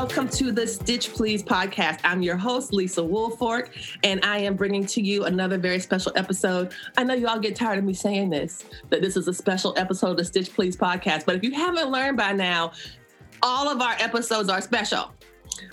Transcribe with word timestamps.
Welcome 0.00 0.28
to 0.28 0.52
the 0.52 0.64
Stitch 0.64 1.12
Please 1.12 1.42
podcast. 1.42 1.98
I'm 2.04 2.22
your 2.22 2.36
host, 2.36 2.72
Lisa 2.72 3.00
Woolfork, 3.00 3.70
and 4.04 4.24
I 4.24 4.38
am 4.38 4.54
bringing 4.54 4.86
to 4.86 5.02
you 5.02 5.24
another 5.24 5.58
very 5.58 5.80
special 5.80 6.12
episode. 6.14 6.72
I 6.96 7.02
know 7.02 7.14
you 7.14 7.26
all 7.26 7.40
get 7.40 7.56
tired 7.56 7.80
of 7.80 7.84
me 7.84 7.94
saying 7.94 8.30
this, 8.30 8.64
that 8.90 9.02
this 9.02 9.16
is 9.16 9.26
a 9.26 9.34
special 9.34 9.74
episode 9.76 10.12
of 10.12 10.16
the 10.18 10.24
Stitch 10.24 10.54
Please 10.54 10.76
podcast, 10.76 11.26
but 11.26 11.34
if 11.34 11.42
you 11.42 11.50
haven't 11.50 11.90
learned 11.90 12.16
by 12.16 12.32
now, 12.32 12.70
all 13.42 13.68
of 13.68 13.82
our 13.82 13.96
episodes 13.98 14.48
are 14.48 14.60
special. 14.60 15.12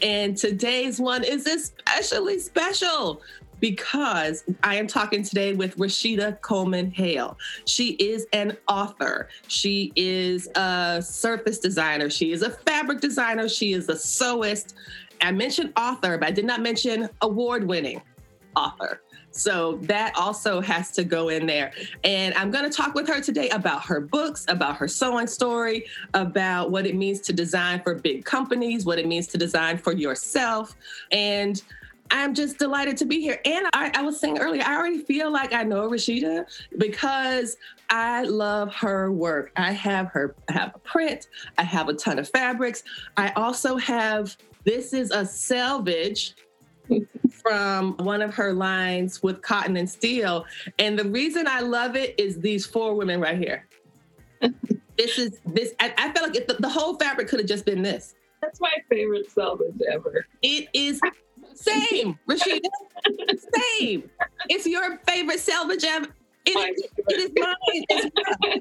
And 0.01 0.35
today's 0.35 0.99
one 0.99 1.23
is 1.23 1.45
especially 1.45 2.39
special 2.39 3.21
because 3.65 4.43
I 4.61 4.75
am 4.75 4.85
talking 4.85 5.23
today 5.23 5.53
with 5.53 5.75
Rashida 5.77 6.39
Coleman 6.41 6.91
Hale. 6.91 7.35
She 7.65 7.93
is 7.93 8.27
an 8.31 8.55
author, 8.67 9.27
she 9.47 9.91
is 9.95 10.47
a 10.53 11.01
surface 11.03 11.57
designer, 11.57 12.11
she 12.11 12.31
is 12.31 12.43
a 12.43 12.51
fabric 12.51 13.01
designer, 13.01 13.49
she 13.49 13.73
is 13.73 13.89
a 13.89 13.95
sewist. 13.95 14.75
I 15.19 15.31
mentioned 15.31 15.73
author, 15.77 16.15
but 16.19 16.27
I 16.27 16.31
did 16.31 16.45
not 16.45 16.61
mention 16.61 17.09
award 17.23 17.67
winning 17.67 18.03
author. 18.55 19.01
So 19.31 19.79
that 19.81 20.15
also 20.15 20.61
has 20.61 20.91
to 20.91 21.03
go 21.03 21.29
in 21.29 21.47
there. 21.47 21.71
And 22.03 22.35
I'm 22.35 22.51
going 22.51 22.69
to 22.69 22.69
talk 22.69 22.93
with 22.93 23.07
her 23.07 23.19
today 23.19 23.49
about 23.49 23.83
her 23.85 23.99
books, 23.99 24.45
about 24.47 24.77
her 24.77 24.87
sewing 24.87 25.25
story, 25.25 25.87
about 26.13 26.69
what 26.69 26.85
it 26.85 26.95
means 26.95 27.19
to 27.21 27.33
design 27.33 27.81
for 27.81 27.95
big 27.95 28.25
companies, 28.25 28.85
what 28.85 28.99
it 28.99 29.07
means 29.07 29.25
to 29.27 29.39
design 29.39 29.79
for 29.79 29.91
yourself. 29.91 30.75
And 31.11 31.63
I'm 32.11 32.33
just 32.33 32.59
delighted 32.59 32.97
to 32.97 33.05
be 33.05 33.19
here. 33.19 33.39
And 33.45 33.67
I, 33.73 33.91
I, 33.93 34.01
was 34.01 34.19
saying 34.19 34.39
earlier, 34.39 34.63
I 34.65 34.75
already 34.75 34.99
feel 34.99 35.31
like 35.31 35.53
I 35.53 35.63
know 35.63 35.89
Rashida 35.89 36.45
because 36.77 37.57
I 37.89 38.23
love 38.23 38.73
her 38.75 39.11
work. 39.11 39.51
I 39.55 39.71
have 39.71 40.07
her, 40.07 40.35
I 40.47 40.53
have 40.53 40.75
a 40.75 40.79
print, 40.79 41.27
I 41.57 41.63
have 41.63 41.89
a 41.89 41.93
ton 41.93 42.19
of 42.19 42.29
fabrics. 42.29 42.83
I 43.17 43.31
also 43.31 43.77
have, 43.77 44.37
this 44.63 44.93
is 44.93 45.11
a 45.11 45.25
selvage 45.25 46.35
from 47.31 47.97
one 47.97 48.21
of 48.21 48.33
her 48.35 48.53
lines 48.53 49.23
with 49.23 49.41
cotton 49.41 49.77
and 49.77 49.89
steel. 49.89 50.45
And 50.77 50.97
the 50.97 51.05
reason 51.05 51.47
I 51.47 51.61
love 51.61 51.95
it 51.95 52.19
is 52.19 52.39
these 52.39 52.65
four 52.65 52.95
women 52.95 53.19
right 53.19 53.37
here. 53.37 53.67
this 54.97 55.17
is 55.17 55.39
this, 55.45 55.73
I, 55.79 55.93
I 55.97 56.11
felt 56.13 56.33
like 56.33 56.47
the, 56.47 56.55
the 56.59 56.69
whole 56.69 56.97
fabric 56.97 57.27
could 57.29 57.39
have 57.39 57.49
just 57.49 57.65
been 57.65 57.81
this. 57.81 58.13
That's 58.41 58.61
my 58.61 58.73
favorite 58.89 59.31
selvage 59.31 59.73
ever. 59.91 60.27
It 60.43 60.67
is 60.73 61.01
same, 61.55 62.19
Rashida. 62.27 62.61
Same. 63.79 64.09
It's 64.49 64.65
your 64.65 64.97
favorite 65.07 65.39
selvage 65.39 65.83
ever. 65.83 66.07
It 66.45 66.77
is, 66.77 66.83
it 67.07 67.19
is 67.19 67.31
mine 67.35 67.85
well. 67.89 68.57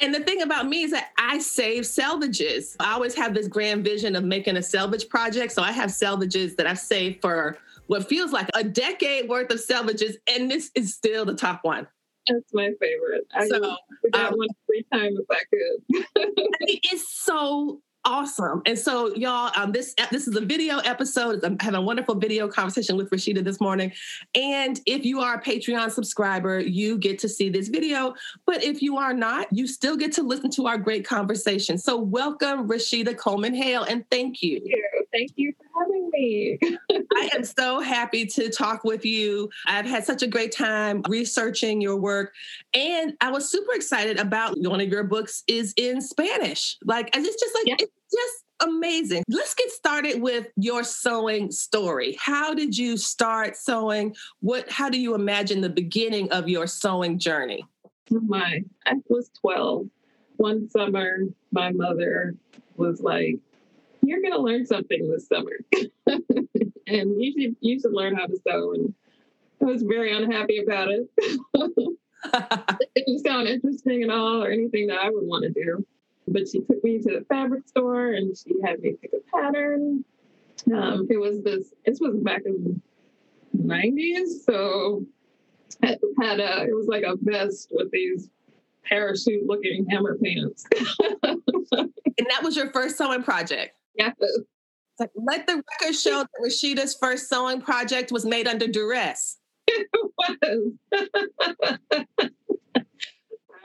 And 0.00 0.14
the 0.14 0.20
thing 0.20 0.42
about 0.42 0.68
me 0.68 0.82
is 0.82 0.90
that 0.90 1.08
I 1.16 1.38
save 1.38 1.84
selvages. 1.84 2.76
I 2.78 2.92
always 2.92 3.14
have 3.14 3.34
this 3.34 3.48
grand 3.48 3.82
vision 3.82 4.14
of 4.14 4.24
making 4.24 4.56
a 4.56 4.62
selvage 4.62 5.08
project. 5.08 5.52
So 5.52 5.62
I 5.62 5.72
have 5.72 5.90
selvages 5.90 6.56
that 6.56 6.66
I've 6.66 6.78
saved 6.78 7.22
for 7.22 7.58
what 7.86 8.08
feels 8.08 8.32
like 8.32 8.48
a 8.54 8.64
decade 8.64 9.28
worth 9.28 9.50
of 9.50 9.58
selvages. 9.58 10.16
and 10.28 10.50
this 10.50 10.70
is 10.74 10.94
still 10.94 11.24
the 11.24 11.34
top 11.34 11.64
one. 11.64 11.86
That's 12.28 12.52
my 12.52 12.72
favorite. 12.80 13.26
I 13.34 13.46
so, 13.46 13.60
got 13.60 14.32
um, 14.32 14.38
one 14.38 14.48
free 14.66 14.84
time 14.92 15.16
if 15.16 15.26
I 15.30 15.42
could. 15.50 16.26
it's 16.60 17.08
so 17.24 17.80
awesome. 18.06 18.62
And 18.64 18.78
so, 18.78 19.14
y'all, 19.16 19.50
um, 19.56 19.72
this 19.72 19.94
this 20.10 20.28
is 20.28 20.36
a 20.36 20.40
video 20.40 20.78
episode. 20.78 21.44
I'm 21.44 21.58
having 21.58 21.78
a 21.78 21.82
wonderful 21.82 22.14
video 22.14 22.48
conversation 22.48 22.96
with 22.96 23.10
Rashida 23.10 23.42
this 23.44 23.60
morning. 23.60 23.92
And 24.34 24.80
if 24.86 25.04
you 25.04 25.20
are 25.20 25.34
a 25.34 25.42
Patreon 25.42 25.90
subscriber, 25.90 26.60
you 26.60 26.96
get 26.96 27.18
to 27.18 27.28
see 27.28 27.50
this 27.50 27.68
video. 27.68 28.14
But 28.46 28.62
if 28.62 28.80
you 28.80 28.96
are 28.96 29.12
not, 29.12 29.48
you 29.50 29.66
still 29.66 29.96
get 29.96 30.12
to 30.12 30.22
listen 30.22 30.50
to 30.52 30.66
our 30.66 30.78
great 30.78 31.04
conversation. 31.04 31.76
So, 31.76 31.98
welcome, 31.98 32.68
Rashida 32.68 33.18
Coleman 33.18 33.54
Hale, 33.54 33.82
and 33.82 34.08
thank 34.08 34.40
you. 34.40 34.60
Thank 34.60 34.70
you, 34.70 35.06
thank 35.12 35.32
you 35.34 35.52
for 35.58 35.82
having 35.82 36.10
me. 36.10 36.58
I 37.16 37.30
am 37.34 37.44
so 37.44 37.80
happy 37.80 38.24
to 38.26 38.50
talk 38.50 38.84
with 38.84 39.04
you. 39.04 39.50
I've 39.66 39.86
had 39.86 40.06
such 40.06 40.22
a 40.22 40.28
great 40.28 40.52
time 40.52 41.02
researching 41.08 41.80
your 41.80 41.96
work, 41.96 42.32
and 42.72 43.14
I 43.20 43.32
was 43.32 43.50
super 43.50 43.72
excited 43.74 44.18
about 44.18 44.54
one 44.60 44.80
of 44.80 44.88
your 44.88 45.02
books 45.02 45.42
is 45.48 45.74
in 45.76 46.00
Spanish. 46.00 46.78
Like, 46.84 47.10
it's 47.12 47.40
just 47.40 47.54
like. 47.54 47.80
Yeah 47.80 47.86
just 48.12 48.44
amazing. 48.60 49.22
Let's 49.28 49.54
get 49.54 49.70
started 49.70 50.20
with 50.20 50.48
your 50.56 50.84
sewing 50.84 51.50
story. 51.50 52.16
How 52.18 52.54
did 52.54 52.76
you 52.76 52.96
start 52.96 53.56
sewing? 53.56 54.14
What 54.40 54.70
how 54.70 54.88
do 54.88 55.00
you 55.00 55.14
imagine 55.14 55.60
the 55.60 55.70
beginning 55.70 56.30
of 56.32 56.48
your 56.48 56.66
sewing 56.66 57.18
journey? 57.18 57.64
Oh 58.12 58.20
my, 58.20 58.62
I 58.86 58.94
was 59.08 59.30
12. 59.40 59.88
One 60.36 60.70
summer, 60.70 61.18
my 61.50 61.72
mother 61.72 62.34
was 62.76 63.00
like, 63.00 63.36
You're 64.02 64.22
gonna 64.22 64.38
learn 64.38 64.66
something 64.66 65.10
this 65.10 65.28
summer. 65.28 65.58
and 66.86 67.22
you 67.22 67.32
should 67.32 67.56
you 67.60 67.80
should 67.80 67.92
learn 67.92 68.14
how 68.14 68.26
to 68.26 68.36
sew. 68.46 68.72
And 68.74 68.94
I 69.60 69.64
was 69.64 69.82
very 69.82 70.14
unhappy 70.14 70.58
about 70.58 70.88
it. 70.88 71.08
it 72.34 73.04
didn't 73.06 73.24
sound 73.24 73.48
interesting 73.48 74.02
at 74.02 74.10
all 74.10 74.42
or 74.42 74.50
anything 74.50 74.86
that 74.88 74.98
I 75.00 75.10
would 75.10 75.26
want 75.26 75.44
to 75.44 75.50
do. 75.50 75.86
But 76.28 76.48
she 76.48 76.60
took 76.60 76.82
me 76.82 76.98
to 76.98 77.18
the 77.18 77.24
fabric 77.28 77.68
store 77.68 78.12
and 78.12 78.36
she 78.36 78.54
had 78.64 78.80
me 78.80 78.96
pick 79.00 79.12
a 79.12 79.36
pattern. 79.36 80.04
Um, 80.74 81.06
it 81.10 81.18
was 81.18 81.42
this, 81.42 81.72
this 81.84 82.00
was 82.00 82.16
back 82.16 82.42
in 82.44 82.80
the 83.54 83.62
90s. 83.62 84.44
So 84.44 85.06
it 85.82 86.00
had 86.20 86.40
a, 86.40 86.64
it 86.64 86.74
was 86.74 86.86
like 86.88 87.04
a 87.04 87.16
vest 87.20 87.68
with 87.70 87.90
these 87.92 88.30
parachute 88.84 89.46
looking 89.46 89.86
hammer 89.88 90.18
pants. 90.22 90.64
and 91.22 92.26
that 92.30 92.42
was 92.42 92.56
your 92.56 92.70
first 92.70 92.98
sewing 92.98 93.22
project? 93.22 93.74
Yeah. 93.94 94.12
Like, 94.98 95.10
let 95.14 95.46
the 95.46 95.62
record 95.80 95.94
show 95.94 96.24
that 96.24 96.30
Rashida's 96.42 96.96
first 96.98 97.28
sewing 97.28 97.60
project 97.60 98.10
was 98.10 98.24
made 98.24 98.48
under 98.48 98.66
duress. 98.66 99.38
It 99.68 99.88
was. 100.90 102.30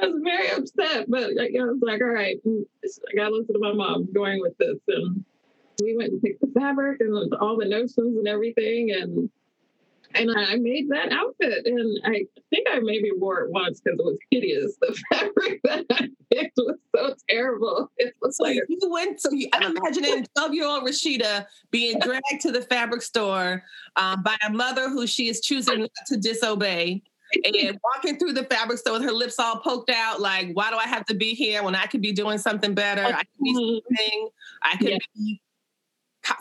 I 0.01 0.07
was 0.07 0.21
very 0.23 0.49
upset, 0.49 1.05
but 1.09 1.23
I 1.23 1.27
was 1.27 1.79
like, 1.81 2.01
all 2.01 2.07
right, 2.07 2.37
I 2.45 3.15
got 3.15 3.29
to 3.29 3.35
listen 3.35 3.53
to 3.53 3.59
my 3.59 3.73
mom 3.73 4.11
going 4.13 4.41
with 4.41 4.57
this. 4.57 4.77
And 4.87 5.23
we 5.81 5.95
went 5.95 6.13
and 6.13 6.21
picked 6.21 6.41
the 6.41 6.51
fabric 6.59 7.01
and 7.01 7.33
all 7.35 7.57
the 7.57 7.67
notions 7.67 8.17
and 8.17 8.27
everything. 8.27 8.91
And 8.91 9.29
and 10.13 10.29
I 10.37 10.57
made 10.57 10.89
that 10.89 11.11
outfit. 11.11 11.65
And 11.65 11.99
I 12.03 12.25
think 12.49 12.67
I 12.69 12.79
maybe 12.79 13.11
wore 13.15 13.41
it 13.41 13.51
once 13.51 13.79
because 13.79 13.99
it 13.99 14.05
was 14.05 14.17
hideous. 14.29 14.75
The 14.81 14.97
fabric 15.11 15.61
that 15.63 15.85
I 15.91 16.07
picked 16.33 16.57
was 16.57 16.77
so 16.95 17.15
terrible. 17.29 17.89
It 17.97 18.13
was 18.21 18.37
so 18.37 18.43
like 18.43 18.57
you 18.67 18.79
went. 18.89 19.21
So 19.21 19.31
you, 19.31 19.47
I'm 19.53 19.75
imagining 19.77 20.25
12 20.35 20.53
year 20.53 20.65
old 20.65 20.83
Rashida 20.83 21.45
being 21.69 21.99
dragged 21.99 22.41
to 22.41 22.51
the 22.51 22.61
fabric 22.61 23.01
store 23.01 23.63
um, 23.95 24.23
by 24.23 24.35
a 24.45 24.51
mother 24.51 24.89
who 24.89 25.07
she 25.07 25.29
is 25.29 25.39
choosing 25.39 25.81
not 25.81 25.89
to 26.07 26.17
disobey 26.17 27.03
and 27.43 27.79
walking 27.83 28.17
through 28.17 28.33
the 28.33 28.43
fabric 28.43 28.79
store 28.79 28.93
with 28.93 29.03
her 29.03 29.11
lips 29.11 29.39
all 29.39 29.57
poked 29.57 29.89
out, 29.89 30.21
like, 30.21 30.51
why 30.53 30.69
do 30.69 30.77
I 30.77 30.87
have 30.87 31.05
to 31.05 31.13
be 31.13 31.33
here 31.33 31.63
when 31.63 31.75
I 31.75 31.85
could 31.85 32.01
be 32.01 32.11
doing 32.11 32.37
something 32.37 32.73
better? 32.73 33.03
I 33.03 33.19
could 33.19 33.43
be 33.43 33.53
sleeping. 33.53 34.29
I 34.63 34.77
could 34.77 34.89
yeah. 34.89 34.97
be 35.15 35.41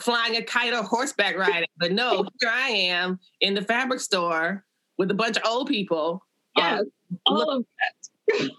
flying 0.01 0.37
a 0.37 0.43
kite 0.43 0.73
or 0.73 0.83
horseback 0.83 1.37
riding. 1.37 1.69
But 1.79 1.93
no, 1.93 2.25
here 2.41 2.51
I 2.51 2.69
am 2.69 3.19
in 3.41 3.55
the 3.55 3.63
fabric 3.63 4.01
store 4.01 4.65
with 4.99 5.11
a 5.11 5.15
bunch 5.15 5.37
of 5.37 5.43
old 5.47 5.69
people. 5.69 6.25
Yes, 6.57 6.81
um, 6.81 6.91
all 7.27 7.51
of 7.51 7.65
that. 7.79 7.95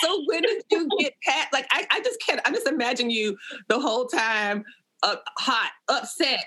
so 0.00 0.24
when 0.26 0.42
did 0.42 0.62
you 0.70 0.88
get 1.00 1.14
past 1.26 1.48
like 1.52 1.66
I, 1.72 1.84
I 1.90 2.00
just 2.00 2.20
can't 2.24 2.40
I 2.44 2.52
just 2.52 2.68
imagine 2.68 3.10
you 3.10 3.36
the 3.66 3.80
whole 3.80 4.06
time 4.06 4.64
uh, 5.02 5.16
hot, 5.38 5.72
upset, 5.88 6.44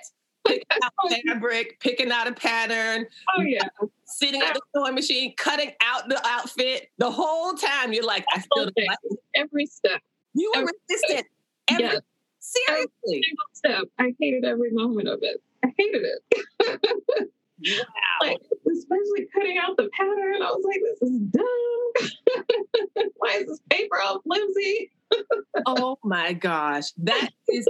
fabric, 1.25 1.79
picking 1.79 2.11
out 2.11 2.27
a 2.27 2.33
pattern. 2.33 3.07
Oh 3.37 3.41
yeah. 3.41 3.67
Sitting 4.05 4.41
at 4.41 4.53
the 4.53 4.61
sewing 4.73 4.95
machine, 4.95 5.33
cutting 5.37 5.71
out 5.81 6.07
the 6.09 6.21
outfit. 6.25 6.89
The 6.97 7.11
whole 7.11 7.53
time 7.53 7.93
you're 7.93 8.05
like, 8.05 8.25
I 8.33 8.39
still 8.39 8.71
like 8.77 8.97
every 9.35 9.65
step. 9.65 10.01
You 10.33 10.51
were 10.55 10.61
every 10.61 10.73
resistant 10.89 11.27
every 11.67 11.83
yes. 11.85 12.01
Seriously. 12.39 13.23
Step. 13.53 13.83
I 13.97 14.13
hated 14.19 14.45
every 14.45 14.71
moment 14.71 15.07
of 15.07 15.19
it. 15.23 15.41
I 15.63 15.73
hated 15.77 16.03
it. 16.03 16.21
wow. 17.59 17.77
Like, 18.21 18.37
especially 18.71 19.27
cutting 19.33 19.57
out 19.57 19.75
the 19.77 19.89
pattern. 19.93 20.41
I 20.43 20.51
was 20.51 20.63
like, 20.63 20.81
this 20.83 21.09
is 21.09 21.19
dumb. 21.31 23.09
Why 23.17 23.37
is 23.37 23.47
this 23.47 23.59
paper 23.71 23.99
all 23.99 24.21
flimsy? 24.21 24.91
Oh 25.65 25.97
my 26.03 26.33
gosh. 26.33 26.91
That 26.97 27.29
is 27.49 27.67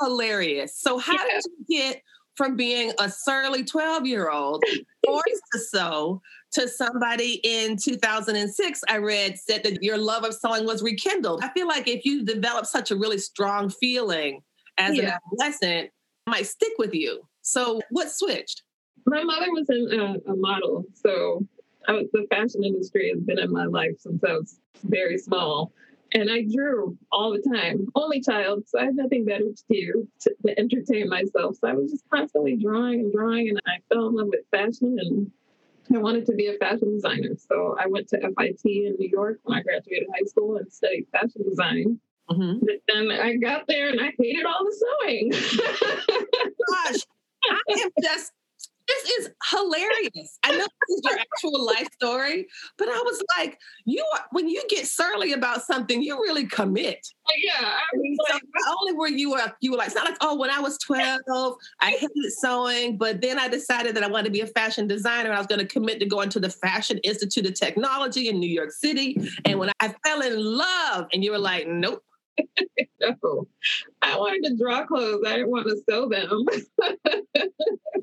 hilarious. 0.00 0.78
So 0.78 0.98
how 0.98 1.14
yeah. 1.14 1.24
did 1.34 1.44
you 1.46 1.78
get 1.78 2.02
from 2.38 2.54
being 2.54 2.92
a 3.00 3.10
surly 3.10 3.64
12 3.64 4.06
year 4.06 4.30
old 4.30 4.62
forced 5.04 5.42
to 5.52 5.58
sew 5.58 6.22
to 6.52 6.68
somebody 6.68 7.40
in 7.42 7.76
2006 7.76 8.80
i 8.88 8.96
read 8.96 9.36
said 9.36 9.62
that 9.64 9.82
your 9.82 9.98
love 9.98 10.24
of 10.24 10.32
sewing 10.32 10.64
was 10.64 10.80
rekindled 10.80 11.42
i 11.42 11.48
feel 11.50 11.66
like 11.66 11.88
if 11.88 12.04
you 12.04 12.24
develop 12.24 12.64
such 12.64 12.92
a 12.92 12.96
really 12.96 13.18
strong 13.18 13.68
feeling 13.68 14.40
as 14.78 14.96
yeah. 14.96 15.02
an 15.02 15.12
adolescent 15.32 15.86
it 15.86 15.92
might 16.28 16.46
stick 16.46 16.72
with 16.78 16.94
you 16.94 17.20
so 17.42 17.80
what 17.90 18.08
switched 18.10 18.62
my 19.04 19.22
mother 19.24 19.50
was 19.50 19.66
in 19.68 20.00
a, 20.00 20.32
a 20.32 20.36
model 20.36 20.84
so 20.94 21.44
was, 21.88 22.06
the 22.12 22.24
fashion 22.30 22.62
industry 22.62 23.10
has 23.12 23.20
been 23.20 23.40
in 23.40 23.52
my 23.52 23.64
life 23.64 23.96
since 23.98 24.22
i 24.22 24.32
was 24.32 24.60
very 24.84 25.18
small 25.18 25.72
and 26.12 26.30
I 26.30 26.42
drew 26.42 26.96
all 27.12 27.32
the 27.32 27.56
time. 27.56 27.88
Only 27.94 28.20
child, 28.20 28.64
so 28.66 28.78
I 28.78 28.86
had 28.86 28.96
nothing 28.96 29.24
better 29.24 29.44
to 29.44 29.64
do 29.70 30.08
to, 30.20 30.34
to 30.46 30.58
entertain 30.58 31.08
myself. 31.08 31.56
So 31.60 31.68
I 31.68 31.74
was 31.74 31.90
just 31.90 32.04
constantly 32.12 32.56
drawing 32.56 33.00
and 33.00 33.12
drawing, 33.12 33.48
and 33.48 33.60
I 33.66 33.78
fell 33.92 34.08
in 34.08 34.14
love 34.14 34.28
with 34.28 34.44
fashion 34.50 34.96
and 34.98 35.30
I 35.94 35.98
wanted 35.98 36.26
to 36.26 36.32
be 36.32 36.48
a 36.48 36.58
fashion 36.58 36.92
designer. 36.92 37.34
So 37.36 37.76
I 37.80 37.86
went 37.86 38.08
to 38.08 38.20
FIT 38.20 38.60
in 38.64 38.96
New 38.98 39.08
York 39.10 39.38
when 39.44 39.58
I 39.58 39.62
graduated 39.62 40.08
high 40.14 40.26
school 40.26 40.56
and 40.56 40.70
studied 40.70 41.06
fashion 41.12 41.42
design. 41.48 41.98
Mm-hmm. 42.30 42.58
But 42.60 42.76
then 42.86 43.10
I 43.10 43.36
got 43.36 43.66
there 43.66 43.88
and 43.88 44.00
I 44.00 44.12
hated 44.18 44.44
all 44.44 44.64
the 44.64 44.84
sewing. 45.00 45.30
Gosh, 46.68 47.00
I 47.44 47.80
am 47.80 47.90
just 48.02 48.32
this 48.88 49.10
is 49.18 49.30
hilarious. 49.50 50.38
I 50.42 50.52
know 50.52 50.66
this 50.88 50.96
is 50.96 51.02
your 51.04 51.18
actual 51.18 51.66
life 51.66 51.88
story, 51.92 52.46
but 52.78 52.88
I 52.88 53.00
was 53.04 53.22
like, 53.36 53.58
you 53.84 54.04
are, 54.14 54.24
when 54.32 54.48
you 54.48 54.62
get 54.68 54.86
surly 54.86 55.32
about 55.32 55.62
something, 55.62 56.02
you 56.02 56.16
really 56.16 56.46
commit. 56.46 57.06
Oh, 57.28 57.34
yeah. 57.36 57.66
I 57.66 57.96
mean, 57.96 58.16
so 58.16 58.34
like, 58.34 58.42
not 58.54 58.76
only 58.80 58.94
were 58.94 59.08
you 59.08 59.30
were 59.30 59.52
you 59.60 59.72
were 59.72 59.76
like, 59.76 59.88
it's 59.88 59.96
not 59.96 60.06
like, 60.06 60.16
oh, 60.22 60.36
when 60.36 60.50
I 60.50 60.60
was 60.60 60.78
12, 60.78 61.54
I 61.80 61.90
hated 61.90 62.32
sewing, 62.38 62.96
but 62.96 63.20
then 63.20 63.38
I 63.38 63.48
decided 63.48 63.94
that 63.96 64.02
I 64.02 64.08
wanted 64.08 64.24
to 64.24 64.30
be 64.30 64.40
a 64.40 64.46
fashion 64.46 64.86
designer 64.86 65.28
and 65.28 65.34
I 65.34 65.38
was 65.38 65.46
going 65.46 65.60
to 65.60 65.66
commit 65.66 66.00
to 66.00 66.06
going 66.06 66.30
to 66.30 66.40
the 66.40 66.50
Fashion 66.50 66.98
Institute 67.04 67.46
of 67.46 67.54
Technology 67.54 68.28
in 68.28 68.40
New 68.40 68.50
York 68.50 68.70
City. 68.70 69.16
And 69.44 69.58
when 69.58 69.70
I 69.80 69.94
fell 70.04 70.22
in 70.22 70.42
love, 70.42 71.08
and 71.12 71.22
you 71.22 71.32
were 71.32 71.38
like, 71.38 71.68
nope. 71.68 72.02
no, 73.00 73.46
I 74.02 74.16
wanted 74.18 74.48
to 74.48 74.56
draw 74.56 74.86
clothes. 74.86 75.22
I 75.26 75.36
didn't 75.36 75.50
want 75.50 75.66
to 75.66 75.82
sew 75.88 76.08
them. 76.08 76.44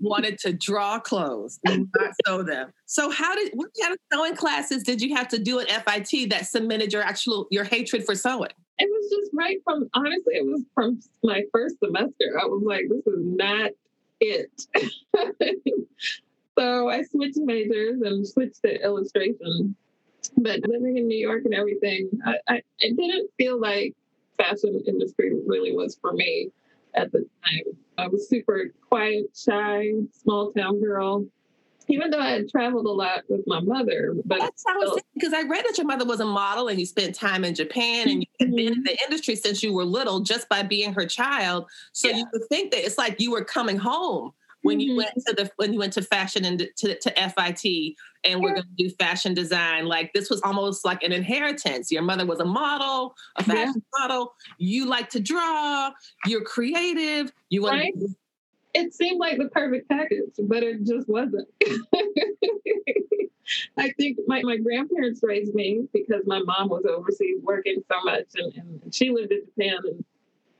wanted 0.02 0.38
to 0.40 0.54
draw 0.54 1.00
clothes, 1.00 1.60
not 1.66 2.12
sew 2.26 2.44
them. 2.44 2.72
So, 2.86 3.10
how 3.10 3.36
did 3.36 3.52
what 3.54 3.70
kind 3.82 3.94
of 3.94 4.00
sewing 4.12 4.36
classes 4.36 4.84
did 4.84 5.02
you 5.02 5.16
have 5.16 5.28
to 5.30 5.40
do 5.40 5.60
at 5.60 5.70
FIT 5.70 6.30
that 6.30 6.48
cemented 6.48 6.94
your 6.94 7.02
actual 7.02 7.48
your 7.52 7.64
hatred 7.64 8.06
for 8.06 8.16
sewing? 8.16 8.52
It 8.78 8.90
was 8.90 9.10
just 9.10 9.32
right 9.34 9.58
from 9.64 9.90
honestly, 9.94 10.36
it 10.36 10.46
was 10.46 10.64
from 10.74 11.00
my 11.24 11.44
first 11.54 11.78
semester. 11.84 12.40
I 12.40 12.46
was 12.46 12.64
like, 12.66 12.86
this 12.90 13.06
is 13.08 13.20
not 13.26 13.72
it. 14.20 14.62
so 16.58 16.90
I 16.90 17.04
switched 17.04 17.38
majors 17.38 18.02
and 18.02 18.28
switched 18.28 18.62
to 18.64 18.84
illustration. 18.84 19.76
But 20.38 20.62
living 20.68 20.98
in 20.98 21.08
New 21.08 21.18
York 21.18 21.44
and 21.46 21.54
everything, 21.54 22.10
I, 22.26 22.36
I, 22.48 22.56
I 22.82 22.90
didn't 22.98 23.30
feel 23.38 23.60
like 23.60 23.94
fashion 24.38 24.82
industry 24.88 25.34
really 25.46 25.74
was 25.74 25.98
for 26.00 26.14
me 26.14 26.50
at 26.96 27.12
the 27.12 27.20
time. 27.20 27.78
I 27.98 28.08
was 28.08 28.30
super 28.30 28.72
quiet, 28.90 29.26
shy, 29.36 29.92
small 30.12 30.52
town 30.52 30.82
girl. 30.82 31.26
Even 31.88 32.10
though 32.10 32.20
I 32.20 32.32
had 32.32 32.50
traveled 32.50 32.88
a 32.88 32.92
lot 32.92 33.22
with 33.30 33.42
my 33.46 33.60
mother, 33.60 34.16
but 34.26 34.40
that's 34.40 34.64
how 34.66 34.74
I 34.74 34.86
was 34.86 35.02
because 35.14 35.34
I 35.34 35.44
read 35.44 35.64
that 35.66 35.78
your 35.78 35.86
mother 35.86 36.04
was 36.04 36.20
a 36.20 36.26
model 36.26 36.68
and 36.68 36.80
you 36.80 36.86
spent 36.86 37.14
time 37.14 37.46
in 37.46 37.54
Japan 37.54 38.10
and 38.10 38.22
you 38.24 38.28
had 38.40 38.48
mm-hmm. 38.48 38.56
been 38.56 38.68
in 38.68 38.74
mm-hmm. 38.74 38.84
the 38.86 38.98
industry 39.04 39.36
since 39.36 39.62
you 39.62 39.72
were 39.72 39.86
little 39.86 40.22
just 40.22 40.50
by 40.50 40.64
being 40.64 40.94
her 40.94 41.06
child. 41.06 41.68
So 41.92 42.08
yeah. 42.08 42.18
you 42.18 42.26
would 42.34 42.42
think 42.50 42.72
that 42.72 42.84
it's 42.84 42.98
like 42.98 43.22
you 43.22 43.30
were 43.30 43.44
coming 43.44 43.78
home 43.78 44.34
when 44.65 44.79
mm-hmm. 44.79 44.89
you 44.89 44.95
went 44.97 45.12
to 45.27 45.33
the 45.33 45.51
when 45.57 45.71
you 45.73 45.79
went 45.79 45.94
to 45.94 46.01
fashion 46.01 46.44
and 46.44 46.67
to, 46.77 46.97
to 46.97 47.12
FIT 47.12 47.95
and 48.23 48.41
we're 48.41 48.56
going 48.56 48.63
to 48.63 48.83
do 48.83 48.89
fashion 48.89 49.35
design. 49.35 49.85
Like 49.85 50.12
this 50.13 50.29
was 50.29 50.41
almost 50.41 50.83
like 50.83 51.03
an 51.03 51.12
inheritance. 51.12 51.91
Your 51.91 52.01
mother 52.01 52.25
was 52.25 52.39
a 52.39 52.45
model, 52.45 53.15
a 53.35 53.44
fashion 53.44 53.75
yeah. 53.75 54.00
model. 54.00 54.33
You 54.57 54.88
like 54.88 55.09
to 55.09 55.19
draw. 55.19 55.91
You're 56.25 56.44
creative. 56.44 57.31
You 57.50 57.62
want. 57.62 57.75
Right? 57.75 57.94
To- 58.00 58.15
it 58.73 58.94
seemed 58.94 59.19
like 59.19 59.38
the 59.38 59.50
perfect 59.50 59.88
package, 59.88 60.33
but 60.39 60.63
it 60.63 60.83
just 60.83 61.07
wasn't. 61.07 61.47
I 63.77 63.91
think 63.91 64.17
my, 64.27 64.41
my 64.41 64.57
grandparents 64.57 65.21
raised 65.23 65.53
me 65.53 65.88
because 65.94 66.23
my 66.25 66.39
mom 66.39 66.69
was 66.69 66.83
overseas 66.85 67.38
working 67.44 67.83
so 67.89 68.03
much 68.03 68.25
and, 68.35 68.81
and 68.83 68.94
she 68.94 69.12
lived 69.12 69.31
in 69.31 69.44
Japan. 69.45 69.77
And 69.85 70.03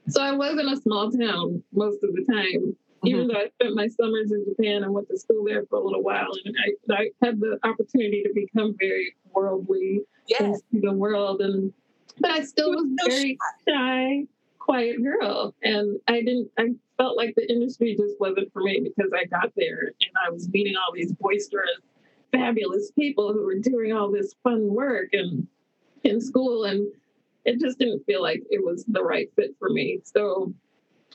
so 0.07 0.21
I 0.21 0.31
was 0.31 0.57
in 0.57 0.69
a 0.69 0.77
small 0.77 1.11
town 1.11 1.63
most 1.73 2.03
of 2.03 2.13
the 2.13 2.23
time 2.23 2.61
mm-hmm. 2.61 2.84
Even 3.05 3.21
mm-hmm. 3.21 3.27
though 3.29 3.39
I 3.39 3.49
spent 3.59 3.75
my 3.75 3.87
summers 3.87 4.31
in 4.31 4.45
Japan 4.47 4.83
and 4.83 4.93
went 4.93 5.07
to 5.09 5.17
school 5.17 5.43
there 5.45 5.65
for 5.69 5.77
a 5.77 5.83
little 5.83 6.03
while, 6.03 6.29
and 6.43 6.55
I, 6.57 6.93
I 6.93 7.09
had 7.25 7.39
the 7.39 7.59
opportunity 7.63 8.23
to 8.23 8.33
become 8.33 8.75
very 8.79 9.15
worldly 9.33 10.01
yes. 10.27 10.61
in 10.71 10.81
the 10.81 10.93
world, 10.93 11.41
and 11.41 11.73
but 12.19 12.31
I 12.31 12.43
still 12.43 12.71
was 12.71 12.87
very 13.05 13.37
shy, 13.67 14.25
quiet 14.59 15.01
girl, 15.03 15.53
and 15.63 15.99
I 16.07 16.21
didn't. 16.21 16.49
I 16.57 16.69
felt 16.97 17.17
like 17.17 17.35
the 17.35 17.49
industry 17.51 17.95
just 17.95 18.19
wasn't 18.19 18.51
for 18.53 18.63
me 18.63 18.79
because 18.81 19.11
I 19.13 19.25
got 19.25 19.51
there 19.55 19.91
and 20.01 20.11
I 20.25 20.29
was 20.29 20.47
meeting 20.49 20.75
all 20.75 20.93
these 20.93 21.11
boisterous, 21.13 21.81
fabulous 22.31 22.91
people 22.91 23.33
who 23.33 23.43
were 23.43 23.59
doing 23.59 23.91
all 23.91 24.11
this 24.11 24.33
fun 24.43 24.73
work 24.73 25.09
and 25.13 25.47
in 26.03 26.21
school, 26.21 26.63
and 26.63 26.87
it 27.45 27.59
just 27.59 27.79
didn't 27.79 28.05
feel 28.05 28.21
like 28.21 28.43
it 28.49 28.63
was 28.63 28.85
the 28.87 29.03
right 29.03 29.29
fit 29.35 29.55
for 29.59 29.69
me. 29.69 29.99
So 30.03 30.53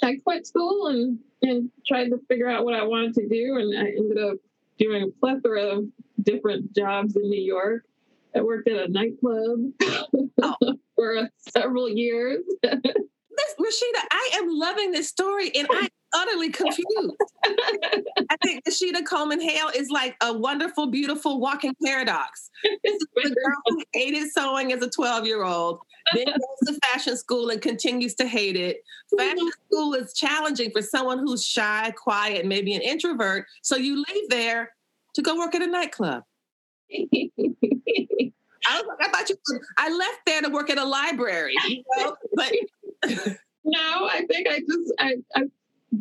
I 0.02 0.16
quit 0.24 0.46
school 0.46 0.88
and 0.88 1.18
and 1.42 1.70
tried 1.86 2.10
to 2.10 2.18
figure 2.28 2.48
out 2.48 2.64
what 2.64 2.74
I 2.74 2.82
wanted 2.82 3.14
to 3.14 3.28
do, 3.28 3.56
and 3.56 3.78
I 3.78 3.90
ended 3.90 4.18
up 4.18 4.36
doing 4.78 5.02
a 5.02 5.08
plethora 5.08 5.62
of 5.62 5.84
different 6.22 6.74
jobs 6.74 7.16
in 7.16 7.28
New 7.30 7.40
York. 7.40 7.84
I 8.34 8.42
worked 8.42 8.68
at 8.68 8.88
a 8.88 8.92
nightclub 8.92 9.72
oh. 10.42 10.54
for 10.94 11.16
uh, 11.16 11.26
several 11.54 11.88
years. 11.88 12.44
This, 13.36 13.54
Rashida, 13.58 14.02
I 14.10 14.30
am 14.34 14.48
loving 14.48 14.90
this 14.90 15.08
story, 15.08 15.52
and 15.54 15.66
I'm 15.70 15.88
utterly 16.12 16.50
confused. 16.50 17.14
Think 18.50 18.64
Rashida 18.64 19.06
Coleman 19.06 19.40
Hale 19.40 19.68
is 19.76 19.90
like 19.90 20.16
a 20.20 20.32
wonderful, 20.32 20.88
beautiful 20.88 21.38
walking 21.38 21.74
paradox. 21.84 22.50
This 22.84 22.94
is 22.94 23.06
the 23.14 23.30
girl 23.30 23.56
who 23.66 23.82
hated 23.94 24.30
sewing 24.32 24.72
as 24.72 24.82
a 24.82 24.90
12 24.90 25.24
year 25.24 25.44
old, 25.44 25.78
then 26.14 26.26
goes 26.26 26.34
to 26.66 26.78
fashion 26.88 27.16
school 27.16 27.48
and 27.50 27.62
continues 27.62 28.14
to 28.16 28.26
hate 28.26 28.56
it. 28.56 28.82
Fashion 29.16 29.50
school 29.66 29.94
is 29.94 30.12
challenging 30.12 30.70
for 30.72 30.82
someone 30.82 31.20
who's 31.20 31.44
shy, 31.44 31.92
quiet, 31.96 32.44
maybe 32.44 32.74
an 32.74 32.82
introvert. 32.82 33.46
So 33.62 33.76
you 33.76 34.04
leave 34.08 34.28
there 34.28 34.72
to 35.14 35.22
go 35.22 35.38
work 35.38 35.54
at 35.54 35.62
a 35.62 35.66
nightclub. 35.66 36.24
I, 36.92 37.22
was, 38.82 38.96
I 39.00 39.08
thought 39.08 39.30
you. 39.30 39.36
I 39.78 39.90
left 39.90 40.20
there 40.26 40.42
to 40.42 40.50
work 40.50 40.70
at 40.70 40.78
a 40.78 40.84
library, 40.84 41.54
you 41.68 41.82
know? 41.96 42.16
but 42.34 42.52
no, 43.64 44.08
I 44.08 44.26
think 44.28 44.48
I 44.48 44.58
just 44.58 44.92
I, 44.98 45.14
I 45.34 45.44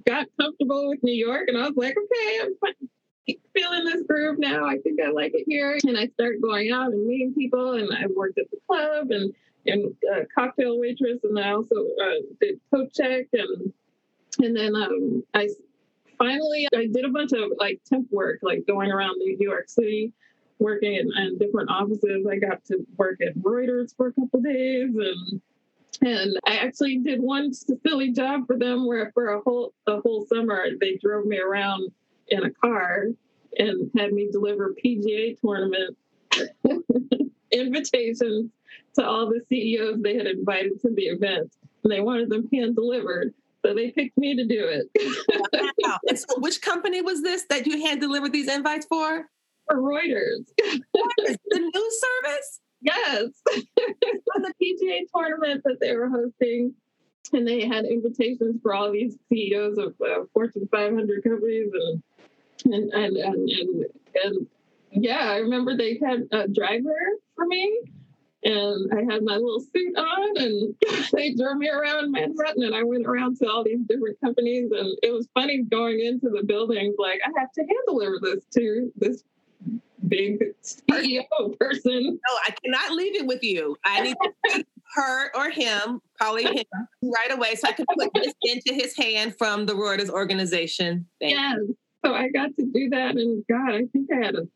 got 0.05 0.27
comfortable 0.39 0.89
with 0.89 1.03
New 1.03 1.13
York, 1.13 1.45
and 1.47 1.57
I 1.57 1.67
was 1.67 1.75
like, 1.75 1.95
okay, 1.97 2.39
I'm 2.41 2.73
feeling 3.53 3.85
this 3.85 4.03
groove 4.07 4.39
now. 4.39 4.65
I 4.65 4.77
think 4.77 4.99
I 5.01 5.09
like 5.09 5.33
it 5.33 5.45
here, 5.47 5.77
and 5.85 5.97
I 5.97 6.07
start 6.07 6.41
going 6.41 6.71
out 6.71 6.91
and 6.91 7.05
meeting 7.05 7.33
people, 7.33 7.73
and 7.73 7.89
I 7.93 8.07
worked 8.15 8.37
at 8.37 8.49
the 8.51 8.57
club 8.67 9.11
and 9.11 9.33
and 9.65 9.93
uh, 10.11 10.21
cocktail 10.33 10.79
waitress, 10.79 11.19
and 11.23 11.37
I 11.37 11.51
also 11.51 11.75
uh, 11.75 12.21
did 12.39 12.59
coat 12.71 12.91
check, 12.93 13.27
and 13.33 13.73
and 14.39 14.55
then 14.55 14.75
um, 14.75 15.23
I 15.33 15.49
finally 16.17 16.67
I 16.75 16.87
did 16.87 17.05
a 17.05 17.09
bunch 17.09 17.33
of 17.33 17.51
like 17.57 17.81
temp 17.85 18.11
work, 18.11 18.39
like 18.41 18.65
going 18.67 18.91
around 18.91 19.17
New 19.17 19.37
York 19.39 19.69
City, 19.69 20.13
working 20.59 20.95
in, 20.95 21.11
in 21.17 21.37
different 21.37 21.69
offices. 21.69 22.25
I 22.29 22.37
got 22.37 22.63
to 22.65 22.85
work 22.97 23.19
at 23.21 23.37
Reuters 23.37 23.95
for 23.95 24.07
a 24.07 24.13
couple 24.13 24.41
days, 24.41 24.95
and 24.95 25.41
and 26.01 26.37
I 26.45 26.57
actually 26.57 26.97
did 26.99 27.21
one 27.21 27.53
silly 27.53 28.11
job 28.11 28.47
for 28.47 28.57
them 28.57 28.85
where 28.87 29.11
for 29.13 29.33
a 29.33 29.41
whole 29.41 29.73
a 29.87 29.99
whole 30.01 30.25
summer 30.25 30.65
they 30.79 30.97
drove 30.97 31.25
me 31.25 31.39
around 31.39 31.91
in 32.29 32.43
a 32.43 32.51
car 32.51 33.07
and 33.57 33.91
had 33.97 34.13
me 34.13 34.29
deliver 34.31 34.75
PGA 34.83 35.39
tournament 35.39 35.97
invitations 37.51 38.51
to 38.95 39.05
all 39.05 39.27
the 39.27 39.41
CEOs 39.49 40.01
they 40.01 40.15
had 40.15 40.27
invited 40.27 40.81
to 40.81 40.89
the 40.93 41.03
event. 41.03 41.51
And 41.83 41.91
they 41.91 42.01
wanted 42.01 42.29
them 42.29 42.47
hand 42.53 42.75
delivered. 42.75 43.33
So 43.65 43.73
they 43.73 43.91
picked 43.91 44.17
me 44.17 44.35
to 44.35 44.45
do 44.45 44.67
it. 44.67 44.89
wow. 45.83 45.97
And 46.07 46.17
so 46.17 46.39
which 46.39 46.61
company 46.61 47.01
was 47.01 47.21
this 47.21 47.45
that 47.49 47.65
you 47.65 47.83
hand 47.83 47.99
delivered 47.99 48.31
these 48.31 48.47
invites 48.47 48.85
for? 48.85 49.25
For 49.67 49.77
Reuters. 49.77 50.45
Reuters 50.61 51.37
the 51.47 51.59
news 51.59 52.01
service? 52.01 52.59
Yes. 52.81 53.29
it 53.47 54.23
was 54.25 54.43
the 54.43 54.53
PGA 54.61 55.01
tournament 55.13 55.61
that 55.65 55.79
they 55.79 55.95
were 55.95 56.09
hosting. 56.09 56.73
and 57.33 57.47
they 57.47 57.67
had 57.67 57.85
invitations 57.85 58.61
for 58.61 58.73
all 58.73 58.91
these 58.91 59.17
CEOs 59.29 59.77
of 59.77 59.95
uh, 60.01 60.25
Fortune 60.33 60.67
500 60.71 61.23
companies 61.23 61.69
and 61.73 62.03
and 62.73 62.91
and 62.93 63.17
and, 63.17 63.49
and, 63.49 63.85
and 64.23 64.47
yeah, 64.91 65.31
I 65.31 65.37
remember 65.37 65.75
they 65.75 65.99
had 66.03 66.27
a 66.31 66.47
driver 66.47 66.95
for 67.35 67.45
me 67.45 67.81
and 68.43 68.91
I 68.93 69.13
had 69.13 69.23
my 69.23 69.35
little 69.35 69.59
suit 69.59 69.97
on 69.97 70.37
and 70.37 70.75
they 71.13 71.33
drove 71.33 71.57
me 71.57 71.69
around 71.69 72.11
Manhattan 72.11 72.63
and 72.63 72.75
I 72.75 72.83
went 72.83 73.05
around 73.05 73.37
to 73.37 73.49
all 73.49 73.63
these 73.63 73.81
different 73.87 74.19
companies 74.23 74.71
and 74.71 74.97
it 75.03 75.11
was 75.11 75.27
funny 75.33 75.63
going 75.63 75.99
into 75.99 76.29
the 76.29 76.43
buildings 76.43 76.95
like 76.97 77.19
I 77.25 77.39
have 77.39 77.51
to 77.53 77.61
hand 77.61 77.79
deliver 77.87 78.17
this 78.21 78.45
to 78.55 78.91
this 78.95 79.23
big 80.07 80.39
CEO 80.63 81.59
person. 81.59 82.03
No, 82.03 82.35
I 82.47 82.51
cannot 82.63 82.91
leave 82.91 83.15
it 83.15 83.25
with 83.25 83.43
you. 83.43 83.77
I 83.85 84.01
need 84.01 84.15
to 84.23 84.65
her 84.95 85.35
or 85.35 85.49
him, 85.49 86.01
probably 86.17 86.43
him, 86.43 86.65
right 87.03 87.31
away 87.31 87.55
so 87.55 87.67
I 87.67 87.73
can 87.73 87.85
put 87.97 88.09
this 88.13 88.33
into 88.41 88.73
his 88.73 88.95
hand 88.97 89.35
from 89.37 89.65
the 89.65 89.73
Reuters 89.73 90.09
organization. 90.09 91.05
Thank 91.21 91.33
yes. 91.33 91.55
You. 91.57 91.77
So 92.05 92.13
I 92.13 92.29
got 92.29 92.55
to 92.55 92.65
do 92.65 92.89
that 92.89 93.15
and 93.15 93.43
God, 93.49 93.75
I 93.75 93.83
think 93.91 94.09
I 94.11 94.25
had 94.25 94.35
a 94.35 94.47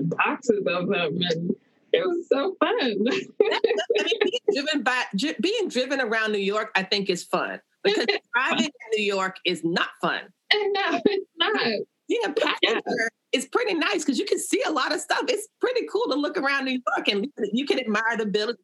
boxes 0.00 0.64
of 0.66 0.88
them 0.88 1.18
and 1.20 1.54
it 1.92 2.06
was 2.06 2.26
so 2.28 2.56
fun. 2.60 2.70
I 2.80 4.02
mean, 4.02 4.18
being 4.24 4.40
driven 4.52 4.82
by 4.82 5.04
being 5.40 5.68
driven 5.68 6.00
around 6.00 6.32
New 6.32 6.38
York, 6.38 6.70
I 6.76 6.84
think 6.84 7.10
is 7.10 7.24
fun 7.24 7.60
because 7.82 8.06
driving 8.34 8.66
in 8.66 8.90
New 8.96 9.04
York 9.04 9.36
is 9.44 9.64
not 9.64 9.88
fun. 10.00 10.20
No, 10.52 11.00
it's 11.04 11.26
not. 11.36 11.60
Being 12.08 12.24
a 12.26 12.32
passenger 12.32 13.10
is 13.32 13.46
pretty 13.46 13.74
nice 13.74 14.04
because 14.04 14.18
you 14.18 14.24
can 14.24 14.38
see 14.38 14.62
a 14.66 14.70
lot 14.70 14.92
of 14.92 15.00
stuff. 15.00 15.22
It's 15.28 15.48
pretty 15.60 15.86
cool 15.90 16.06
to 16.10 16.14
look 16.14 16.36
around 16.36 16.64
New 16.64 16.80
York 16.96 17.08
and 17.08 17.26
you 17.52 17.66
can 17.66 17.78
admire 17.78 18.16
the 18.16 18.26
buildings. 18.26 18.58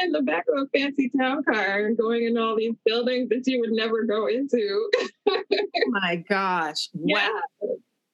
In 0.00 0.12
the 0.12 0.22
back 0.22 0.44
of 0.54 0.62
a 0.62 0.78
fancy 0.78 1.10
town 1.18 1.42
car 1.42 1.86
and 1.86 1.98
going 1.98 2.24
in 2.24 2.38
all 2.38 2.56
these 2.56 2.74
buildings 2.86 3.30
that 3.30 3.42
you 3.46 3.58
would 3.58 3.72
never 3.72 4.04
go 4.04 4.28
into. 4.28 4.90
oh 5.28 5.42
my 5.88 6.22
gosh. 6.28 6.88
Yeah. 6.94 7.28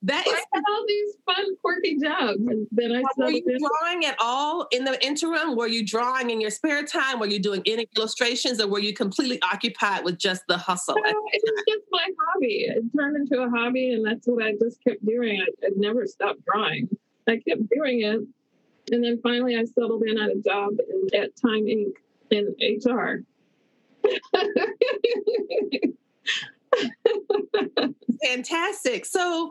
That 0.04 0.24
is 0.26 0.32
I 0.34 0.42
had 0.52 0.62
all 0.68 0.84
these 0.86 1.14
fun, 1.24 1.56
quirky 1.62 1.98
jobs. 1.98 2.38
And 2.46 2.68
then 2.72 2.92
I 2.92 3.02
were 3.16 3.30
you 3.30 3.42
in. 3.46 3.58
drawing 3.58 4.04
at 4.04 4.16
all 4.20 4.66
in 4.70 4.84
the 4.84 5.02
interim? 5.04 5.56
Were 5.56 5.66
you 5.66 5.84
drawing 5.84 6.28
in 6.28 6.42
your 6.42 6.50
spare 6.50 6.84
time? 6.84 7.18
Were 7.18 7.26
you 7.26 7.38
doing 7.38 7.62
any 7.64 7.88
illustrations, 7.96 8.60
or 8.60 8.68
were 8.68 8.80
you 8.80 8.92
completely 8.92 9.40
occupied 9.40 10.04
with 10.04 10.18
just 10.18 10.42
the 10.46 10.58
hustle? 10.58 10.96
No, 10.96 11.10
it 11.32 11.42
was 11.42 11.64
just 11.66 11.84
my 11.90 12.06
hobby. 12.20 12.66
It 12.68 12.84
turned 12.94 13.16
into 13.16 13.40
a 13.42 13.48
hobby, 13.48 13.94
and 13.94 14.06
that's 14.06 14.28
what 14.28 14.44
I 14.44 14.52
just 14.60 14.84
kept 14.84 15.06
doing. 15.06 15.40
I, 15.40 15.46
I 15.66 15.70
never 15.74 16.06
stopped 16.06 16.44
drawing. 16.44 16.90
I 17.26 17.36
kept 17.36 17.62
doing 17.74 18.02
it, 18.02 18.20
and 18.92 19.02
then 19.02 19.18
finally, 19.22 19.56
I 19.56 19.64
settled 19.64 20.02
in 20.06 20.18
at 20.18 20.28
a 20.28 20.36
job 20.44 20.72
in, 20.86 21.08
at 21.18 21.34
Time 21.36 21.64
Inc. 21.64 21.94
in 22.30 22.54
HR. 22.60 23.24
Fantastic. 28.22 29.06
So 29.06 29.50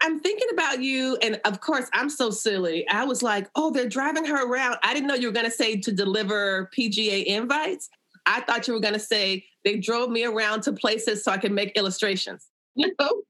I'm 0.00 0.20
thinking 0.20 0.48
about 0.52 0.82
you, 0.82 1.16
and 1.22 1.40
of 1.44 1.60
course, 1.60 1.88
I'm 1.92 2.08
so 2.08 2.30
silly. 2.30 2.86
I 2.88 3.04
was 3.04 3.22
like, 3.22 3.48
"Oh, 3.54 3.70
they're 3.70 3.88
driving 3.88 4.24
her 4.24 4.46
around." 4.46 4.78
I 4.82 4.94
didn't 4.94 5.08
know 5.08 5.14
you 5.14 5.28
were 5.28 5.32
going 5.32 5.46
to 5.46 5.52
say 5.52 5.76
to 5.80 5.92
deliver 5.92 6.70
PGA 6.76 7.24
invites. 7.24 7.88
I 8.26 8.40
thought 8.40 8.66
you 8.68 8.74
were 8.74 8.80
going 8.80 8.94
to 8.94 9.00
say 9.00 9.44
they 9.64 9.76
drove 9.76 10.10
me 10.10 10.24
around 10.24 10.62
to 10.62 10.72
places 10.72 11.24
so 11.24 11.32
I 11.32 11.38
could 11.38 11.52
make 11.52 11.76
illustrations. 11.76 12.48
No, 12.98 13.22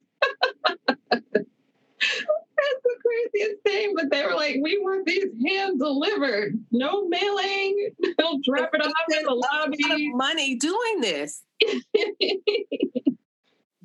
that's 1.10 2.82
the 2.82 2.96
craziest 3.04 3.62
thing. 3.64 3.94
But 3.94 4.10
they 4.10 4.24
were 4.24 4.34
like, 4.34 4.56
"We 4.62 4.78
want 4.78 5.06
these 5.06 5.26
hand 5.46 5.78
delivered, 5.78 6.54
no 6.70 7.06
mailing. 7.08 7.90
They'll 8.18 8.40
drop 8.42 8.70
it 8.72 8.80
off 8.80 8.92
in 9.18 9.24
the 9.24 9.34
lobby." 9.34 10.12
Money 10.14 10.56
doing 10.56 11.00
this. 11.00 11.42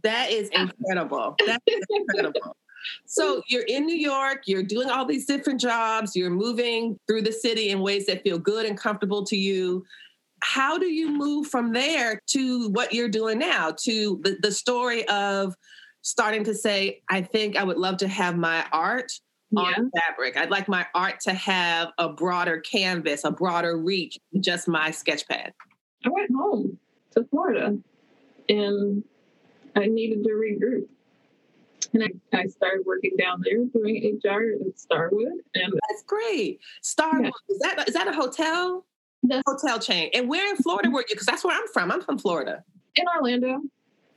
That 0.04 0.32
is 0.32 0.50
incredible. 0.50 1.36
That 1.46 1.62
is 1.66 1.84
incredible. 1.90 2.56
So 3.06 3.42
you're 3.48 3.66
in 3.68 3.86
New 3.86 3.96
York, 3.96 4.44
you're 4.46 4.64
doing 4.64 4.90
all 4.90 5.06
these 5.06 5.26
different 5.26 5.60
jobs, 5.60 6.16
you're 6.16 6.30
moving 6.30 6.98
through 7.08 7.24
the 7.24 7.32
city 7.32 7.70
in 7.70 7.82
ways 7.82 8.06
that 8.06 8.24
feel 8.24 8.40
good 8.40 8.66
and 8.66 8.78
comfortable 8.78 9.26
to 9.26 9.36
you. 9.36 9.86
How 10.42 10.78
do 10.78 10.86
you 10.86 11.12
move 11.12 11.48
from 11.48 11.74
there 11.74 12.22
to 12.28 12.70
what 12.70 12.94
you're 12.94 13.10
doing 13.10 13.40
now, 13.40 13.76
to 13.84 14.22
the, 14.24 14.38
the 14.42 14.52
story 14.52 15.08
of 15.10 15.56
starting 16.02 16.46
to 16.46 16.56
say, 16.56 17.02
I 17.10 17.22
think 17.22 17.58
I 17.58 17.64
would 17.64 17.78
love 17.78 17.98
to 17.98 18.08
have 18.08 18.38
my 18.38 18.66
art 18.72 19.12
yeah. 19.52 19.62
on 19.62 19.92
fabric. 19.92 20.38
I'd 20.38 20.50
like 20.50 20.68
my 20.70 20.86
art 20.96 21.20
to 21.22 21.34
have 21.34 21.90
a 21.98 22.10
broader 22.10 22.62
canvas, 22.62 23.26
a 23.26 23.32
broader 23.32 23.78
reach, 23.78 24.18
just 24.40 24.68
my 24.68 24.92
sketch 24.92 25.28
pad. 25.28 25.54
I 26.06 26.10
went 26.10 26.32
home 26.34 26.80
to 27.12 27.26
Florida 27.26 27.78
and 28.48 29.04
I 29.76 29.88
needed 29.88 30.24
to 30.24 30.30
regroup. 30.30 30.88
And 31.94 32.04
I, 32.04 32.38
I 32.38 32.48
started 32.48 32.86
working 32.86 33.16
down 33.18 33.42
there 33.44 33.64
doing 33.66 34.20
HR 34.24 34.68
at 34.68 34.80
Starwood. 34.80 35.28
And 35.56 35.74
that's 35.90 36.04
great. 36.06 36.60
Starwood 36.82 37.26
yeah. 37.26 37.56
is 37.56 37.60
that 37.60 37.88
is 37.88 37.94
that 37.96 38.08
a 38.08 38.14
hotel? 38.14 38.86
That's, 39.24 39.44
hotel 39.48 39.80
chain. 39.80 40.10
And 40.14 40.30
where 40.30 40.50
in 40.50 40.58
Florida 40.58 40.90
were 40.90 41.02
you? 41.02 41.08
Because 41.10 41.26
that's 41.26 41.44
where 41.44 41.58
I'm 41.58 41.68
from. 41.74 41.92
I'm 41.92 42.02
from 42.02 42.18
Florida. 42.18 42.64
In 42.96 43.06
Orlando. 43.16 43.60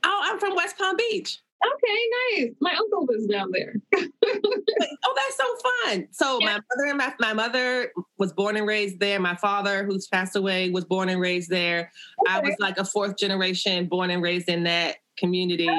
Oh, 0.03 0.21
I'm 0.23 0.39
from 0.39 0.55
West 0.55 0.77
Palm 0.77 0.95
Beach. 0.97 1.39
Okay, 1.65 2.41
nice. 2.41 2.53
My 2.59 2.71
uncle 2.71 3.05
was 3.05 3.25
down 3.25 3.49
there. 3.51 3.75
oh, 3.95 5.13
that's 5.15 5.37
so 5.37 5.55
fun. 5.85 6.07
So 6.11 6.39
yeah. 6.41 6.45
my 6.45 6.53
mother 6.53 6.89
and 6.89 6.97
my, 6.97 7.13
my 7.19 7.33
mother 7.33 7.91
was 8.17 8.33
born 8.33 8.57
and 8.57 8.67
raised 8.67 8.99
there. 8.99 9.19
My 9.19 9.35
father, 9.35 9.85
who's 9.85 10.07
passed 10.07 10.35
away, 10.35 10.71
was 10.71 10.83
born 10.83 11.07
and 11.07 11.21
raised 11.21 11.49
there. 11.49 11.91
Okay. 12.27 12.33
I 12.33 12.39
was 12.39 12.55
like 12.59 12.77
a 12.77 12.85
fourth 12.85 13.17
generation 13.17 13.87
born 13.87 14.09
and 14.09 14.21
raised 14.21 14.49
in 14.49 14.63
that 14.63 14.97
community. 15.17 15.69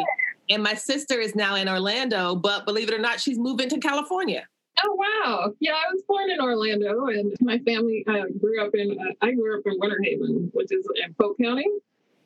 And 0.50 0.62
my 0.62 0.75
sister 0.75 1.19
is 1.21 1.35
now 1.35 1.55
in 1.55 1.69
Orlando, 1.69 2.35
but 2.37 2.67
believe 2.67 2.88
it 2.88 2.95
or 2.95 2.99
not, 2.99 3.21
she's 3.21 3.38
moving 3.38 3.69
to 3.71 3.79
California. 3.79 4.47
Oh 4.85 4.95
wow! 4.95 5.53
Yeah, 5.61 5.73
I 5.73 5.93
was 5.93 6.03
born 6.09 6.31
in 6.31 6.41
Orlando, 6.41 7.07
and 7.07 7.33
my 7.41 7.59
family 7.61 8.05
uh, 8.09 8.25
grew 8.41 8.64
up 8.64 8.75
in. 8.75 8.99
Uh, 8.99 9.12
I 9.23 9.33
grew 9.33 9.59
up 9.59 9.62
in 9.67 9.75
Winter 9.79 10.00
Haven, 10.03 10.50
which 10.53 10.73
is 10.73 10.87
in 11.03 11.14
Polk 11.14 11.38
County. 11.41 11.67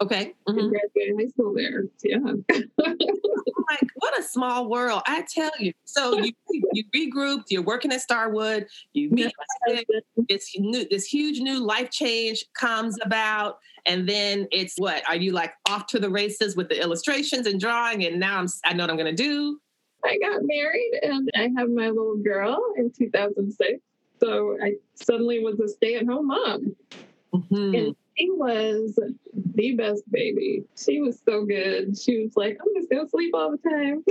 Okay. 0.01 0.35
Mm-hmm. 0.49 0.69
Graduated 0.69 1.17
high 1.19 1.27
school 1.29 1.55
there. 1.55 1.85
Yeah. 2.05 2.19
like 3.69 3.89
what 3.97 4.19
a 4.19 4.23
small 4.23 4.69
world, 4.69 5.03
I 5.07 5.25
tell 5.33 5.51
you. 5.59 5.73
So 5.85 6.19
you 6.19 6.33
you 6.73 6.85
regrouped. 6.95 7.47
You're 7.49 7.63
working 7.63 7.93
at 7.93 8.01
Starwood. 8.01 8.67
You 8.93 9.11
meet 9.11 9.33
this 10.29 10.55
new 10.57 10.87
this 10.89 11.05
huge 11.05 11.41
new 11.41 11.65
life 11.65 11.91
change 11.91 12.45
comes 12.55 12.97
about, 13.03 13.59
and 13.87 14.09
then 14.09 14.47
it's 14.53 14.75
what 14.79 15.03
are 15.09 15.17
you 15.17 15.33
like 15.33 15.53
off 15.69 15.87
to 15.89 15.99
the 15.99 16.11
races 16.11 16.55
with 16.57 16.69
the 16.69 16.81
illustrations 16.81 17.47
and 17.47 17.61
drawing? 17.61 18.05
And 18.05 18.21
now 18.21 18.39
I'm 18.39 18.47
I 18.65 18.75
know 18.75 18.85
what 18.85 18.91
I'm 18.91 18.97
going 18.97 19.17
to 19.17 19.23
do. 19.23 19.61
I 20.05 20.17
got 20.19 20.41
married 20.43 21.01
and 21.03 21.29
I 21.35 21.51
have 21.59 21.71
my 21.71 21.89
little 21.89 22.17
girl 22.19 22.63
in 22.77 22.93
2006. 22.97 23.81
So 24.21 24.57
I 24.63 24.75
suddenly 24.95 25.43
was 25.43 25.59
a 25.61 25.69
stay 25.69 25.97
at 25.97 26.07
home 26.07 26.29
mom. 26.29 26.77
Mm-hmm. 27.35 27.75
And 27.75 27.97
she 28.19 28.31
was 28.31 28.99
the 29.55 29.75
best 29.75 30.03
baby. 30.11 30.65
She 30.77 31.01
was 31.01 31.21
so 31.27 31.45
good. 31.45 31.97
She 31.99 32.23
was 32.23 32.33
like, 32.37 32.59
I'm 32.61 32.75
just 32.77 32.91
gonna 32.91 33.09
sleep 33.09 33.33
all 33.35 33.53
the 33.53 33.59
time. 33.69 34.05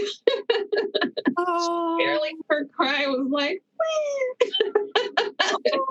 oh. 1.37 1.97
Barely 1.99 2.35
her 2.49 2.65
cry 2.65 3.07
was 3.07 3.27
like, 3.29 3.61
it 4.59 4.73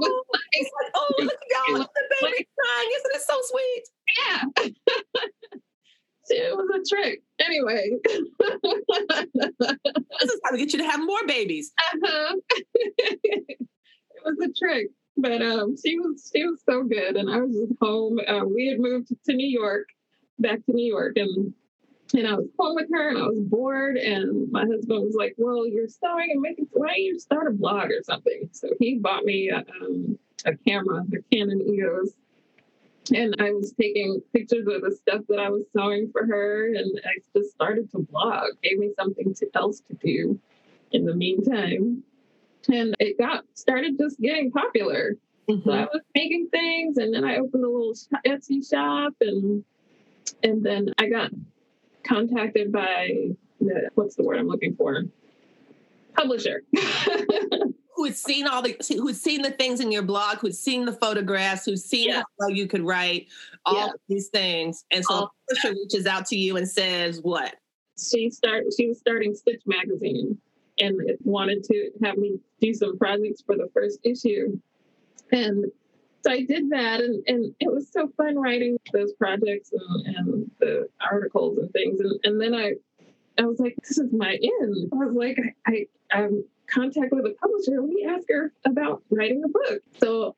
was 0.00 0.70
like, 0.72 0.92
oh, 0.94 1.14
look 1.18 1.32
at 1.32 1.68
y'all, 1.68 1.78
the 1.78 1.86
baby 2.22 2.48
crying. 2.58 2.90
Isn't 2.96 3.14
it 3.14 3.22
so 3.22 3.38
sweet? 3.42 3.84
Yeah. 4.24 4.42
it 6.28 6.56
was 6.56 6.68
a 6.74 6.96
trick. 6.96 7.22
Anyway. 7.40 7.90
this 10.20 10.32
is 10.32 10.40
how 10.44 10.50
to 10.50 10.58
get 10.58 10.72
you 10.72 10.78
to 10.78 10.84
have 10.84 11.04
more 11.04 11.26
babies. 11.26 11.72
Uh-huh. 11.78 12.36
it 12.98 13.58
was 14.24 14.38
a 14.42 14.52
trick 14.52 14.88
but 15.16 15.42
um, 15.42 15.76
she 15.82 15.98
was 15.98 16.30
she 16.34 16.44
was 16.44 16.60
so 16.68 16.82
good, 16.84 17.16
and 17.16 17.30
I 17.30 17.40
was 17.40 17.56
just 17.56 17.80
home. 17.80 18.18
Uh, 18.26 18.44
we 18.44 18.68
had 18.68 18.80
moved 18.80 19.08
to 19.08 19.34
New 19.34 19.48
York, 19.48 19.88
back 20.38 20.64
to 20.66 20.72
New 20.72 20.86
York, 20.86 21.16
and 21.16 21.54
and 22.14 22.26
I 22.26 22.34
was 22.34 22.48
home 22.58 22.76
with 22.76 22.88
her, 22.92 23.08
and 23.08 23.18
I 23.18 23.26
was 23.26 23.40
bored. 23.40 23.96
And 23.96 24.50
my 24.52 24.64
husband 24.66 25.02
was 25.02 25.14
like, 25.14 25.34
"Well, 25.38 25.66
you're 25.66 25.88
sewing 25.88 26.30
and 26.32 26.40
making. 26.40 26.68
Why 26.72 26.88
don't 26.88 26.98
you 26.98 27.18
start 27.18 27.48
a 27.48 27.50
blog 27.50 27.90
or 27.90 28.02
something?" 28.02 28.48
So 28.52 28.68
he 28.78 28.98
bought 28.98 29.24
me 29.24 29.48
a, 29.48 29.64
um, 29.80 30.18
a 30.44 30.54
camera, 30.56 31.04
the 31.08 31.22
Canon 31.32 31.62
EOS, 31.62 32.12
and 33.14 33.34
I 33.38 33.52
was 33.52 33.72
taking 33.72 34.20
pictures 34.34 34.66
of 34.68 34.82
the 34.82 34.94
stuff 34.94 35.22
that 35.28 35.38
I 35.38 35.48
was 35.48 35.64
sewing 35.74 36.10
for 36.12 36.26
her, 36.26 36.74
and 36.74 37.00
I 37.04 37.38
just 37.38 37.52
started 37.52 37.90
to 37.92 38.00
blog. 38.00 38.50
Gave 38.62 38.78
me 38.78 38.92
something 38.98 39.34
to, 39.34 39.46
else 39.54 39.80
to 39.88 39.94
do 39.94 40.38
in 40.92 41.04
the 41.06 41.14
meantime 41.14 42.04
and 42.68 42.94
it 42.98 43.18
got 43.18 43.44
started 43.54 43.98
just 43.98 44.20
getting 44.20 44.50
popular. 44.50 45.16
Mm-hmm. 45.48 45.68
So 45.68 45.74
I 45.74 45.82
was 45.82 46.02
making 46.14 46.48
things, 46.50 46.96
and 46.98 47.14
then 47.14 47.24
I 47.24 47.36
opened 47.36 47.64
a 47.64 47.68
little 47.68 47.94
Etsy 48.26 48.68
shop, 48.68 49.14
and 49.20 49.64
and 50.42 50.64
then 50.64 50.92
I 50.98 51.08
got 51.08 51.30
contacted 52.04 52.72
by 52.72 53.30
the 53.60 53.90
what's 53.94 54.16
the 54.16 54.24
word 54.24 54.38
I'm 54.38 54.48
looking 54.48 54.74
for? 54.74 55.04
Publisher. 56.14 56.62
who's 57.96 58.16
seen 58.16 58.46
all 58.46 58.62
the 58.62 58.76
who's 58.88 59.20
seen 59.20 59.42
the 59.42 59.50
things 59.50 59.80
in 59.80 59.90
your 59.90 60.02
blog, 60.02 60.38
who's 60.38 60.58
seen 60.58 60.84
the 60.84 60.92
photographs, 60.92 61.64
who's 61.64 61.84
seen 61.84 62.10
yeah. 62.10 62.22
how 62.40 62.48
you 62.48 62.66
could 62.66 62.82
write 62.82 63.28
all 63.64 63.74
yeah. 63.74 63.92
these 64.08 64.28
things. 64.28 64.84
And 64.90 65.04
so 65.04 65.30
Patricia 65.48 65.74
reaches 65.74 66.06
out 66.06 66.26
to 66.26 66.36
you 66.36 66.56
and 66.56 66.68
says, 66.68 67.20
what? 67.22 67.56
She 67.98 68.30
start 68.30 68.64
she 68.76 68.88
was 68.88 68.98
starting 68.98 69.34
Stitch 69.34 69.62
magazine 69.66 70.38
and 70.78 71.00
wanted 71.24 71.64
to 71.64 71.90
have 72.04 72.18
me 72.18 72.38
do 72.60 72.74
some 72.74 72.98
projects 72.98 73.42
for 73.42 73.56
the 73.56 73.68
first 73.72 74.00
issue. 74.02 74.58
And 75.32 75.66
so 76.24 76.32
I 76.32 76.42
did 76.42 76.70
that, 76.70 77.00
and, 77.00 77.22
and 77.28 77.54
it 77.60 77.72
was 77.72 77.90
so 77.92 78.08
fun 78.16 78.36
writing 78.36 78.78
those 78.92 79.12
projects 79.12 79.72
and, 79.72 80.16
and 80.16 80.50
the 80.58 80.88
articles 81.00 81.58
and 81.58 81.70
things. 81.72 82.00
And, 82.00 82.18
and 82.24 82.40
then 82.40 82.54
I, 82.54 82.74
I 83.38 83.44
was 83.44 83.60
like, 83.60 83.76
this 83.76 83.98
is 83.98 84.12
my 84.12 84.32
end. 84.32 84.90
I 84.92 84.96
was 84.96 85.14
like, 85.14 85.38
I, 85.66 85.72
I 85.72 85.86
I'm 86.18 86.44
contact 86.66 87.12
with 87.12 87.24
a 87.26 87.34
publisher. 87.40 87.80
Let 87.80 87.90
me 87.90 88.06
ask 88.08 88.26
her 88.28 88.52
about 88.64 89.02
writing 89.10 89.42
a 89.44 89.48
book. 89.48 89.82
So 89.98 90.36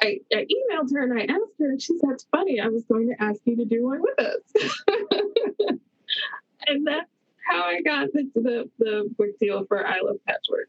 I, 0.00 0.18
I, 0.32 0.46
emailed 0.46 0.92
her 0.94 1.02
and 1.02 1.18
I 1.18 1.24
asked 1.24 1.58
her, 1.58 1.70
and 1.70 1.80
she 1.80 1.98
said, 1.98 2.10
"That's 2.10 2.26
funny. 2.30 2.60
I 2.60 2.68
was 2.68 2.84
going 2.84 3.08
to 3.08 3.22
ask 3.22 3.40
you 3.44 3.56
to 3.56 3.64
do 3.64 3.84
one 3.84 4.02
with 4.02 4.18
us." 4.18 4.42
and 6.66 6.86
that's 6.86 7.10
how 7.48 7.62
I 7.62 7.82
got 7.82 8.12
the, 8.12 8.30
the, 8.34 8.70
the 8.78 9.10
book 9.16 9.38
deal 9.40 9.64
for 9.66 9.86
I 9.86 10.00
Love 10.00 10.16
Patchwork. 10.26 10.61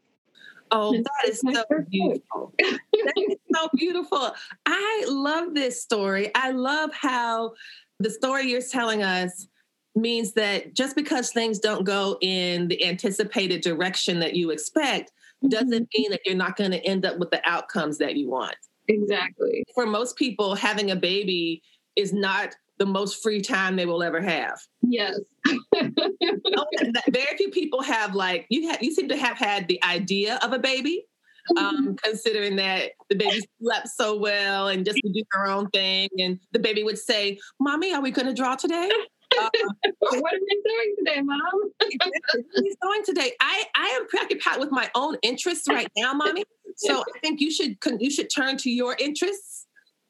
Oh, 0.76 0.92
that 0.92 1.28
is 1.28 1.40
so 1.40 1.64
beautiful. 1.88 2.52
that 2.58 3.28
is 3.30 3.36
so 3.54 3.68
beautiful. 3.74 4.34
I 4.66 5.04
love 5.08 5.54
this 5.54 5.80
story. 5.80 6.32
I 6.34 6.50
love 6.50 6.90
how 6.92 7.54
the 8.00 8.10
story 8.10 8.50
you're 8.50 8.60
telling 8.60 9.04
us 9.04 9.46
means 9.94 10.32
that 10.32 10.74
just 10.74 10.96
because 10.96 11.30
things 11.30 11.60
don't 11.60 11.84
go 11.84 12.18
in 12.20 12.66
the 12.66 12.84
anticipated 12.84 13.60
direction 13.60 14.18
that 14.18 14.34
you 14.34 14.50
expect 14.50 15.12
doesn't 15.48 15.70
mm-hmm. 15.70 16.02
mean 16.02 16.10
that 16.10 16.22
you're 16.26 16.34
not 16.34 16.56
going 16.56 16.72
to 16.72 16.84
end 16.84 17.04
up 17.04 17.18
with 17.18 17.30
the 17.30 17.40
outcomes 17.48 17.98
that 17.98 18.16
you 18.16 18.28
want. 18.28 18.56
Exactly. 18.88 19.62
For 19.74 19.86
most 19.86 20.16
people, 20.16 20.56
having 20.56 20.90
a 20.90 20.96
baby 20.96 21.62
is 21.94 22.12
not 22.12 22.56
the 22.78 22.86
most 22.86 23.22
free 23.22 23.40
time 23.40 23.76
they 23.76 23.86
will 23.86 24.02
ever 24.02 24.20
have. 24.20 24.58
Yes. 24.82 25.18
Very 25.74 27.36
few 27.36 27.50
people 27.50 27.82
have 27.82 28.14
like 28.14 28.46
you 28.48 28.68
have 28.68 28.82
you 28.82 28.92
seem 28.92 29.08
to 29.08 29.16
have 29.16 29.36
had 29.36 29.68
the 29.68 29.82
idea 29.84 30.38
of 30.42 30.52
a 30.52 30.58
baby. 30.58 31.06
Um, 31.58 31.76
mm-hmm. 31.76 31.94
considering 32.02 32.56
that 32.56 32.92
the 33.10 33.16
baby 33.16 33.42
slept 33.60 33.88
so 33.88 34.16
well 34.16 34.68
and 34.68 34.82
just 34.82 34.98
would 35.04 35.12
do 35.12 35.22
her 35.32 35.46
own 35.46 35.68
thing, 35.68 36.08
and 36.16 36.40
the 36.52 36.58
baby 36.58 36.82
would 36.82 36.98
say, 36.98 37.38
"Mommy, 37.60 37.92
are 37.92 38.00
we 38.00 38.12
going 38.12 38.26
to 38.26 38.32
draw 38.32 38.54
today?" 38.54 38.90
Uh, 39.36 39.48
what 40.10 40.32
are 40.32 40.38
we 40.38 40.62
doing 40.64 40.94
today, 40.98 41.20
Mom? 41.22 41.40
He's 41.80 42.76
doing 42.80 43.02
today. 43.04 43.32
I 43.40 43.64
I 43.74 43.86
am 43.88 44.06
preoccupied 44.06 44.60
with 44.60 44.70
my 44.70 44.88
own 44.94 45.16
interests 45.22 45.68
right 45.68 45.88
now, 45.96 46.12
Mommy. 46.14 46.44
So 46.76 47.00
I 47.00 47.18
think 47.20 47.40
you 47.40 47.50
should 47.50 47.76
you 47.98 48.10
should 48.10 48.30
turn 48.32 48.56
to 48.58 48.70
your 48.70 48.96
interests. 48.98 49.63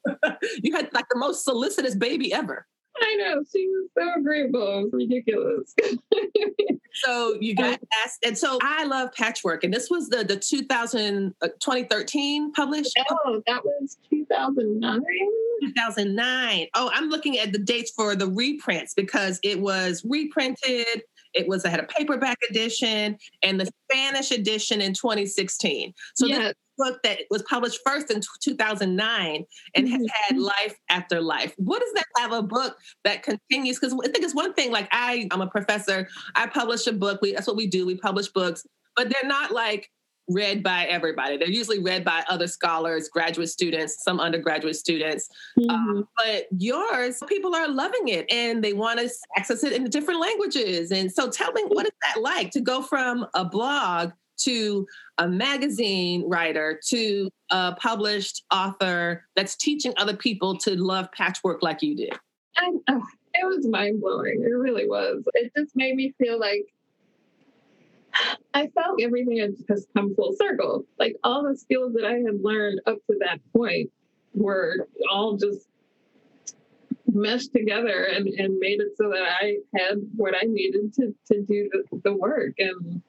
you 0.63 0.73
had 0.75 0.89
like 0.93 1.05
the 1.09 1.17
most 1.17 1.43
solicitous 1.43 1.95
baby 1.95 2.33
ever. 2.33 2.67
I 2.97 3.15
know. 3.15 3.43
She 3.51 3.67
was 3.67 3.89
so 3.97 4.19
agreeable. 4.19 4.79
It 4.79 4.83
was 4.83 4.93
ridiculous. 4.93 5.75
so 6.93 7.35
you 7.41 7.55
got 7.55 7.79
asked. 8.03 8.23
And 8.25 8.37
so 8.37 8.57
I 8.61 8.85
love 8.85 9.11
patchwork. 9.13 9.63
And 9.63 9.73
this 9.73 9.89
was 9.89 10.09
the, 10.09 10.23
the 10.23 10.37
2000, 10.37 11.33
uh, 11.41 11.47
2013 11.59 12.53
published? 12.53 12.97
Oh, 13.09 13.41
that 13.47 13.63
was 13.65 13.97
2009. 14.09 15.01
2009. 15.61 16.67
Oh, 16.73 16.89
I'm 16.93 17.09
looking 17.09 17.37
at 17.37 17.51
the 17.51 17.59
dates 17.59 17.91
for 17.91 18.15
the 18.15 18.27
reprints 18.27 18.93
because 18.93 19.39
it 19.43 19.59
was 19.59 20.03
reprinted. 20.05 21.03
It 21.33 21.47
was, 21.49 21.65
I 21.65 21.69
had 21.69 21.81
a 21.81 21.87
paperback 21.87 22.37
edition 22.49 23.17
and 23.43 23.59
the 23.59 23.69
Spanish 23.89 24.31
edition 24.31 24.79
in 24.79 24.93
2016. 24.93 25.93
So 26.15 26.27
yes. 26.27 26.53
Book 26.77 27.01
that 27.03 27.19
was 27.29 27.41
published 27.43 27.79
first 27.85 28.11
in 28.11 28.21
2009 28.41 29.45
and 29.75 29.89
has 29.89 30.07
had 30.13 30.35
mm-hmm. 30.35 30.43
life 30.43 30.75
after 30.89 31.21
life. 31.21 31.53
What 31.57 31.81
does 31.81 31.93
that 31.93 32.05
have 32.17 32.31
a 32.31 32.41
book 32.41 32.77
that 33.03 33.23
continues? 33.23 33.79
Because 33.79 33.93
I 33.93 34.11
think 34.11 34.23
it's 34.23 34.35
one 34.35 34.53
thing, 34.53 34.71
like 34.71 34.87
I, 34.91 35.27
I'm 35.31 35.41
a 35.41 35.47
professor, 35.47 36.07
I 36.35 36.47
publish 36.47 36.87
a 36.87 36.93
book. 36.93 37.19
We, 37.21 37.33
that's 37.33 37.47
what 37.47 37.55
we 37.55 37.67
do. 37.67 37.85
We 37.85 37.97
publish 37.97 38.27
books, 38.29 38.65
but 38.95 39.09
they're 39.09 39.27
not 39.27 39.51
like 39.51 39.89
read 40.27 40.63
by 40.63 40.85
everybody. 40.85 41.37
They're 41.37 41.49
usually 41.49 41.79
read 41.79 42.03
by 42.03 42.23
other 42.29 42.47
scholars, 42.47 43.09
graduate 43.09 43.49
students, 43.49 44.03
some 44.03 44.19
undergraduate 44.19 44.75
students. 44.75 45.29
Um, 45.57 45.63
mm-hmm. 45.63 45.75
Um, 45.75 46.07
but 46.17 46.47
yours, 46.57 47.21
people 47.27 47.55
are 47.55 47.67
loving 47.67 48.07
it 48.07 48.31
and 48.31 48.63
they 48.63 48.73
want 48.73 48.99
to 48.99 49.09
access 49.37 49.63
it 49.63 49.73
in 49.73 49.89
different 49.89 50.19
languages. 50.19 50.91
And 50.91 51.11
so 51.11 51.29
tell 51.29 51.51
me, 51.51 51.63
what 51.67 51.85
is 51.85 51.91
that 52.01 52.21
like 52.21 52.51
to 52.51 52.61
go 52.61 52.81
from 52.81 53.25
a 53.33 53.45
blog 53.45 54.11
to 54.37 54.85
a 55.17 55.27
magazine 55.27 56.23
writer 56.27 56.79
to 56.87 57.29
a 57.51 57.75
published 57.75 58.43
author 58.51 59.25
that's 59.35 59.55
teaching 59.55 59.93
other 59.97 60.15
people 60.15 60.57
to 60.59 60.75
love 60.75 61.11
patchwork 61.11 61.61
like 61.61 61.81
you 61.81 61.95
did? 61.95 62.13
And, 62.57 62.81
uh, 62.87 62.99
it 63.37 63.45
was 63.45 63.67
mind 63.67 64.01
blowing. 64.01 64.43
It 64.43 64.53
really 64.53 64.87
was. 64.87 65.23
It 65.33 65.51
just 65.57 65.75
made 65.75 65.95
me 65.95 66.13
feel 66.17 66.39
like 66.39 66.73
I 68.53 68.67
felt 68.67 69.01
everything 69.01 69.37
had 69.39 69.55
just 69.67 69.87
come 69.93 70.15
full 70.15 70.33
circle. 70.37 70.85
Like 70.97 71.17
all 71.23 71.43
the 71.43 71.57
skills 71.57 71.93
that 71.95 72.05
I 72.05 72.19
had 72.19 72.41
learned 72.41 72.81
up 72.85 72.97
to 73.09 73.17
that 73.19 73.39
point 73.53 73.91
were 74.33 74.87
all 75.11 75.35
just 75.35 75.67
meshed 77.11 77.53
together 77.53 78.03
and, 78.05 78.27
and 78.27 78.57
made 78.59 78.79
it 78.79 78.95
so 78.97 79.09
that 79.09 79.23
I 79.41 79.57
had 79.75 79.97
what 80.15 80.33
I 80.35 80.45
needed 80.45 80.93
to, 80.95 81.15
to 81.31 81.41
do 81.41 81.69
the, 81.71 82.01
the 82.03 82.15
work. 82.15 82.53
And 82.57 83.01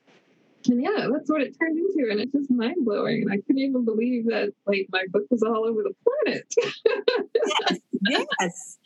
and 0.69 0.83
yeah, 0.83 1.09
that's 1.13 1.31
what 1.31 1.43
it 1.43 1.57
turned 1.59 1.79
into. 1.79 2.11
And 2.11 2.21
it's 2.21 2.33
just 2.33 2.51
mind 2.51 2.85
blowing. 2.85 3.23
And 3.23 3.33
I 3.33 3.37
couldn't 3.39 3.59
even 3.59 3.85
believe 3.85 4.27
that 4.27 4.53
like 4.67 4.87
my 4.91 5.05
book 5.11 5.25
was 5.31 5.43
all 5.43 5.65
over 5.65 5.83
the 5.83 5.95
planet. 6.25 6.47
yes. 8.09 8.29
yes. 8.41 8.79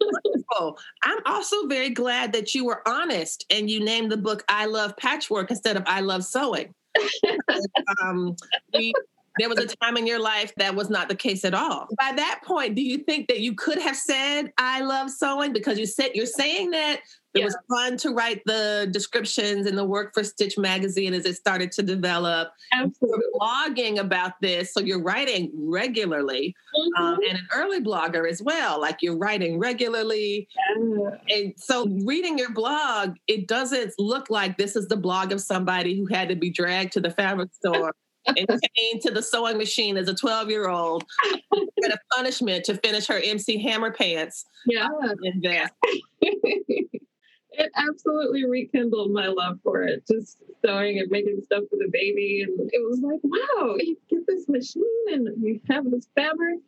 Wonderful. 0.00 0.78
I'm 1.02 1.18
also 1.26 1.66
very 1.66 1.90
glad 1.90 2.32
that 2.32 2.54
you 2.54 2.64
were 2.64 2.86
honest 2.86 3.44
and 3.50 3.70
you 3.70 3.84
named 3.84 4.12
the 4.12 4.16
book 4.16 4.44
I 4.48 4.66
Love 4.66 4.96
Patchwork 4.96 5.50
instead 5.50 5.76
of 5.76 5.82
I 5.86 6.00
Love 6.00 6.24
Sewing. 6.24 6.74
um, 8.02 8.36
we, 8.74 8.92
there 9.38 9.48
was 9.48 9.58
a 9.58 9.66
time 9.66 9.96
in 9.96 10.06
your 10.06 10.20
life 10.20 10.52
that 10.56 10.74
was 10.74 10.90
not 10.90 11.08
the 11.08 11.14
case 11.14 11.44
at 11.44 11.54
all. 11.54 11.88
By 11.98 12.12
that 12.16 12.40
point, 12.44 12.74
do 12.74 12.82
you 12.82 12.98
think 12.98 13.28
that 13.28 13.40
you 13.40 13.54
could 13.54 13.78
have 13.78 13.96
said 13.96 14.52
I 14.58 14.80
love 14.80 15.10
sewing 15.10 15.52
because 15.52 15.78
you 15.78 15.86
said 15.86 16.10
you're 16.14 16.26
saying 16.26 16.70
that 16.72 17.00
it 17.34 17.38
yeah. 17.38 17.44
was 17.46 17.56
fun 17.68 17.96
to 17.98 18.10
write 18.10 18.42
the 18.44 18.88
descriptions 18.90 19.66
and 19.66 19.76
the 19.76 19.84
work 19.84 20.12
for 20.12 20.22
Stitch 20.22 20.58
Magazine 20.58 21.14
as 21.14 21.24
it 21.24 21.34
started 21.34 21.72
to 21.72 21.82
develop. 21.82 22.52
Absolutely. 22.72 23.08
You're 23.08 23.40
blogging 23.40 23.98
about 23.98 24.32
this, 24.40 24.72
so 24.74 24.80
you're 24.80 25.02
writing 25.02 25.50
regularly, 25.54 26.54
um, 26.76 26.84
mm-hmm. 26.84 27.02
um, 27.02 27.18
and 27.28 27.38
an 27.38 27.48
early 27.54 27.80
blogger 27.80 28.28
as 28.28 28.42
well. 28.42 28.80
Like 28.80 28.98
you're 29.00 29.16
writing 29.16 29.58
regularly, 29.58 30.48
yeah. 30.76 31.10
and 31.28 31.54
so 31.56 31.86
reading 32.04 32.38
your 32.38 32.52
blog, 32.52 33.16
it 33.26 33.48
doesn't 33.48 33.94
look 33.98 34.28
like 34.28 34.58
this 34.58 34.76
is 34.76 34.88
the 34.88 34.96
blog 34.96 35.32
of 35.32 35.40
somebody 35.40 35.96
who 35.96 36.06
had 36.06 36.28
to 36.28 36.36
be 36.36 36.50
dragged 36.50 36.92
to 36.94 37.00
the 37.00 37.10
fabric 37.10 37.52
store. 37.54 37.94
and 38.28 38.46
came 38.46 39.00
to 39.00 39.10
the 39.10 39.20
sewing 39.20 39.58
machine 39.58 39.96
as 39.96 40.06
a 40.06 40.14
12 40.14 40.48
year 40.48 40.68
old 40.68 41.04
a 41.92 42.14
punishment 42.14 42.64
to 42.64 42.76
finish 42.76 43.06
her 43.06 43.20
MC 43.22 43.60
Hammer 43.62 43.92
pants. 43.92 44.44
Yeah. 44.64 44.86
It 47.54 47.70
absolutely 47.76 48.44
rekindled 48.46 49.12
my 49.12 49.26
love 49.26 49.58
for 49.62 49.82
it. 49.82 50.04
Just 50.06 50.38
sewing 50.64 50.98
and 50.98 51.10
making 51.10 51.42
stuff 51.42 51.64
for 51.68 51.76
the 51.76 51.88
baby. 51.92 52.42
And 52.46 52.70
it 52.72 52.80
was 52.88 53.00
like, 53.00 53.20
wow, 53.22 53.76
you 53.78 53.96
get 54.08 54.26
this 54.26 54.48
machine 54.48 54.84
and 55.08 55.28
you 55.42 55.60
have 55.68 55.90
this 55.90 56.08
fabric, 56.16 56.60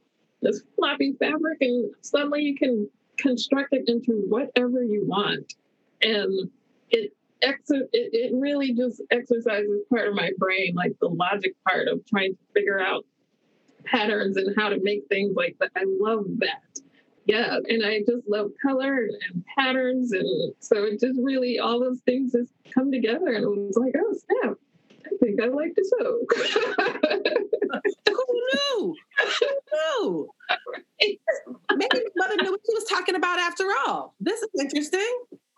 this 0.43 0.63
floppy 0.77 1.15
fabric, 1.19 1.59
and 1.61 1.91
suddenly 2.03 2.43
you 2.43 2.57
can 2.57 2.89
construct 3.17 3.73
it 3.73 3.85
into 3.89 4.25
whatever 4.29 4.83
you 4.83 5.05
want. 5.07 5.55
And 6.03 6.51
it 6.91 7.13
ex- 7.43 7.71
it, 7.71 7.89
it 7.93 8.33
really 8.35 8.75
just 8.75 9.03
exercises 9.11 9.83
part 9.91 10.09
of 10.09 10.15
my 10.15 10.31
brain, 10.39 10.75
like 10.75 10.97
the 11.01 11.09
logic 11.09 11.55
part 11.67 11.89
of 11.89 12.05
trying 12.07 12.33
to 12.33 12.39
figure 12.53 12.81
out 12.81 13.05
patterns 13.85 14.37
and 14.37 14.55
how 14.57 14.69
to 14.69 14.81
make 14.83 15.07
things 15.09 15.35
like 15.37 15.57
that. 15.61 15.71
I 15.77 15.85
love 15.87 16.25
that 16.39 16.81
yeah 17.27 17.59
and 17.69 17.85
i 17.85 18.01
just 18.01 18.29
love 18.29 18.51
color 18.61 19.09
and 19.29 19.45
patterns 19.57 20.13
and 20.13 20.55
so 20.61 20.85
it 20.85 21.01
just 21.01 21.19
really 21.23 21.59
all 21.59 21.81
those 21.81 22.01
things 22.01 22.33
just 22.33 22.53
come 22.73 22.91
together 22.91 23.29
and 23.29 23.45
it 23.45 23.49
was 23.49 23.77
like 23.77 23.95
oh 23.97 24.15
snap. 24.15 24.57
I 25.07 25.17
think 25.21 25.41
i 25.41 25.47
like 25.47 25.75
to 25.75 25.85
sew 25.85 26.27
who 28.07 28.25
knew? 28.53 28.97
Who 29.19 29.49
knew? 29.73 30.29
Maybe 31.01 31.89
the 31.93 32.11
mother 32.17 32.37
knew 32.43 32.53
what 32.53 32.61
she 32.67 32.75
was 32.75 32.85
talking 32.85 33.15
about 33.15 33.39
after 33.39 33.65
all. 33.87 34.15
This 34.21 34.41
is 34.43 34.49
interesting 34.61 35.15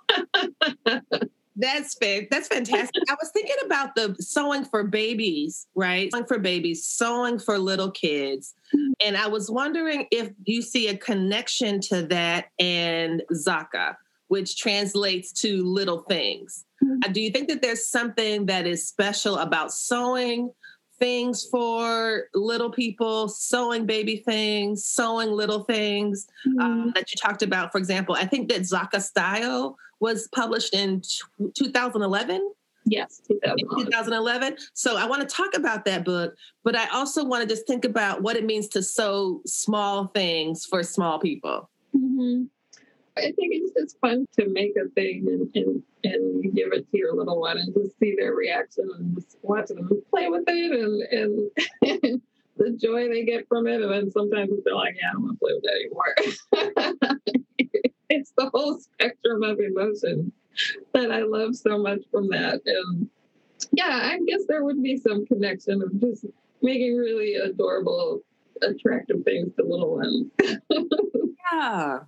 that's. 1.56 1.96
That's 2.30 2.48
fantastic. 2.48 3.02
I 3.08 3.14
was 3.20 3.30
thinking 3.30 3.56
about 3.64 3.94
the 3.94 4.14
sewing 4.20 4.64
for 4.64 4.84
babies, 4.84 5.66
right? 5.74 6.10
Sewing 6.12 6.26
for 6.26 6.38
babies, 6.38 6.86
sewing 6.86 7.38
for 7.38 7.58
little 7.58 7.90
kids. 7.90 8.54
And 9.04 9.16
I 9.16 9.26
was 9.26 9.50
wondering 9.50 10.06
if 10.10 10.30
you 10.44 10.62
see 10.62 10.88
a 10.88 10.96
connection 10.96 11.80
to 11.82 12.02
that 12.08 12.46
and 12.58 13.22
Zakka, 13.32 13.96
which 14.28 14.56
translates 14.56 15.32
to 15.32 15.64
little 15.64 16.00
things. 16.02 16.64
Mm-hmm. 16.84 17.12
Do 17.12 17.20
you 17.20 17.30
think 17.30 17.48
that 17.48 17.62
there's 17.62 17.86
something 17.86 18.46
that 18.46 18.66
is 18.66 18.86
special 18.86 19.38
about 19.38 19.72
sewing 19.72 20.50
things 20.98 21.46
for 21.50 22.24
little 22.34 22.70
people, 22.70 23.28
sewing 23.28 23.86
baby 23.86 24.16
things, 24.16 24.84
sewing 24.84 25.30
little 25.30 25.64
things 25.64 26.26
mm-hmm. 26.46 26.60
um, 26.60 26.92
that 26.94 27.10
you 27.10 27.16
talked 27.16 27.42
about. 27.42 27.72
For 27.72 27.78
example, 27.78 28.14
I 28.14 28.24
think 28.24 28.48
that 28.48 28.62
Zakka 28.62 29.02
Style 29.02 29.76
was 30.00 30.28
published 30.28 30.74
in 30.74 31.02
2011. 31.54 32.52
Yes, 32.84 33.20
2011. 33.26 33.86
2011. 33.86 34.56
So 34.74 34.96
I 34.96 35.06
want 35.06 35.28
to 35.28 35.34
talk 35.34 35.56
about 35.56 35.84
that 35.86 36.04
book, 36.04 36.36
but 36.62 36.76
I 36.76 36.88
also 36.90 37.24
want 37.24 37.42
to 37.42 37.52
just 37.52 37.66
think 37.66 37.84
about 37.84 38.22
what 38.22 38.36
it 38.36 38.44
means 38.44 38.68
to 38.68 38.82
sew 38.82 39.42
small 39.44 40.06
things 40.08 40.64
for 40.64 40.82
small 40.84 41.18
people. 41.18 41.68
Mm-hmm. 41.96 42.44
I 43.16 43.22
think 43.22 43.36
it's 43.38 43.72
just 43.72 43.98
fun 44.00 44.26
to 44.38 44.48
make 44.50 44.74
a 44.76 44.88
thing 44.90 45.26
and, 45.26 45.50
and, 45.56 45.82
and 46.04 46.54
give 46.54 46.72
it 46.72 46.88
to 46.90 46.98
your 46.98 47.14
little 47.14 47.40
one 47.40 47.56
and 47.56 47.74
just 47.74 47.98
see 47.98 48.14
their 48.16 48.34
reaction 48.34 48.88
and 48.98 49.14
just 49.16 49.38
watch 49.42 49.68
them 49.68 49.88
play 50.10 50.28
with 50.28 50.44
it 50.46 51.10
and, 51.10 51.50
and 51.82 52.22
the 52.58 52.70
joy 52.72 53.08
they 53.08 53.24
get 53.24 53.48
from 53.48 53.66
it. 53.66 53.80
And 53.80 53.90
then 53.90 54.10
sometimes 54.10 54.50
they're 54.64 54.74
like, 54.74 54.96
yeah, 55.00 55.10
I 55.10 55.12
don't 55.14 55.22
want 55.22 55.38
to 55.38 55.44
play 55.44 55.54
with 55.54 55.64
that 55.64 57.00
anymore. 57.00 57.90
it's 58.10 58.32
the 58.36 58.50
whole 58.50 58.78
spectrum 58.78 59.42
of 59.42 59.58
emotion 59.60 60.32
that 60.94 61.10
I 61.10 61.22
love 61.22 61.56
so 61.56 61.78
much 61.78 62.00
from 62.10 62.28
that. 62.28 62.60
And 62.64 63.08
yeah, 63.72 64.00
I 64.12 64.18
guess 64.26 64.42
there 64.48 64.64
would 64.64 64.82
be 64.82 64.96
some 64.96 65.26
connection 65.26 65.82
of 65.82 66.00
just 66.00 66.24
making 66.62 66.96
really 66.96 67.34
adorable, 67.34 68.22
attractive 68.62 69.22
things 69.24 69.54
to 69.56 69.64
little 69.64 69.96
ones. 69.96 70.30
yeah 71.52 71.98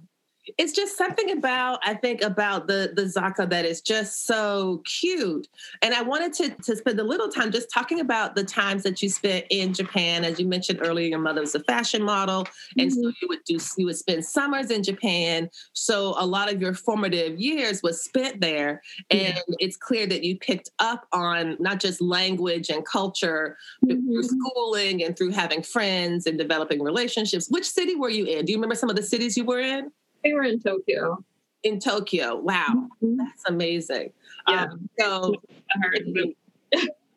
it's 0.57 0.73
just 0.73 0.97
something 0.97 1.31
about 1.31 1.81
I 1.85 1.95
think 1.95 2.23
about 2.23 2.67
the 2.67 2.93
the 2.95 3.03
Zakka 3.03 3.49
that 3.51 3.65
is 3.65 3.81
just 3.81 4.27
so 4.27 4.83
cute. 4.85 5.47
And 5.83 5.95
I 5.95 6.03
wanted 6.03 6.33
to 6.35 6.51
to 6.51 6.77
spend 6.77 6.99
a 7.01 7.05
little 7.05 7.29
time 7.29 7.51
just 7.51 7.71
talking 7.71 8.01
about 8.01 8.35
the 8.35 8.45
times 8.45 8.83
that 8.85 9.03
you 9.03 9.09
spent 9.09 9.47
in 9.51 9.75
Japan. 9.75 10.25
As 10.25 10.41
you 10.41 10.47
mentioned 10.47 10.81
earlier, 10.83 11.09
your 11.09 11.19
mother 11.19 11.41
was 11.41 11.55
a 11.55 11.63
fashion 11.65 12.03
model, 12.03 12.47
and 12.79 12.91
mm-hmm. 12.91 13.03
so 13.03 13.13
you 13.21 13.29
would 13.29 13.45
do 13.45 13.59
you 13.77 13.87
would 13.87 13.97
spend 13.97 14.25
summers 14.25 14.71
in 14.71 14.83
Japan. 14.83 15.51
So 15.73 16.15
a 16.19 16.27
lot 16.27 16.53
of 16.53 16.61
your 16.61 16.75
formative 16.75 17.39
years 17.39 17.83
was 17.83 18.03
spent 18.03 18.41
there, 18.41 18.83
and 19.11 19.35
yeah. 19.35 19.57
it's 19.59 19.77
clear 19.77 20.07
that 20.07 20.25
you 20.25 20.39
picked 20.39 20.71
up 20.79 21.07
on 21.13 21.57
not 21.61 21.81
just 21.81 22.01
language 22.01 22.71
and 22.71 22.85
culture 22.87 23.57
mm-hmm. 23.85 24.07
through 24.07 24.23
schooling 24.23 25.05
and 25.05 25.17
through 25.17 25.31
having 25.31 25.63
friends 25.63 26.27
and 26.27 26.39
developing 26.39 26.83
relationships. 26.83 27.49
Which 27.51 27.69
city 27.69 27.95
were 27.95 28.11
you 28.11 28.25
in? 28.27 28.45
Do 28.45 28.53
you 28.53 28.59
remember 28.59 28.75
some 28.75 28.91
of 28.91 28.97
the 28.97 29.03
cities 29.03 29.37
you 29.37 29.45
were 29.45 29.61
in? 29.61 29.91
We 30.25 30.35
were 30.35 30.45
in 30.45 30.61
Tokyo. 30.61 31.25
In 31.63 31.81
Tokyo. 31.81 32.37
Wow. 32.37 32.89
Mm-hmm. 33.03 33.17
That's 33.17 33.45
amazing. 33.47 34.13
Yeah. 34.49 34.65
Um, 34.65 34.89
so, 34.99 35.35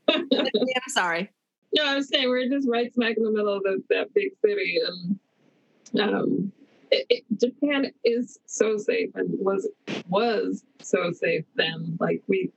I'm 0.10 0.90
sorry. 0.90 1.32
No, 1.74 1.86
I 1.86 1.96
was 1.96 2.10
saying 2.10 2.30
we're 2.30 2.50
just 2.50 2.68
right 2.68 2.94
smack 2.94 3.18
in 3.18 3.24
the 3.24 3.32
middle 3.32 3.54
of 3.54 3.64
the, 3.64 3.82
that 3.90 4.14
big 4.14 4.32
city. 4.44 4.80
And 4.86 6.02
um, 6.02 6.52
it, 6.92 7.06
it, 7.10 7.24
Japan 7.40 7.92
is 8.04 8.40
so 8.46 8.78
safe 8.78 9.12
and 9.16 9.30
was 9.40 9.70
was 10.10 10.64
so 10.82 11.12
safe 11.12 11.46
then. 11.56 11.98
Like 12.00 12.22
we 12.28 12.52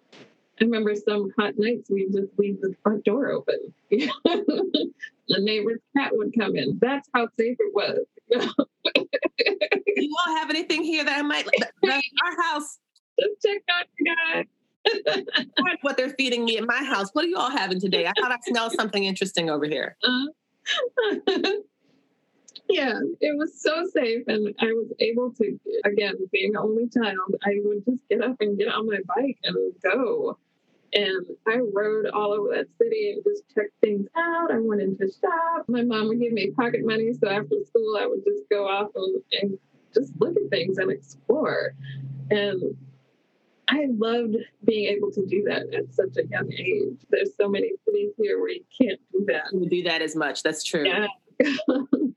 I 0.61 0.65
remember 0.65 0.95
some 0.95 1.33
hot 1.39 1.55
nights 1.57 1.91
we 1.91 2.07
just 2.07 2.39
leave 2.39 2.61
the 2.61 2.75
front 2.83 3.05
door 3.05 3.31
open. 3.31 3.73
the 3.91 4.91
neighbor's 5.29 5.81
cat 5.97 6.11
would 6.15 6.33
come 6.37 6.57
in. 6.57 6.79
That's 6.81 7.09
how 7.15 7.29
safe 7.39 7.57
it 7.59 7.75
was. 7.75 8.05
You 8.31 10.17
all 10.27 10.37
have 10.37 10.51
anything 10.51 10.83
here 10.83 11.05
that 11.05 11.19
I 11.19 11.23
might 11.23 11.47
like? 11.47 11.73
Our 11.85 12.43
house. 12.43 12.79
Check 13.45 13.63
out 13.71 13.87
your 13.99 14.15
guy. 14.17 14.45
what 15.83 15.97
they're 15.97 16.11
feeding 16.11 16.45
me 16.45 16.59
at 16.59 16.65
my 16.67 16.83
house. 16.85 17.11
What 17.13 17.25
are 17.25 17.29
you 17.29 17.37
all 17.37 17.51
having 17.51 17.81
today? 17.81 18.07
I 18.07 18.13
thought 18.21 18.33
I 18.33 18.37
smelled 18.47 18.73
something 18.73 19.05
interesting 19.05 19.49
over 19.51 19.65
here. 19.65 19.97
Uh, 20.03 20.25
yeah, 22.69 22.99
it 23.21 23.39
was 23.39 23.61
so 23.63 23.87
safe. 23.93 24.25
And 24.27 24.55
I 24.61 24.67
was 24.67 24.93
able 25.01 25.33
to, 25.33 25.59
again, 25.85 26.15
being 26.33 26.57
only 26.57 26.89
child, 26.89 27.35
I 27.45 27.61
would 27.65 27.85
just 27.85 28.01
get 28.11 28.23
up 28.23 28.37
and 28.41 28.59
get 28.59 28.69
on 28.69 28.87
my 28.87 29.01
bike 29.07 29.39
and 29.45 29.57
go. 29.83 30.39
And 30.95 31.27
I 31.49 31.59
rode 31.73 32.07
all 32.07 32.33
over 32.33 32.55
that 32.55 32.67
city 32.81 33.13
and 33.13 33.25
just 33.25 33.43
checked 33.53 33.73
things 33.81 34.07
out. 34.17 34.53
I 34.53 34.59
went 34.59 34.81
into 34.81 35.09
shop. 35.09 35.65
My 35.69 35.83
mom 35.83 36.09
would 36.09 36.21
give 36.21 36.33
me 36.33 36.53
pocket 36.53 36.85
money. 36.85 37.13
So 37.13 37.29
after 37.29 37.57
school, 37.67 37.99
I 38.01 38.07
would 38.07 38.25
just 38.25 38.49
go 38.49 38.69
off 38.69 38.91
and, 38.95 39.23
and 39.33 39.59
just 39.93 40.13
look 40.21 40.37
at 40.37 40.51
things 40.51 40.79
and 40.79 40.93
explore. 40.93 41.75
And 42.31 42.77
I 43.69 43.87
loved 43.91 44.37
being 44.65 44.87
able 44.95 45.11
to 45.13 45.27
do 45.27 45.43
that 45.49 45.75
at 45.75 45.93
such 45.93 46.17
a 46.17 46.27
young 46.29 46.53
age. 46.53 46.99
There's 47.11 47.35
so 47.37 47.49
many 47.49 47.73
cities 47.85 48.13
here 48.17 48.39
where 48.39 48.51
you 48.51 48.65
can't 48.81 49.01
do 49.13 49.25
that. 49.27 49.47
You 49.53 49.69
do 49.69 49.83
that 49.85 50.01
as 50.01 50.15
much. 50.15 50.43
That's 50.43 50.63
true. 50.63 50.87
Yeah. 50.87 51.07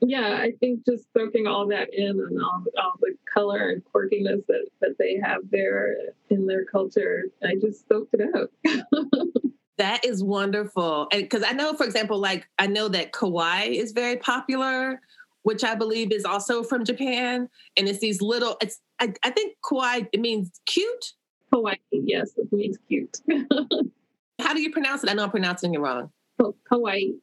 yeah, 0.00 0.38
I 0.40 0.52
think 0.60 0.86
just 0.86 1.04
soaking 1.16 1.46
all 1.46 1.66
that 1.68 1.92
in 1.92 2.08
and 2.08 2.38
all, 2.42 2.64
all 2.78 2.94
the 3.00 3.14
color 3.32 3.70
and 3.70 3.82
quirkiness 3.84 4.46
that, 4.46 4.66
that 4.80 4.96
they 4.98 5.20
have 5.22 5.42
there 5.50 5.94
in 6.30 6.46
their 6.46 6.64
culture, 6.64 7.24
I 7.42 7.54
just 7.60 7.86
soaked 7.88 8.14
it 8.14 8.34
up. 8.34 8.50
that 9.78 10.04
is 10.04 10.24
wonderful. 10.24 11.08
And 11.12 11.22
because 11.22 11.44
I 11.46 11.52
know, 11.52 11.74
for 11.74 11.84
example, 11.84 12.18
like 12.18 12.48
I 12.58 12.66
know 12.66 12.88
that 12.88 13.12
kawaii 13.12 13.74
is 13.74 13.92
very 13.92 14.16
popular, 14.16 15.00
which 15.42 15.64
I 15.64 15.74
believe 15.74 16.12
is 16.12 16.24
also 16.24 16.62
from 16.62 16.84
Japan. 16.84 17.48
And 17.76 17.88
it's 17.88 18.00
these 18.00 18.22
little, 18.22 18.56
it's, 18.62 18.80
I, 19.00 19.12
I 19.22 19.30
think 19.30 19.56
kawaii, 19.64 20.06
it 20.12 20.20
means 20.20 20.50
cute. 20.64 21.12
Kawaii, 21.52 21.76
yes, 21.90 22.30
it 22.38 22.50
means 22.52 22.78
cute. 22.88 23.18
How 24.40 24.54
do 24.54 24.62
you 24.62 24.70
pronounce 24.72 25.04
it? 25.04 25.10
I 25.10 25.12
know 25.12 25.24
I'm 25.24 25.30
pronouncing 25.30 25.74
it 25.74 25.80
wrong. 25.80 26.10
Kawaii. 26.40 27.16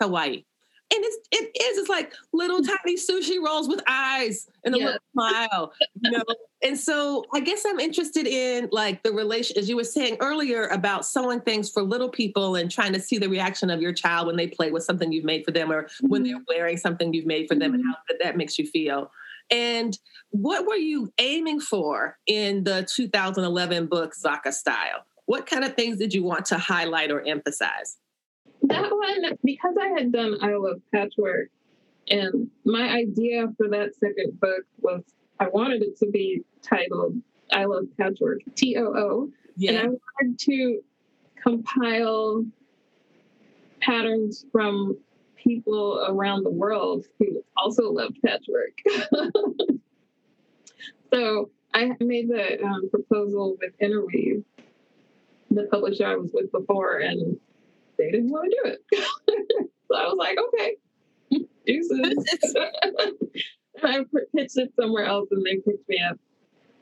Kawaii 0.00 0.44
and 0.94 1.04
it's 1.04 1.28
it 1.30 1.62
is 1.62 1.78
it's 1.78 1.88
like 1.88 2.12
little 2.32 2.62
tiny 2.62 2.96
sushi 2.96 3.42
rolls 3.42 3.68
with 3.68 3.80
eyes 3.88 4.48
and 4.64 4.74
a 4.74 4.78
yeah. 4.78 4.84
little 4.84 5.00
smile 5.12 5.72
you 6.00 6.10
know 6.10 6.22
and 6.62 6.78
so 6.78 7.24
i 7.32 7.40
guess 7.40 7.64
i'm 7.66 7.80
interested 7.80 8.26
in 8.26 8.68
like 8.72 9.02
the 9.02 9.12
relation 9.12 9.56
as 9.58 9.68
you 9.68 9.76
were 9.76 9.84
saying 9.84 10.16
earlier 10.20 10.66
about 10.66 11.06
sewing 11.06 11.40
things 11.40 11.70
for 11.70 11.82
little 11.82 12.08
people 12.08 12.56
and 12.56 12.70
trying 12.70 12.92
to 12.92 13.00
see 13.00 13.18
the 13.18 13.28
reaction 13.28 13.70
of 13.70 13.80
your 13.80 13.92
child 13.92 14.26
when 14.26 14.36
they 14.36 14.46
play 14.46 14.70
with 14.70 14.84
something 14.84 15.12
you've 15.12 15.24
made 15.24 15.44
for 15.44 15.50
them 15.50 15.72
or 15.72 15.84
mm-hmm. 15.84 16.08
when 16.08 16.22
they're 16.22 16.36
mm-hmm. 16.36 16.44
wearing 16.48 16.76
something 16.76 17.12
you've 17.12 17.26
made 17.26 17.48
for 17.48 17.54
them 17.54 17.72
mm-hmm. 17.72 17.80
and 17.80 17.86
how 17.86 17.96
that, 18.08 18.18
that 18.22 18.36
makes 18.36 18.58
you 18.58 18.66
feel 18.66 19.10
and 19.50 19.98
what 20.30 20.66
were 20.66 20.76
you 20.76 21.12
aiming 21.18 21.60
for 21.60 22.18
in 22.26 22.64
the 22.64 22.86
2011 22.94 23.86
book 23.86 24.12
zakka 24.14 24.52
style 24.52 25.04
what 25.26 25.46
kind 25.46 25.64
of 25.64 25.74
things 25.74 25.96
did 25.96 26.12
you 26.12 26.22
want 26.22 26.44
to 26.44 26.58
highlight 26.58 27.10
or 27.10 27.22
emphasize 27.22 27.96
that 28.62 28.90
one, 28.90 29.36
because 29.44 29.74
I 29.80 29.88
had 29.88 30.12
done 30.12 30.38
I 30.42 30.54
Love 30.54 30.80
Patchwork, 30.92 31.48
and 32.08 32.50
my 32.64 32.88
idea 32.88 33.48
for 33.56 33.68
that 33.68 33.94
second 33.96 34.40
book 34.40 34.64
was 34.80 35.02
I 35.40 35.48
wanted 35.48 35.82
it 35.82 35.96
to 35.98 36.06
be 36.10 36.42
titled 36.62 37.16
I 37.52 37.64
Love 37.64 37.84
Patchwork, 37.98 38.40
T 38.54 38.76
O 38.78 38.84
O. 38.84 39.30
And 39.66 39.78
I 39.78 39.84
wanted 39.84 40.38
to 40.40 40.80
compile 41.42 42.44
patterns 43.80 44.46
from 44.52 44.96
people 45.36 46.06
around 46.08 46.44
the 46.44 46.50
world 46.50 47.04
who 47.18 47.42
also 47.56 47.90
loved 47.90 48.16
patchwork. 48.24 48.78
so 51.12 51.50
I 51.74 51.90
made 52.00 52.28
the 52.28 52.62
um, 52.62 52.88
proposal 52.90 53.56
with 53.60 53.72
Interweave, 53.80 54.44
the 55.50 55.64
publisher 55.64 56.06
I 56.06 56.16
was 56.16 56.30
with 56.32 56.50
before, 56.52 56.98
and 56.98 57.38
they 57.98 58.10
didn't 58.10 58.30
want 58.30 58.50
to 58.50 58.56
do 58.62 58.70
it. 58.70 59.68
so 59.88 59.96
I 59.96 60.06
was 60.06 60.16
like, 60.18 60.38
okay, 60.38 60.76
deuces. 61.66 62.36
I 63.82 64.04
pitched 64.36 64.58
it 64.58 64.72
somewhere 64.78 65.04
else 65.04 65.28
and 65.30 65.44
they 65.44 65.56
picked 65.56 65.88
me 65.88 66.00
up 66.08 66.18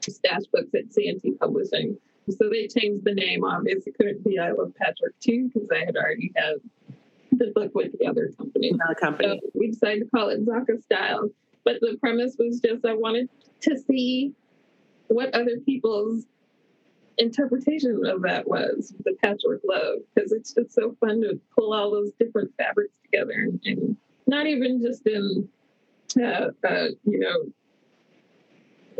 Stash 0.00 0.42
Books 0.52 0.74
at 0.74 0.92
C&T 0.92 1.32
Publishing. 1.40 1.96
So 2.28 2.48
they 2.50 2.68
changed 2.68 3.04
the 3.04 3.14
name. 3.14 3.44
Obviously, 3.44 3.92
couldn't 3.92 4.24
be 4.24 4.38
I 4.38 4.52
Love 4.52 4.72
Patchwork 4.76 5.14
too 5.20 5.50
because 5.52 5.68
I 5.70 5.84
had 5.84 5.96
already 5.96 6.32
had 6.36 6.56
the 7.32 7.52
book 7.54 7.72
with 7.74 7.98
the 7.98 8.06
other 8.06 8.30
company. 8.36 8.70
Another 8.70 8.94
company. 8.94 9.40
So 9.42 9.50
we 9.54 9.70
decided 9.70 10.00
to 10.00 10.10
call 10.10 10.28
it 10.28 10.44
Zakka 10.44 10.82
Style. 10.82 11.30
But 11.64 11.80
the 11.80 11.96
premise 12.00 12.36
was 12.38 12.60
just 12.60 12.84
I 12.84 12.94
wanted 12.94 13.28
to 13.62 13.78
see 13.78 14.34
what 15.08 15.34
other 15.34 15.58
people's 15.64 16.24
interpretation 17.20 18.04
of 18.06 18.22
that 18.22 18.48
was 18.48 18.94
the 19.04 19.14
patchwork 19.22 19.60
love 19.64 19.98
because 20.14 20.32
it's 20.32 20.54
just 20.54 20.72
so 20.72 20.96
fun 21.00 21.20
to 21.20 21.38
pull 21.56 21.72
all 21.72 21.90
those 21.90 22.10
different 22.18 22.52
fabrics 22.56 22.94
together 23.04 23.32
and, 23.32 23.60
and 23.64 23.96
not 24.26 24.46
even 24.46 24.82
just 24.82 25.06
in 25.06 25.48
uh, 26.20 26.48
uh, 26.66 26.86
you 27.04 27.18
know 27.18 27.52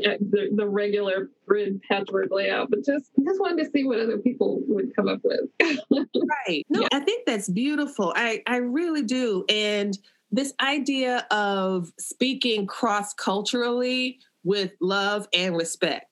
uh, 0.06 0.16
the, 0.20 0.50
the 0.54 0.66
regular 0.66 1.28
grid 1.46 1.80
patchwork 1.82 2.28
layout, 2.30 2.70
but 2.70 2.84
just 2.84 3.10
just 3.24 3.40
wanted 3.40 3.64
to 3.64 3.70
see 3.70 3.84
what 3.84 3.98
other 3.98 4.18
people 4.18 4.60
would 4.66 4.94
come 4.96 5.08
up 5.08 5.20
with. 5.22 5.40
right. 5.90 6.64
No, 6.70 6.80
yeah. 6.80 6.88
I 6.92 7.00
think 7.00 7.26
that's 7.26 7.48
beautiful. 7.48 8.12
I 8.16 8.42
I 8.46 8.56
really 8.56 9.02
do. 9.02 9.44
And 9.48 9.98
this 10.30 10.54
idea 10.60 11.26
of 11.30 11.92
speaking 11.98 12.66
cross 12.66 13.12
culturally 13.14 14.20
with 14.44 14.72
love 14.80 15.28
and 15.34 15.56
respect 15.56 16.09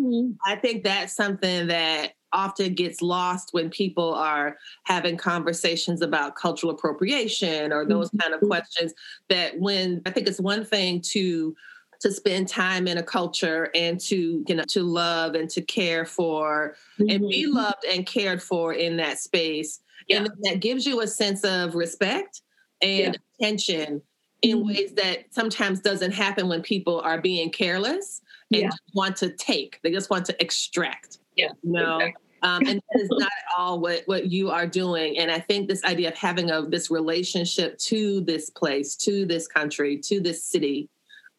Mm-hmm. 0.00 0.32
I 0.44 0.56
think 0.56 0.84
that's 0.84 1.14
something 1.14 1.68
that 1.68 2.14
often 2.32 2.74
gets 2.74 3.02
lost 3.02 3.48
when 3.52 3.70
people 3.70 4.14
are 4.14 4.58
having 4.84 5.16
conversations 5.16 6.00
about 6.00 6.36
cultural 6.36 6.72
appropriation 6.72 7.72
or 7.72 7.84
those 7.84 8.08
mm-hmm. 8.08 8.18
kind 8.18 8.34
of 8.34 8.40
questions 8.48 8.94
that 9.28 9.58
when 9.58 10.00
i 10.06 10.10
think 10.10 10.28
it's 10.28 10.40
one 10.40 10.64
thing 10.64 11.00
to 11.00 11.56
to 12.00 12.10
spend 12.10 12.48
time 12.48 12.86
in 12.86 12.98
a 12.98 13.02
culture 13.02 13.70
and 13.74 14.00
to 14.00 14.44
you 14.46 14.54
know 14.54 14.64
to 14.68 14.82
love 14.82 15.34
and 15.34 15.50
to 15.50 15.60
care 15.60 16.04
for 16.04 16.76
mm-hmm. 16.98 17.10
and 17.10 17.28
be 17.28 17.44
mm-hmm. 17.44 17.56
loved 17.56 17.84
and 17.90 18.06
cared 18.06 18.42
for 18.42 18.72
in 18.72 18.96
that 18.96 19.18
space 19.18 19.80
yeah. 20.08 20.18
and 20.18 20.30
that 20.42 20.60
gives 20.60 20.86
you 20.86 21.00
a 21.00 21.06
sense 21.06 21.44
of 21.44 21.74
respect 21.74 22.42
and 22.80 23.14
yeah. 23.14 23.46
attention 23.46 24.00
in 24.42 24.58
mm-hmm. 24.58 24.68
ways 24.68 24.92
that 24.94 25.24
sometimes 25.30 25.80
doesn't 25.80 26.12
happen 26.12 26.48
when 26.48 26.62
people 26.62 27.00
are 27.00 27.20
being 27.20 27.50
careless 27.50 28.22
and 28.52 28.62
yeah. 28.62 28.70
want 28.94 29.16
to 29.16 29.30
take 29.30 29.78
they 29.82 29.90
just 29.90 30.10
want 30.10 30.24
to 30.24 30.42
extract 30.42 31.18
yeah 31.36 31.48
you 31.62 31.72
know 31.72 31.98
exactly. 31.98 32.22
um, 32.42 32.62
and 32.66 32.80
that 32.92 33.00
is 33.00 33.08
not 33.12 33.22
at 33.22 33.58
all 33.58 33.80
what 33.80 34.02
what 34.06 34.30
you 34.30 34.50
are 34.50 34.66
doing 34.66 35.18
and 35.18 35.30
i 35.30 35.38
think 35.38 35.68
this 35.68 35.84
idea 35.84 36.08
of 36.08 36.16
having 36.16 36.50
a 36.50 36.62
this 36.62 36.90
relationship 36.90 37.78
to 37.78 38.20
this 38.22 38.50
place 38.50 38.96
to 38.96 39.24
this 39.24 39.46
country 39.46 39.98
to 39.98 40.20
this 40.20 40.44
city 40.44 40.88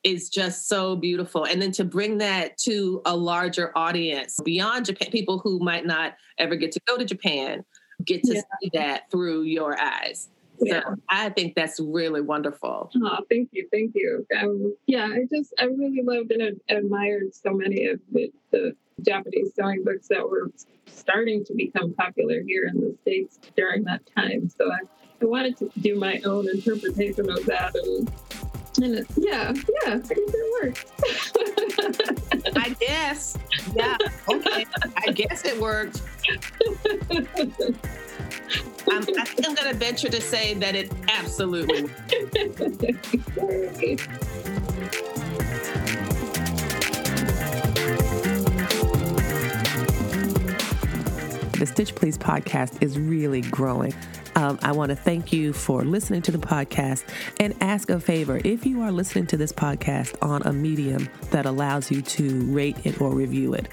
is 0.03 0.29
just 0.29 0.67
so 0.67 0.95
beautiful. 0.95 1.45
And 1.45 1.61
then 1.61 1.71
to 1.73 1.83
bring 1.83 2.17
that 2.19 2.57
to 2.59 3.01
a 3.05 3.15
larger 3.15 3.71
audience 3.77 4.39
beyond 4.43 4.85
Japan, 4.85 5.11
people 5.11 5.39
who 5.39 5.59
might 5.59 5.85
not 5.85 6.15
ever 6.37 6.55
get 6.55 6.71
to 6.71 6.79
go 6.87 6.97
to 6.97 7.05
Japan 7.05 7.63
get 8.05 8.23
to 8.23 8.35
yeah. 8.35 8.41
see 8.61 8.71
that 8.73 9.11
through 9.11 9.43
your 9.43 9.79
eyes. 9.79 10.29
Yeah. 10.61 10.81
So 10.81 10.95
I 11.09 11.29
think 11.29 11.55
that's 11.55 11.79
really 11.79 12.21
wonderful. 12.21 12.91
Oh, 12.95 13.17
thank 13.29 13.49
you. 13.51 13.67
Thank 13.71 13.91
you. 13.95 14.25
Um, 14.39 14.75
yeah, 14.85 15.05
I 15.05 15.25
just, 15.31 15.53
I 15.59 15.65
really 15.65 16.01
loved 16.03 16.31
and 16.31 16.59
admired 16.69 17.33
so 17.33 17.51
many 17.53 17.87
of 17.87 17.99
the, 18.11 18.31
the 18.51 18.75
Japanese 19.01 19.53
sewing 19.55 19.83
books 19.83 20.07
that 20.09 20.27
were 20.27 20.51
starting 20.87 21.43
to 21.45 21.53
become 21.55 21.93
popular 21.93 22.41
here 22.45 22.67
in 22.67 22.79
the 22.79 22.95
States 23.01 23.39
during 23.55 23.83
that 23.85 24.01
time. 24.15 24.49
So 24.49 24.71
I, 24.71 24.79
I 25.21 25.25
wanted 25.25 25.57
to 25.57 25.71
do 25.79 25.97
my 25.97 26.21
own 26.25 26.47
interpretation 26.49 27.29
of 27.29 27.45
that 27.45 27.73
and 27.75 28.11
and 28.81 29.05
yeah, 29.17 29.53
yeah, 29.83 29.95
I 29.95 29.97
guess 29.97 30.33
it 30.33 30.63
worked. 30.63 30.85
I 32.55 32.69
guess. 32.79 33.37
Yeah. 33.75 33.97
Okay. 34.29 34.65
I 34.97 35.11
guess 35.11 35.43
it 35.45 35.59
worked. 35.59 36.01
I'm, 38.89 39.03
I 39.03 39.25
think 39.25 39.47
I'm 39.47 39.55
going 39.55 39.69
to 39.69 39.75
venture 39.75 40.09
to 40.09 40.21
say 40.21 40.53
that 40.55 40.75
it 40.75 40.91
absolutely 41.09 41.89
The 51.61 51.67
Stitch 51.67 51.93
Please 51.93 52.17
podcast 52.17 52.81
is 52.81 52.97
really 52.97 53.41
growing. 53.41 53.93
Um, 54.41 54.57
I 54.63 54.71
want 54.71 54.89
to 54.89 54.95
thank 54.95 55.31
you 55.31 55.53
for 55.53 55.83
listening 55.83 56.23
to 56.23 56.31
the 56.31 56.39
podcast 56.39 57.03
and 57.39 57.53
ask 57.61 57.91
a 57.91 57.99
favor. 57.99 58.41
If 58.43 58.65
you 58.65 58.81
are 58.81 58.91
listening 58.91 59.27
to 59.27 59.37
this 59.37 59.53
podcast 59.53 60.15
on 60.19 60.41
a 60.41 60.51
medium 60.51 61.09
that 61.29 61.45
allows 61.45 61.91
you 61.91 62.01
to 62.01 62.41
rate 62.45 62.77
it 62.83 62.99
or 62.99 63.13
review 63.13 63.53
it, 63.53 63.67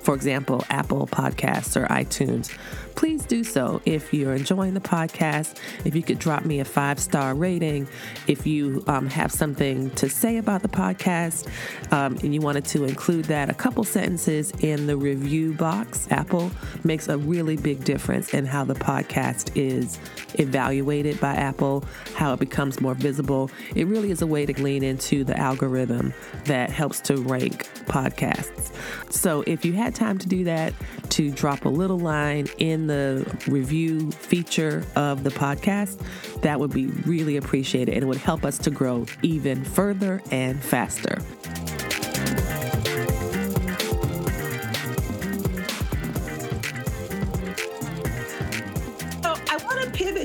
for 0.00 0.14
example, 0.14 0.64
Apple 0.68 1.06
Podcasts 1.06 1.76
or 1.76 1.86
iTunes, 1.86 2.54
please 2.94 3.24
do 3.24 3.42
so. 3.42 3.80
If 3.86 4.12
you're 4.12 4.34
enjoying 4.34 4.74
the 4.74 4.80
podcast, 4.80 5.58
if 5.86 5.96
you 5.96 6.02
could 6.02 6.18
drop 6.18 6.44
me 6.44 6.60
a 6.60 6.64
five 6.64 7.00
star 7.00 7.34
rating, 7.34 7.88
if 8.26 8.46
you 8.46 8.84
um, 8.86 9.08
have 9.08 9.32
something 9.32 9.90
to 9.92 10.10
say 10.10 10.36
about 10.36 10.60
the 10.60 10.68
podcast 10.68 11.48
um, 11.90 12.18
and 12.22 12.34
you 12.34 12.42
wanted 12.42 12.66
to 12.66 12.84
include 12.84 13.24
that, 13.26 13.48
a 13.48 13.54
couple 13.54 13.82
sentences 13.82 14.52
in 14.60 14.86
the 14.86 14.96
review 14.96 15.54
box, 15.54 16.06
Apple 16.10 16.50
makes 16.84 17.08
a 17.08 17.16
really 17.16 17.56
big 17.56 17.82
difference 17.84 18.34
in 18.34 18.44
how 18.44 18.62
the 18.64 18.74
podcast 18.74 19.50
is 19.54 19.98
evaluated 20.34 21.20
by 21.20 21.34
Apple, 21.34 21.84
how 22.14 22.32
it 22.32 22.40
becomes 22.40 22.80
more 22.80 22.94
visible. 22.94 23.50
It 23.74 23.86
really 23.86 24.10
is 24.10 24.22
a 24.22 24.26
way 24.26 24.46
to 24.46 24.62
lean 24.62 24.82
into 24.82 25.24
the 25.24 25.36
algorithm 25.38 26.14
that 26.44 26.70
helps 26.70 27.00
to 27.02 27.16
rank 27.22 27.68
podcasts. 27.86 28.72
So 29.12 29.42
if 29.46 29.64
you 29.64 29.72
had 29.72 29.94
time 29.94 30.18
to 30.18 30.28
do 30.28 30.44
that, 30.44 30.72
to 31.10 31.30
drop 31.30 31.64
a 31.64 31.68
little 31.68 31.98
line 31.98 32.46
in 32.58 32.86
the 32.86 33.24
review 33.46 34.10
feature 34.10 34.84
of 34.96 35.24
the 35.24 35.30
podcast, 35.30 36.00
that 36.42 36.58
would 36.58 36.72
be 36.72 36.86
really 36.86 37.36
appreciated 37.36 37.94
and 37.94 38.02
it 38.02 38.06
would 38.06 38.18
help 38.18 38.44
us 38.44 38.58
to 38.58 38.70
grow 38.70 39.06
even 39.22 39.64
further 39.64 40.22
and 40.30 40.62
faster. 40.62 41.18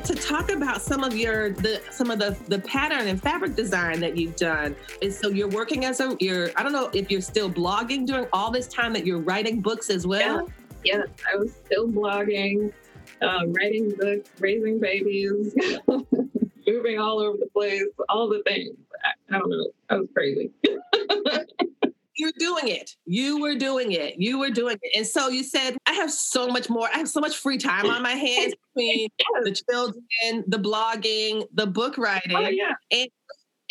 To 0.10 0.16
talk 0.16 0.52
about 0.52 0.82
some 0.82 1.04
of 1.04 1.16
your 1.16 1.52
the 1.52 1.82
some 1.92 2.10
of 2.10 2.18
the 2.18 2.36
the 2.48 2.58
pattern 2.60 3.08
and 3.08 3.22
fabric 3.22 3.56
design 3.56 4.00
that 4.00 4.18
you've 4.18 4.36
done. 4.36 4.76
And 5.04 5.14
so 5.14 5.30
you're 5.30 5.48
working 5.48 5.86
as 5.86 6.00
a 6.00 6.18
you're 6.20 6.50
I 6.56 6.64
don't 6.64 6.72
know 6.72 6.90
if 6.94 7.12
you're 7.12 7.22
still 7.22 7.50
blogging 7.50 8.08
during 8.08 8.26
all 8.34 8.50
this 8.50 8.68
time 8.68 8.92
that 8.94 9.06
you're 9.06 9.20
writing 9.20 9.62
books 9.62 9.92
as 9.92 10.08
well. 10.08 10.50
Yeah, 10.84 10.98
yeah 10.98 11.04
I 11.32 11.38
was 11.38 11.54
still 11.64 11.88
blogging, 11.88 12.74
um, 13.22 13.54
writing 13.54 13.94
books, 13.96 14.32
raising 14.40 14.80
babies, 14.80 15.54
moving 16.68 17.00
all 17.00 17.20
over 17.20 17.38
the 17.38 17.50
place, 17.54 17.84
all 18.10 18.28
the 18.28 18.42
things. 18.48 18.76
I, 19.06 19.36
I 19.36 19.40
don't 19.40 19.50
know. 19.52 19.68
I 19.92 19.98
was 19.98 20.08
crazy. 20.12 20.50
you're 22.20 22.34
doing 22.38 22.68
it. 22.68 22.92
You 23.06 23.42
were 23.42 23.56
doing 23.56 23.94
it. 23.94 24.16
You 24.18 24.38
were 24.38 24.50
doing 24.50 24.78
it. 24.82 24.98
And 24.98 25.08
so 25.08 25.30
you 25.30 25.44
said, 25.44 25.78
I 25.86 25.94
have 25.94 26.12
so 26.12 26.48
much 26.48 26.70
more. 26.70 26.90
I 26.94 26.98
have 26.98 27.10
so 27.10 27.20
much 27.20 27.38
free 27.38 27.58
time 27.58 27.90
on 27.90 28.04
my 28.04 28.12
hands 28.12 28.54
between 28.76 29.08
the 29.44 29.52
children, 29.72 30.44
the 30.48 30.58
blogging, 30.58 31.46
the 31.54 31.66
book 31.66 31.96
oh, 31.98 32.04
writing, 32.04 32.36
oh, 32.36 32.50
yeah. 32.50 32.74
and, 32.92 33.08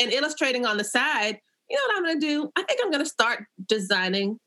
and 0.00 0.12
illustrating 0.12 0.66
on 0.66 0.78
the 0.78 0.84
side. 0.84 1.38
You 1.68 1.76
know 1.76 1.82
what 1.86 1.96
I'm 1.98 2.04
going 2.04 2.20
to 2.20 2.26
do? 2.26 2.50
I 2.56 2.62
think 2.62 2.80
I'm 2.82 2.90
going 2.90 3.04
to 3.04 3.10
start 3.10 3.44
designing 3.66 4.38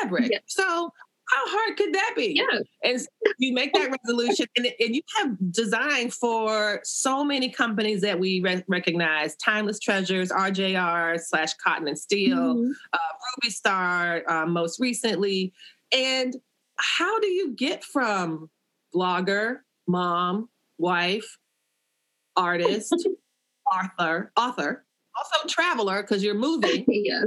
fabric. 0.00 0.30
Yeah. 0.32 0.38
So 0.46 0.90
how 1.32 1.48
hard 1.48 1.76
could 1.76 1.94
that 1.94 2.14
be? 2.16 2.34
Yeah. 2.36 2.60
And 2.84 3.00
so 3.00 3.06
you 3.38 3.52
make 3.54 3.72
that 3.74 3.96
resolution, 4.04 4.46
and, 4.56 4.66
and, 4.66 4.94
you 4.94 5.02
have 5.16 5.36
designed 5.50 6.12
for 6.12 6.80
so 6.84 7.24
many 7.24 7.50
companies 7.50 8.00
that 8.02 8.18
we 8.18 8.40
re- 8.40 8.64
recognize: 8.68 9.36
Timeless 9.36 9.78
Treasures, 9.78 10.30
RJR 10.30 11.18
slash 11.20 11.54
Cotton 11.54 11.88
and 11.88 11.98
Steel, 11.98 12.36
mm-hmm. 12.36 12.70
uh, 12.92 12.98
Ruby 12.98 13.50
Star, 13.50 14.22
uh, 14.28 14.46
most 14.46 14.80
recently. 14.80 15.52
And 15.92 16.34
how 16.76 17.18
do 17.20 17.28
you 17.28 17.52
get 17.54 17.84
from 17.84 18.50
blogger, 18.94 19.58
mom, 19.86 20.48
wife, 20.78 21.38
artist, 22.36 22.94
author, 23.72 24.32
author, 24.36 24.84
also 25.16 25.48
traveler 25.48 26.02
because 26.02 26.22
you're 26.22 26.34
moving? 26.34 26.84
yes. 26.88 27.26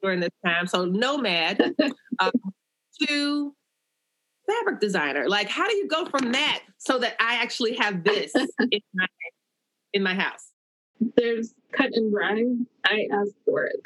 During 0.00 0.20
this 0.20 0.30
time, 0.44 0.68
so 0.68 0.84
nomad. 0.84 1.74
Um, 2.20 2.30
to 3.06 3.54
fabric 4.46 4.80
designer? 4.80 5.28
Like, 5.28 5.48
how 5.48 5.68
do 5.68 5.76
you 5.76 5.88
go 5.88 6.06
from 6.06 6.32
that 6.32 6.62
so 6.78 6.98
that 6.98 7.14
I 7.20 7.34
actually 7.36 7.74
have 7.76 8.04
this 8.04 8.32
in 8.70 8.80
my 8.94 9.06
in 9.92 10.02
my 10.02 10.14
house? 10.14 10.52
There's 11.16 11.54
cut 11.72 11.90
and 11.92 12.12
dry. 12.12 12.42
I 12.84 13.06
asked 13.12 13.36
for 13.44 13.66
it. 13.66 13.80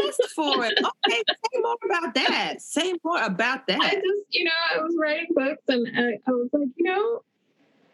asked 0.00 0.30
for 0.34 0.64
it. 0.64 0.78
Okay, 1.08 1.22
say 1.28 1.60
more 1.60 1.76
about 1.84 2.14
that. 2.14 2.60
Say 2.60 2.94
more 3.04 3.22
about 3.22 3.66
that. 3.68 3.80
I 3.80 3.94
just, 3.94 4.24
you 4.30 4.44
know, 4.44 4.50
I 4.74 4.78
was 4.78 4.96
writing 5.00 5.26
books 5.30 5.62
and 5.68 5.86
I, 5.96 6.18
I 6.26 6.30
was 6.32 6.48
like, 6.52 6.68
you 6.76 6.84
know, 6.84 7.22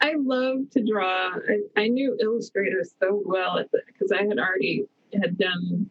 I 0.01 0.15
love 0.17 0.71
to 0.73 0.83
draw. 0.85 1.31
I, 1.35 1.81
I 1.81 1.89
knew 1.89 2.17
Illustrator 2.21 2.83
so 3.01 3.23
well 3.25 3.63
because 3.87 4.11
I 4.11 4.23
had 4.25 4.39
already 4.39 4.87
had 5.13 5.37
done 5.37 5.91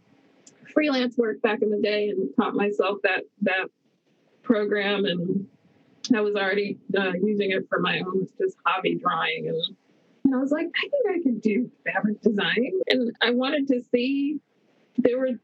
freelance 0.73 1.17
work 1.17 1.41
back 1.41 1.61
in 1.61 1.69
the 1.69 1.81
day 1.81 2.09
and 2.09 2.29
taught 2.35 2.55
myself 2.55 2.99
that 3.03 3.23
that 3.41 3.67
program 4.43 5.05
and 5.05 5.47
I 6.15 6.21
was 6.21 6.35
already 6.35 6.77
uh, 6.97 7.13
using 7.21 7.51
it 7.51 7.67
for 7.69 7.79
my 7.79 7.99
own 7.99 8.27
just 8.39 8.57
hobby 8.65 8.95
drawing 8.95 9.47
and, 9.47 9.77
and 10.25 10.35
I 10.35 10.37
was 10.37 10.51
like 10.51 10.67
I 10.67 10.89
think 10.89 11.19
I 11.19 11.23
could 11.23 11.41
do 11.41 11.69
fabric 11.85 12.21
design 12.21 12.71
and 12.87 13.15
I 13.21 13.31
wanted 13.31 13.67
to 13.69 13.81
see 13.91 14.39
there 14.97 15.19
were 15.19 15.39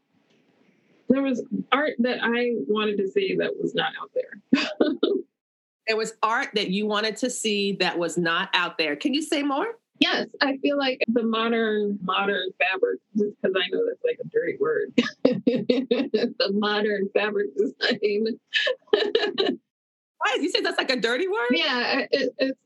there 1.08 1.22
was 1.22 1.42
art 1.72 1.94
that 2.00 2.18
I 2.22 2.52
wanted 2.68 2.98
to 2.98 3.08
see 3.08 3.36
that 3.36 3.52
was 3.58 3.74
not 3.74 3.92
out 4.00 4.10
there. 4.14 4.62
there 5.86 5.96
was 5.96 6.14
art 6.22 6.50
that 6.54 6.70
you 6.70 6.86
wanted 6.86 7.16
to 7.18 7.30
see 7.30 7.72
that 7.80 7.98
was 7.98 8.18
not 8.18 8.50
out 8.52 8.78
there. 8.78 8.94
Can 8.94 9.14
you 9.14 9.22
say 9.22 9.42
more? 9.42 9.66
Yes, 10.00 10.28
I 10.40 10.56
feel 10.58 10.78
like 10.78 11.00
the 11.08 11.22
modern 11.22 11.98
modern 12.02 12.50
fabric, 12.58 13.00
just 13.16 13.30
because 13.40 13.56
I 13.56 13.68
know 13.70 13.82
that's 13.86 14.04
like 14.04 14.18
a 14.24 14.28
dirty 14.28 14.56
word. 14.58 14.92
the 15.24 16.50
modern 16.52 17.08
fabric 17.14 17.48
design. 17.56 18.38
Why 20.18 20.38
you 20.40 20.50
say 20.50 20.60
that's 20.60 20.78
like 20.78 20.90
a 20.90 21.00
dirty 21.00 21.28
word? 21.28 21.48
Yeah, 21.50 22.06
it, 22.10 22.34
it's. 22.38 22.58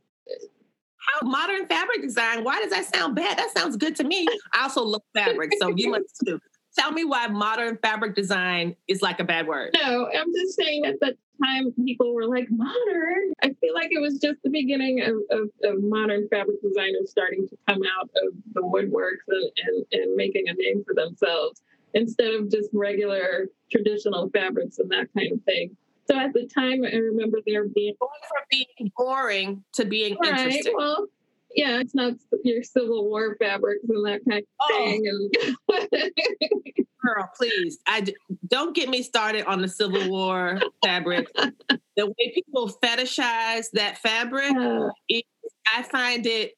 How 1.13 1.27
modern 1.27 1.67
fabric 1.67 2.03
design? 2.03 2.45
Why 2.45 2.61
does 2.61 2.71
that 2.71 2.95
sound 2.95 3.17
bad? 3.17 3.37
That 3.37 3.51
sounds 3.57 3.77
good 3.77 3.97
to 3.97 4.05
me. 4.05 4.27
I 4.53 4.63
also 4.63 4.85
love 4.85 5.03
fabric, 5.15 5.51
so 5.59 5.69
you 5.75 5.91
must 5.91 6.23
too. 6.25 6.39
Tell 6.77 6.93
me 6.93 7.05
why 7.05 7.27
modern 7.27 7.79
fabric 7.83 8.15
design 8.15 8.77
is 8.89 9.03
like 9.03 9.21
a 9.21 9.25
bad 9.25 9.47
word. 9.47 9.77
No, 9.83 10.07
I'm 10.07 10.33
just 10.35 10.57
saying 10.57 10.85
at 10.85 11.01
the 11.01 11.17
time 11.43 11.73
people 11.85 12.15
were 12.15 12.27
like 12.27 12.47
modern. 12.51 13.33
I 13.43 13.55
feel 13.61 13.75
like 13.75 13.91
it 13.91 14.01
was 14.01 14.19
just 14.19 14.43
the 14.43 14.51
beginning 14.51 15.03
of, 15.03 15.17
of, 15.31 15.49
of 15.65 15.83
modern 15.83 16.29
fabric 16.29 16.63
designers 16.63 17.11
starting 17.11 17.47
to 17.49 17.57
come 17.69 17.81
out 17.99 18.11
of 18.25 18.35
the 18.55 18.63
woodworks 18.63 19.27
and, 19.29 19.51
and, 19.67 19.87
and 19.93 20.17
making 20.17 20.49
a 20.49 20.55
name 20.55 20.85
for 20.85 20.95
themselves 20.95 21.63
instead 21.95 22.35
of 22.35 22.51
just 22.51 22.71
regular 22.73 23.49
traditional 23.71 24.31
fabrics 24.31 24.79
and 24.79 24.91
that 24.91 25.09
kind 25.17 25.33
of 25.33 25.43
thing. 25.45 25.77
So 26.11 26.19
at 26.19 26.33
the 26.33 26.47
time, 26.47 26.85
I 26.85 26.97
remember 26.97 27.39
there 27.47 27.67
being 27.69 27.95
going 28.01 28.11
from 28.29 28.45
being 28.51 28.93
boring 28.97 29.65
to 29.75 29.85
being 29.85 30.17
right, 30.21 30.39
interesting. 30.39 30.75
Well, 30.77 31.07
yeah, 31.55 31.81
it's 31.81 31.95
not 31.95 32.15
your 32.45 32.63
Civil 32.63 33.09
War 33.09 33.37
fabrics 33.39 33.85
and 33.89 34.07
that 34.07 34.21
kind 34.29 34.43
of 34.43 34.49
oh. 34.61 34.69
thing. 34.69 35.31
And 35.69 36.87
girl, 37.03 37.31
please, 37.37 37.79
I 37.87 38.07
don't 38.49 38.75
get 38.75 38.89
me 38.89 39.03
started 39.03 39.45
on 39.47 39.61
the 39.61 39.69
Civil 39.69 40.09
War 40.11 40.61
fabric. 40.85 41.29
the 41.97 42.07
way 42.07 42.33
people 42.35 42.71
fetishize 42.83 43.67
that 43.73 43.99
fabric, 43.99 44.53
uh, 44.57 44.89
it, 45.09 45.25
I 45.75 45.83
find 45.83 46.27
it 46.27 46.55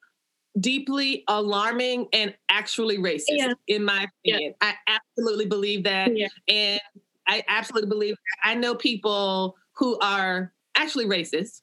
deeply 0.59 1.25
alarming 1.29 2.07
and 2.13 2.35
actually 2.49 2.99
racist, 2.99 3.25
yeah. 3.29 3.53
in 3.67 3.85
my 3.85 4.07
opinion. 4.25 4.55
Yeah. 4.61 4.73
I 4.89 4.99
absolutely 5.17 5.47
believe 5.47 5.85
that, 5.85 6.17
yeah. 6.17 6.29
and 6.49 6.81
I 7.27 7.43
absolutely 7.49 7.89
believe. 7.89 8.15
That. 8.15 8.51
I 8.51 8.55
know 8.55 8.75
people 8.75 9.57
who 9.77 9.99
are 10.01 10.53
actually 10.77 11.07
racist 11.07 11.63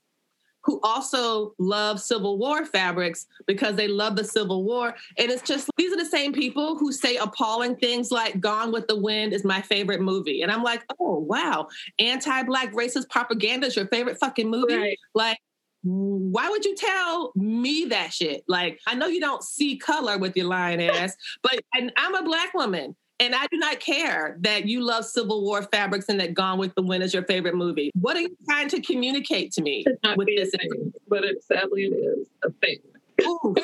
who 0.63 0.79
also 0.83 1.53
love 1.57 1.99
Civil 1.99 2.37
War 2.37 2.65
fabrics 2.65 3.27
because 3.47 3.75
they 3.75 3.87
love 3.87 4.15
the 4.15 4.23
Civil 4.23 4.63
War. 4.63 4.95
And 5.17 5.31
it's 5.31 5.41
just, 5.41 5.69
these 5.77 5.91
are 5.91 5.97
the 5.97 6.05
same 6.05 6.33
people 6.33 6.77
who 6.77 6.91
say 6.91 7.17
appalling 7.17 7.75
things 7.75 8.11
like 8.11 8.39
Gone 8.39 8.71
with 8.71 8.87
the 8.87 8.97
Wind 8.97 9.33
is 9.33 9.43
my 9.43 9.61
favorite 9.61 10.01
movie. 10.01 10.41
And 10.41 10.51
I'm 10.51 10.63
like, 10.63 10.83
oh, 10.99 11.19
wow, 11.19 11.67
anti 11.99 12.43
Black 12.43 12.71
racist 12.73 13.09
propaganda 13.09 13.67
is 13.67 13.75
your 13.75 13.87
favorite 13.87 14.19
fucking 14.19 14.49
movie? 14.49 14.75
Right. 14.75 14.97
Like, 15.13 15.37
why 15.83 16.47
would 16.49 16.63
you 16.63 16.75
tell 16.75 17.31
me 17.35 17.85
that 17.85 18.13
shit? 18.13 18.43
Like, 18.47 18.79
I 18.85 18.93
know 18.93 19.07
you 19.07 19.19
don't 19.19 19.43
see 19.43 19.77
color 19.77 20.17
with 20.17 20.37
your 20.37 20.45
lying 20.45 20.81
ass, 20.81 21.15
but 21.41 21.59
and 21.73 21.91
I'm 21.97 22.13
a 22.13 22.23
black 22.23 22.53
woman. 22.53 22.95
And 23.21 23.35
I 23.35 23.45
do 23.51 23.57
not 23.57 23.79
care 23.79 24.35
that 24.39 24.67
you 24.67 24.81
love 24.81 25.05
Civil 25.05 25.43
War 25.43 25.61
fabrics 25.61 26.09
and 26.09 26.19
that 26.19 26.33
Gone 26.33 26.57
with 26.57 26.73
the 26.73 26.81
Wind 26.81 27.03
is 27.03 27.13
your 27.13 27.23
favorite 27.23 27.53
movie. 27.53 27.91
What 27.93 28.17
are 28.17 28.21
you 28.21 28.35
trying 28.49 28.67
to 28.69 28.81
communicate 28.81 29.51
to 29.53 29.61
me 29.61 29.85
with 30.17 30.27
this? 30.35 30.49
Thing, 30.49 30.91
but 31.07 31.23
it, 31.23 31.43
sadly, 31.43 31.83
it 31.83 31.93
is 31.93 32.27
a 32.43 32.49
thing. 32.49 32.79
Ooh, 33.23 33.55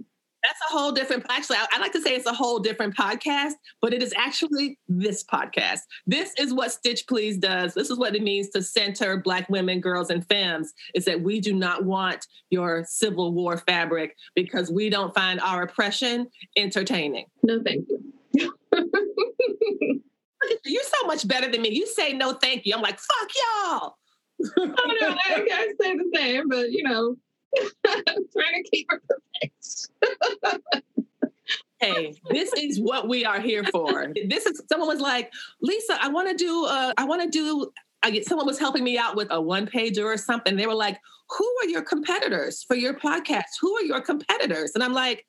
That's 0.44 0.60
a 0.70 0.72
whole 0.72 0.92
different. 0.92 1.24
Actually, 1.30 1.56
I, 1.56 1.66
I, 1.72 1.80
like 1.80 1.92
to 1.92 2.02
say 2.02 2.14
it's 2.14 2.26
a 2.26 2.32
whole 2.32 2.58
different 2.58 2.94
podcast, 2.94 3.52
but 3.80 3.94
it 3.94 4.02
is 4.02 4.12
actually 4.16 4.78
this 4.88 5.24
podcast. 5.24 5.80
This 6.06 6.32
is 6.38 6.52
what 6.52 6.70
Stitch 6.70 7.06
Please 7.06 7.38
does. 7.38 7.72
This 7.72 7.88
is 7.88 7.98
what 7.98 8.14
it 8.14 8.22
means 8.22 8.50
to 8.50 8.62
center 8.62 9.16
Black 9.16 9.48
women, 9.48 9.80
girls, 9.80 10.10
and 10.10 10.26
femmes. 10.26 10.74
Is 10.94 11.06
that 11.06 11.22
we 11.22 11.40
do 11.40 11.54
not 11.54 11.84
want 11.84 12.26
your 12.50 12.84
Civil 12.86 13.32
War 13.32 13.56
fabric 13.56 14.16
because 14.34 14.70
we 14.70 14.90
don't 14.90 15.14
find 15.14 15.40
our 15.40 15.62
oppression 15.62 16.26
entertaining. 16.56 17.24
No, 17.42 17.62
thank 17.62 17.88
you. 17.88 18.13
You're 20.64 20.82
so 20.82 21.06
much 21.06 21.26
better 21.26 21.50
than 21.50 21.62
me. 21.62 21.70
You 21.70 21.86
say 21.86 22.12
no, 22.12 22.34
thank 22.34 22.66
you. 22.66 22.74
I'm 22.74 22.82
like, 22.82 22.98
fuck 22.98 23.28
y'all. 23.36 23.96
oh 24.58 24.96
no, 25.00 25.08
I, 25.08 25.46
I 25.52 25.72
say 25.80 25.96
the 25.96 26.10
same, 26.14 26.48
but 26.48 26.70
you 26.70 26.82
know, 26.82 27.16
I'm 27.86 28.04
trying 28.32 28.62
to 28.62 28.70
keep 28.70 28.86
it 28.90 29.02
perfect. 30.40 30.62
hey, 31.80 32.14
this 32.30 32.52
is 32.54 32.80
what 32.80 33.08
we 33.08 33.24
are 33.24 33.40
here 33.40 33.64
for. 33.64 34.12
This 34.28 34.46
is 34.46 34.62
someone 34.68 34.88
was 34.88 35.00
like, 35.00 35.32
Lisa, 35.60 35.98
I 36.00 36.08
want 36.08 36.28
to 36.28 36.34
do. 36.34 36.66
Uh, 36.66 36.92
I 36.96 37.04
want 37.04 37.22
to 37.22 37.28
do. 37.28 37.70
I 38.02 38.10
get 38.10 38.26
someone 38.26 38.46
was 38.46 38.58
helping 38.58 38.84
me 38.84 38.98
out 38.98 39.16
with 39.16 39.28
a 39.30 39.40
one 39.40 39.66
pager 39.66 40.04
or 40.04 40.16
something. 40.16 40.56
They 40.56 40.66
were 40.66 40.74
like, 40.74 40.98
"Who 41.38 41.54
are 41.62 41.68
your 41.68 41.82
competitors 41.82 42.64
for 42.64 42.76
your 42.76 42.94
podcast? 42.94 43.44
Who 43.60 43.74
are 43.76 43.82
your 43.82 44.00
competitors?" 44.00 44.72
And 44.74 44.82
I'm 44.82 44.92
like, 44.92 45.24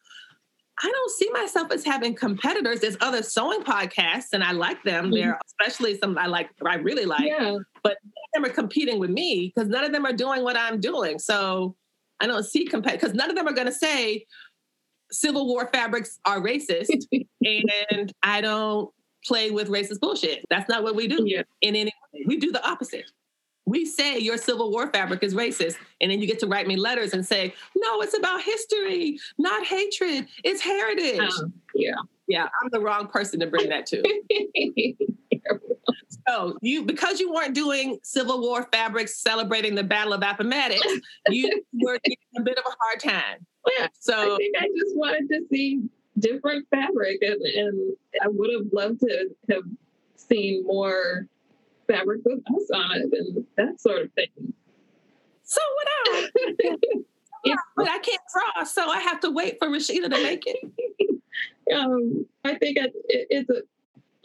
I 0.83 0.91
don't 0.91 1.11
see 1.11 1.29
myself 1.31 1.71
as 1.71 1.85
having 1.85 2.15
competitors. 2.15 2.81
There's 2.81 2.97
other 2.99 3.23
sewing 3.23 3.61
podcasts, 3.61 4.33
and 4.33 4.43
I 4.43 4.51
like 4.51 4.83
them. 4.83 5.05
Mm-hmm. 5.05 5.13
They're 5.13 5.39
especially 5.45 5.97
some 5.97 6.17
I 6.17 6.27
like, 6.27 6.49
I 6.65 6.75
really 6.75 7.05
like. 7.05 7.25
Yeah. 7.25 7.57
But 7.81 7.97
none 8.03 8.23
of 8.25 8.33
them 8.33 8.45
are 8.45 8.53
competing 8.53 8.99
with 8.99 9.09
me 9.09 9.53
because 9.53 9.69
none 9.69 9.85
of 9.85 9.93
them 9.93 10.05
are 10.05 10.13
doing 10.13 10.43
what 10.43 10.57
I'm 10.57 10.79
doing. 10.79 11.17
So 11.19 11.75
I 12.19 12.27
don't 12.27 12.43
see 12.43 12.67
compet 12.67 12.93
because 12.93 13.13
none 13.13 13.29
of 13.29 13.35
them 13.35 13.47
are 13.47 13.53
going 13.53 13.67
to 13.67 13.73
say 13.73 14.25
Civil 15.11 15.47
War 15.47 15.69
fabrics 15.71 16.19
are 16.25 16.41
racist, 16.41 17.05
and 17.41 18.11
I 18.21 18.41
don't 18.41 18.89
play 19.25 19.51
with 19.51 19.69
racist 19.69 20.01
bullshit. 20.01 20.45
That's 20.49 20.67
not 20.67 20.83
what 20.83 20.95
we 20.95 21.07
do. 21.07 21.23
Yeah. 21.25 21.43
In 21.61 21.75
any 21.75 21.93
way, 22.13 22.25
we 22.27 22.37
do 22.37 22.51
the 22.51 22.65
opposite 22.67 23.05
we 23.65 23.85
say 23.85 24.19
your 24.19 24.37
Civil 24.37 24.71
War 24.71 24.87
fabric 24.91 25.23
is 25.23 25.33
racist. 25.33 25.75
And 26.01 26.11
then 26.11 26.21
you 26.21 26.27
get 26.27 26.39
to 26.39 26.47
write 26.47 26.67
me 26.67 26.75
letters 26.75 27.13
and 27.13 27.25
say, 27.25 27.53
no, 27.75 28.01
it's 28.01 28.17
about 28.17 28.41
history, 28.41 29.17
not 29.37 29.65
hatred. 29.65 30.27
It's 30.43 30.61
heritage. 30.61 31.19
Um, 31.19 31.53
yeah. 31.73 31.95
Yeah, 32.27 32.43
I'm 32.43 32.69
the 32.71 32.79
wrong 32.79 33.07
person 33.07 33.39
to 33.41 33.47
bring 33.47 33.69
that 33.69 33.85
to. 33.87 34.01
so 36.27 36.57
you 36.61 36.83
because 36.83 37.19
you 37.19 37.31
weren't 37.31 37.53
doing 37.53 37.99
Civil 38.01 38.41
War 38.41 38.67
fabrics 38.71 39.21
celebrating 39.21 39.75
the 39.75 39.83
Battle 39.83 40.13
of 40.13 40.23
Appomattox, 40.23 40.81
you 41.29 41.63
were 41.73 41.99
a 42.37 42.41
bit 42.41 42.57
of 42.57 42.63
a 42.65 42.75
hard 42.79 42.99
time. 42.99 43.45
Yeah. 43.77 43.87
So 43.99 44.33
I 44.33 44.37
think 44.37 44.55
I 44.57 44.67
just 44.75 44.95
wanted 44.95 45.29
to 45.29 45.45
see 45.51 45.83
different 46.17 46.67
fabric 46.71 47.21
and, 47.21 47.41
and 47.41 47.95
I 48.23 48.27
would 48.27 48.51
have 48.53 48.73
loved 48.73 49.01
to 49.01 49.29
have 49.51 49.63
seen 50.15 50.65
more 50.65 51.27
fabric 51.87 52.21
with 52.25 52.39
us 52.39 52.69
on 52.73 52.97
it 52.97 53.09
and 53.13 53.45
that 53.57 53.81
sort 53.81 54.03
of 54.03 54.11
thing. 54.13 54.53
So 55.43 55.61
what 55.75 56.15
else? 56.15 56.31
yeah, 57.45 57.55
but 57.75 57.87
I 57.87 57.99
can't 57.99 58.21
draw, 58.33 58.63
so 58.63 58.89
I 58.89 58.99
have 58.99 59.19
to 59.21 59.31
wait 59.31 59.57
for 59.59 59.67
Rashida 59.67 60.09
to 60.09 60.09
make 60.09 60.43
it. 60.45 61.21
um, 61.75 62.25
I 62.43 62.55
think 62.55 62.77
it, 62.77 62.93
it, 63.07 63.27
it's 63.29 63.49
a. 63.49 63.61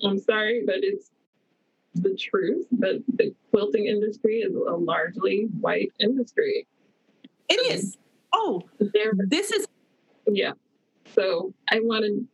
I'm 0.06 0.18
sorry, 0.18 0.62
but 0.64 0.76
it's 0.78 1.10
the 1.94 2.14
truth 2.14 2.66
that 2.78 3.02
the 3.16 3.34
quilting 3.50 3.86
industry 3.86 4.38
is 4.38 4.54
a 4.54 4.76
largely 4.76 5.48
white 5.60 5.92
industry. 5.98 6.66
It 7.48 7.72
is. 7.72 7.98
Oh, 8.32 8.62
there. 8.78 9.12
This 9.26 9.50
is. 9.50 9.66
Yeah. 10.26 10.52
So 11.14 11.52
I 11.68 11.80
wanted 11.80 12.26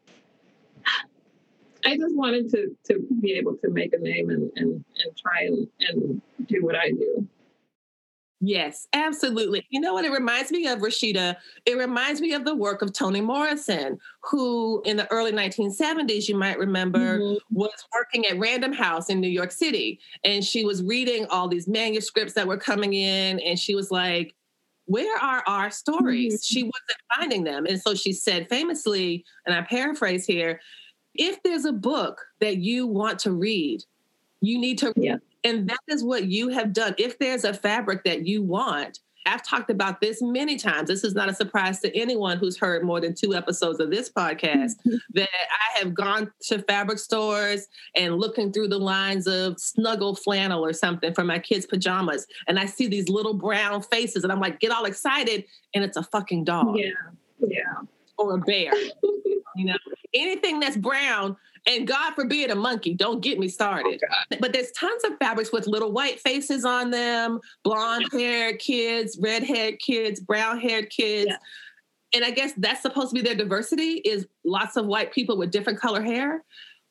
I 1.87 1.96
just 1.96 2.16
wanted 2.16 2.51
to 2.51 2.77
to 2.87 3.07
be 3.20 3.33
able 3.35 3.57
to 3.57 3.70
make 3.70 3.92
a 3.92 3.99
name 3.99 4.31
and 4.31 4.51
and, 4.57 4.72
and 4.72 5.16
try 5.16 5.42
and, 5.46 5.68
and 5.88 6.22
do 6.46 6.64
what 6.64 6.77
I 6.77 6.90
do. 6.90 7.27
Yes, 8.40 8.87
absolutely. 8.92 9.66
You 9.70 9.81
know 9.81 9.94
what 9.94 10.05
it 10.05 10.12
reminds 10.12 10.53
me 10.53 10.66
of, 10.66 10.81
Rashida? 10.81 11.37
It 11.64 11.79
reminds 11.79 12.20
me 12.20 12.35
of 12.35 12.44
the 12.44 12.55
work 12.55 12.83
of 12.83 12.92
Toni 12.92 13.22
Morrison, 13.22 13.99
who 14.22 14.83
in 14.85 14.99
the 14.99 15.11
early 15.11 15.33
1970s, 15.33 16.29
you 16.29 16.37
might 16.37 16.59
remember, 16.59 17.18
mm-hmm. 17.18 17.37
was 17.51 17.72
working 17.94 18.27
at 18.27 18.38
Random 18.38 18.75
House 18.75 19.09
in 19.09 19.20
New 19.20 19.29
York 19.29 19.53
City. 19.53 20.01
And 20.22 20.44
she 20.44 20.66
was 20.66 20.83
reading 20.83 21.27
all 21.31 21.49
these 21.49 21.66
manuscripts 21.66 22.35
that 22.35 22.46
were 22.46 22.59
coming 22.59 22.92
in. 22.92 23.40
And 23.40 23.59
she 23.59 23.75
was 23.75 23.90
like, 23.90 24.35
where 24.85 25.18
are 25.18 25.42
our 25.46 25.70
stories? 25.70 26.35
Mm-hmm. 26.35 26.55
She 26.55 26.62
wasn't 26.62 27.01
finding 27.16 27.44
them. 27.44 27.64
And 27.66 27.81
so 27.81 27.94
she 27.94 28.12
said 28.12 28.51
famously, 28.51 29.25
and 29.46 29.57
I 29.57 29.62
paraphrase 29.62 30.27
here, 30.27 30.61
if 31.19 31.43
there's 31.43 31.65
a 31.65 31.73
book 31.73 32.21
that 32.41 32.59
you 32.59 32.87
want 32.87 33.19
to 33.21 33.33
read, 33.33 33.85
you 34.41 34.59
need 34.59 34.79
to 34.79 34.93
yeah. 34.97 35.17
and 35.45 35.69
that 35.69 35.81
is 35.89 36.05
what 36.05 36.27
you 36.27 36.49
have 36.49 36.73
done. 36.73 36.95
If 36.99 37.19
there's 37.19 37.45
a 37.45 37.55
fabric 37.55 38.05
that 38.05 38.27
you 38.27 38.43
want, 38.43 39.01
I've 39.27 39.43
talked 39.43 39.71
about 39.71 40.01
this 40.01 40.23
many 40.23 40.57
times. 40.57 40.89
This 40.89 41.03
is 41.03 41.15
not 41.15 41.29
a 41.29 41.35
surprise 41.35 41.81
to 41.81 41.95
anyone 41.97 42.39
who's 42.39 42.57
heard 42.57 42.85
more 42.85 43.01
than 43.01 43.15
two 43.15 43.35
episodes 43.35 43.81
of 43.81 43.91
this 43.91 44.11
podcast 44.11 44.75
mm-hmm. 44.87 44.97
that 45.15 45.29
I 45.31 45.79
have 45.79 45.95
gone 45.95 46.31
to 46.43 46.61
fabric 46.62 46.99
stores 46.99 47.67
and 47.95 48.17
looking 48.17 48.53
through 48.53 48.69
the 48.69 48.79
lines 48.79 49.27
of 49.27 49.59
snuggle 49.59 50.14
flannel 50.14 50.64
or 50.64 50.73
something 50.73 51.12
for 51.12 51.25
my 51.25 51.39
kids' 51.39 51.67
pajamas. 51.67 52.27
And 52.47 52.59
I 52.59 52.67
see 52.67 52.87
these 52.87 53.09
little 53.09 53.35
brown 53.35 53.83
faces 53.83 54.23
and 54.23 54.33
I'm 54.33 54.41
like, 54.41 54.61
get 54.61 54.71
all 54.71 54.85
excited. 54.85 55.45
And 55.75 55.83
it's 55.83 55.97
a 55.97 56.05
fucking 56.05 56.45
dog. 56.45 56.77
Yeah. 56.79 56.91
Yeah. 57.41 57.83
Or 58.19 58.35
a 58.35 58.39
bear. 58.39 58.73
you 59.57 59.64
know, 59.64 59.77
anything 60.14 60.61
that's 60.61 60.77
brown 60.77 61.37
and 61.67 61.87
God 61.87 62.14
forbid 62.14 62.51
a 62.51 62.55
monkey. 62.55 62.95
Don't 62.95 63.21
get 63.21 63.39
me 63.39 63.49
started. 63.49 64.01
Oh, 64.09 64.37
but 64.41 64.53
there's 64.53 64.71
tons 64.73 65.05
of 65.05 65.19
fabrics 65.19 65.53
with 65.53 65.67
little 65.67 65.93
white 65.93 66.21
faces 66.21 66.64
on 66.64 66.91
them, 66.91 67.41
blonde 67.64 68.07
haired 68.12 68.59
kids, 68.59 69.19
red 69.21 69.43
haired 69.43 69.79
kids, 69.81 70.21
brown 70.21 70.61
haired 70.61 70.91
kids. 70.91 71.29
Yeah. 71.31 71.37
And 72.14 72.25
I 72.25 72.31
guess 72.31 72.53
that's 72.57 72.83
supposed 72.83 73.11
to 73.11 73.14
be 73.14 73.21
their 73.21 73.35
diversity 73.35 74.01
is 74.05 74.27
lots 74.45 74.77
of 74.77 74.87
white 74.87 75.12
people 75.12 75.37
with 75.37 75.51
different 75.51 75.81
color 75.81 76.03
hair. 76.03 76.45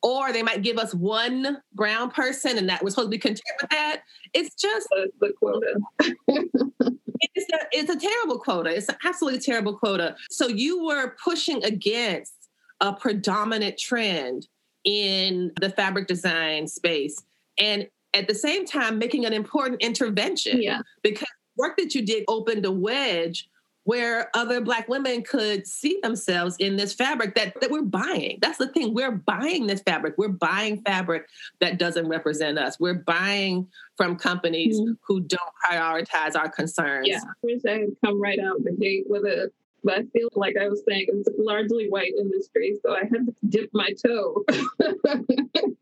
Or 0.06 0.32
they 0.32 0.44
might 0.44 0.62
give 0.62 0.78
us 0.78 0.94
one 0.94 1.58
brown 1.74 2.12
person 2.12 2.60
and 2.60 2.70
that 2.70 2.84
we're 2.84 2.92
supposed 2.92 3.08
to 3.08 3.10
be 3.10 3.18
content 3.18 3.42
with 3.60 3.72
that. 3.72 4.02
It's 4.36 4.54
just 4.54 4.88
the 5.20 5.34
quota. 5.40 5.80
it's, 6.30 7.50
a, 7.52 7.58
it's 7.72 7.90
a 7.90 8.00
terrible 8.00 8.38
quota. 8.38 8.70
It's 8.70 8.88
an 8.88 8.98
absolutely 9.04 9.40
terrible 9.40 9.76
quota. 9.76 10.16
So 10.30 10.48
you 10.48 10.86
were 10.86 11.16
pushing 11.24 11.64
against 11.64 12.36
a 12.82 12.94
predominant 12.94 13.80
trend 13.80 14.48
in 14.84 15.52
the 15.60 15.72
fabric 15.72 16.06
design 16.08 16.68
space 16.68 17.24
and 17.58 17.88
at 18.14 18.28
the 18.28 18.36
same 18.36 18.64
time 18.66 19.00
making 19.00 19.26
an 19.26 19.34
important 19.34 19.82
intervention 19.82 20.62
Yeah. 20.62 20.82
because 21.02 21.28
work 21.58 21.78
that 21.78 21.96
you 21.96 22.06
did 22.06 22.26
opened 22.28 22.66
a 22.66 22.72
wedge 22.72 23.50
where 23.86 24.30
other 24.36 24.60
black 24.62 24.88
women 24.90 25.22
could 25.24 25.66
see 25.66 26.00
themselves 26.04 26.56
in 26.60 26.76
this 26.76 26.94
fabric 26.94 27.34
that, 27.36 27.54
that 27.62 27.72
we're 27.72 27.82
buying 27.84 28.38
that's 28.42 28.58
the 28.58 28.68
thing 28.68 28.94
we're 28.94 29.12
buying 29.12 29.66
this 29.68 29.82
fabric 29.82 30.16
we're 30.18 30.28
buying 30.28 30.82
fabric 30.82 31.28
that 31.62 31.78
doesn't 31.80 32.08
represent 32.08 32.58
us 32.60 32.80
we're 32.80 32.94
buying 33.06 33.68
from 33.98 34.16
companies 34.18 34.80
Mhm. 34.80 34.98
who 35.08 35.22
don't 35.22 35.54
prioritize 35.70 36.36
our 36.36 36.50
concerns 36.50 37.08
Yeah. 37.08 37.20
I 37.24 37.34
wish 37.44 37.62
I 37.66 37.72
had 37.80 37.90
come 38.04 38.22
right 38.22 38.40
out 38.40 38.64
the 38.64 38.74
gate 38.74 39.06
with 39.08 39.26
it. 39.26 39.54
But 39.84 40.00
I 40.00 40.04
feel 40.14 40.30
like 40.34 40.58
I 40.58 40.68
was 40.68 40.82
saying 40.90 41.06
it's 41.10 41.30
largely 41.38 41.88
white 41.90 42.12
industry, 42.20 42.76
so 42.84 42.96
I 42.96 43.02
had 43.02 43.28
to 43.28 43.36
dip 43.48 43.70
my 43.74 43.92
toe. 44.06 44.44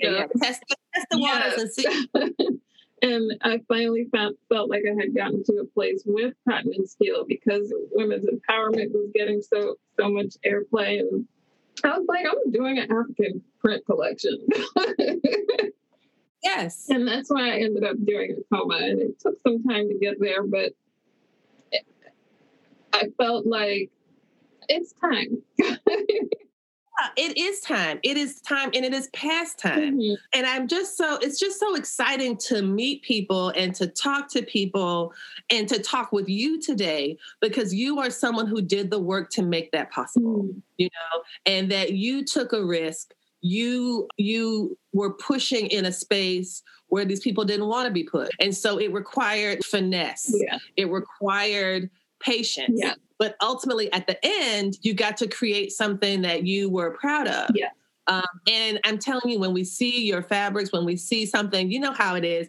Yeah, 0.00 0.10
yeah. 0.10 0.26
Test, 0.40 0.62
test 0.94 1.06
the 1.10 1.18
waters 1.18 1.54
and 1.60 1.72
see 1.72 2.08
and 3.02 3.32
I 3.42 3.60
finally 3.68 4.06
found, 4.12 4.36
felt 4.48 4.70
like 4.70 4.82
I 4.86 4.94
had 5.00 5.14
gotten 5.14 5.42
to 5.44 5.58
a 5.58 5.64
place 5.64 6.02
with 6.04 6.34
cotton 6.48 6.72
and 6.74 6.88
steel 6.88 7.24
because 7.26 7.72
women's 7.92 8.26
empowerment 8.26 8.92
was 8.92 9.10
getting 9.14 9.40
so 9.42 9.76
so 9.98 10.08
much 10.08 10.36
airplay, 10.46 11.00
and 11.00 11.26
I 11.84 11.98
was 11.98 12.06
like, 12.08 12.26
I'm 12.26 12.50
doing 12.52 12.78
an 12.78 12.90
African 12.90 13.42
print 13.60 13.84
collection, 13.86 14.46
yes. 16.42 16.86
And 16.88 17.06
that's 17.06 17.30
why 17.30 17.50
I 17.50 17.58
ended 17.60 17.84
up 17.84 17.96
doing 18.04 18.42
Akoma, 18.52 18.82
and 18.82 19.00
it 19.00 19.20
took 19.20 19.40
some 19.42 19.62
time 19.64 19.88
to 19.88 19.98
get 19.98 20.20
there, 20.20 20.42
but 20.42 20.72
it, 21.72 21.86
I 22.92 23.08
felt 23.18 23.46
like 23.46 23.90
it's 24.68 24.92
time. 25.00 25.42
It 27.16 27.36
is 27.36 27.60
time 27.60 27.98
it 28.02 28.16
is 28.16 28.40
time 28.42 28.70
and 28.74 28.84
it 28.84 28.92
is 28.94 29.08
past 29.08 29.58
time 29.58 29.98
Mhm. 29.98 30.16
and 30.34 30.46
i'm 30.46 30.68
just 30.68 30.96
so 30.96 31.16
it's 31.20 31.38
just 31.38 31.58
so 31.58 31.74
exciting 31.74 32.36
to 32.48 32.62
meet 32.62 33.02
people 33.02 33.48
and 33.50 33.74
to 33.76 33.86
talk 33.86 34.28
to 34.32 34.42
people 34.42 35.12
and 35.50 35.68
to 35.68 35.78
talk 35.80 36.12
with 36.12 36.28
you 36.28 36.60
today 36.60 37.16
because 37.40 37.74
you 37.74 37.98
are 37.98 38.10
someone 38.10 38.46
who 38.46 38.60
did 38.62 38.90
the 38.90 38.98
work 38.98 39.30
to 39.30 39.42
make 39.42 39.70
that 39.72 39.90
possible 39.90 40.44
Mhm. 40.44 40.62
you 40.78 40.86
know 40.88 41.22
and 41.46 41.70
that 41.70 41.92
you 41.94 42.24
took 42.24 42.52
a 42.52 42.64
risk 42.64 43.14
you 43.42 44.06
you 44.18 44.76
were 44.92 45.14
pushing 45.14 45.66
in 45.68 45.84
a 45.86 45.92
space 45.92 46.62
where 46.88 47.04
these 47.04 47.20
people 47.20 47.44
didn't 47.44 47.66
want 47.68 47.86
to 47.86 47.92
be 47.92 48.04
put 48.04 48.30
and 48.40 48.54
so 48.54 48.78
it 48.78 48.92
required 48.92 49.64
finesse 49.64 50.32
Yeah. 50.46 50.58
it 50.76 50.90
required 50.90 51.88
patience 52.20 52.78
Yeah. 52.82 52.94
but 53.18 53.36
ultimately 53.42 53.92
at 53.92 54.06
the 54.06 54.18
end 54.22 54.76
you 54.82 54.94
got 54.94 55.16
to 55.18 55.26
create 55.28 55.72
something 55.72 56.22
that 56.22 56.44
you 56.46 56.68
were 56.70 56.90
proud 56.92 57.26
of 57.28 57.50
Yeah. 57.54 57.70
um, 58.06 58.22
and 58.48 58.78
i'm 58.84 58.98
telling 58.98 59.30
you 59.30 59.38
when 59.40 59.52
we 59.52 59.64
see 59.64 60.04
your 60.04 60.22
fabrics 60.22 60.72
when 60.72 60.84
we 60.84 60.96
see 60.96 61.26
something 61.26 61.70
you 61.70 61.80
know 61.80 61.92
how 61.92 62.14
it 62.14 62.24
is 62.24 62.48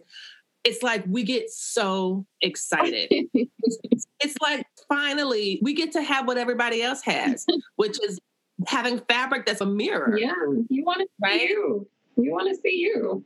it's 0.64 0.82
like 0.82 1.04
we 1.08 1.22
get 1.24 1.50
so 1.50 2.24
excited 2.42 3.08
it's, 3.10 4.06
it's 4.20 4.36
like 4.40 4.64
finally 4.88 5.58
we 5.62 5.72
get 5.74 5.90
to 5.92 6.02
have 6.02 6.26
what 6.26 6.38
everybody 6.38 6.82
else 6.82 7.02
has 7.02 7.44
which 7.76 7.98
is 8.04 8.18
having 8.66 9.00
fabric 9.08 9.44
that's 9.46 9.60
a 9.60 9.66
mirror 9.66 10.16
Yeah, 10.18 10.32
you 10.68 10.84
want 10.84 11.00
to 11.00 11.06
see 11.06 11.10
Right? 11.22 11.48
you. 11.48 11.88
You 12.16 12.30
want 12.30 12.48
to 12.54 12.60
see 12.60 12.76
you, 12.76 13.24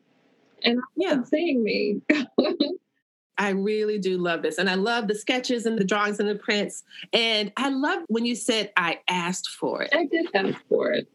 and 0.62 0.78
yeah 0.96 1.22
seeing 1.24 1.62
me. 1.62 2.00
I 3.38 3.50
really 3.50 3.98
do 3.98 4.18
love 4.18 4.42
this. 4.42 4.58
And 4.58 4.68
I 4.70 4.74
love 4.74 5.08
the 5.08 5.14
sketches 5.14 5.66
and 5.66 5.78
the 5.78 5.84
drawings 5.84 6.20
and 6.20 6.28
the 6.28 6.34
prints. 6.36 6.84
And 7.12 7.52
I 7.56 7.68
love 7.70 8.02
when 8.08 8.24
you 8.24 8.34
said 8.34 8.72
I 8.76 9.00
asked 9.08 9.48
for 9.50 9.82
it. 9.82 9.90
I 9.94 10.06
did 10.06 10.26
ask 10.34 10.58
for 10.68 10.92
it. 10.92 11.08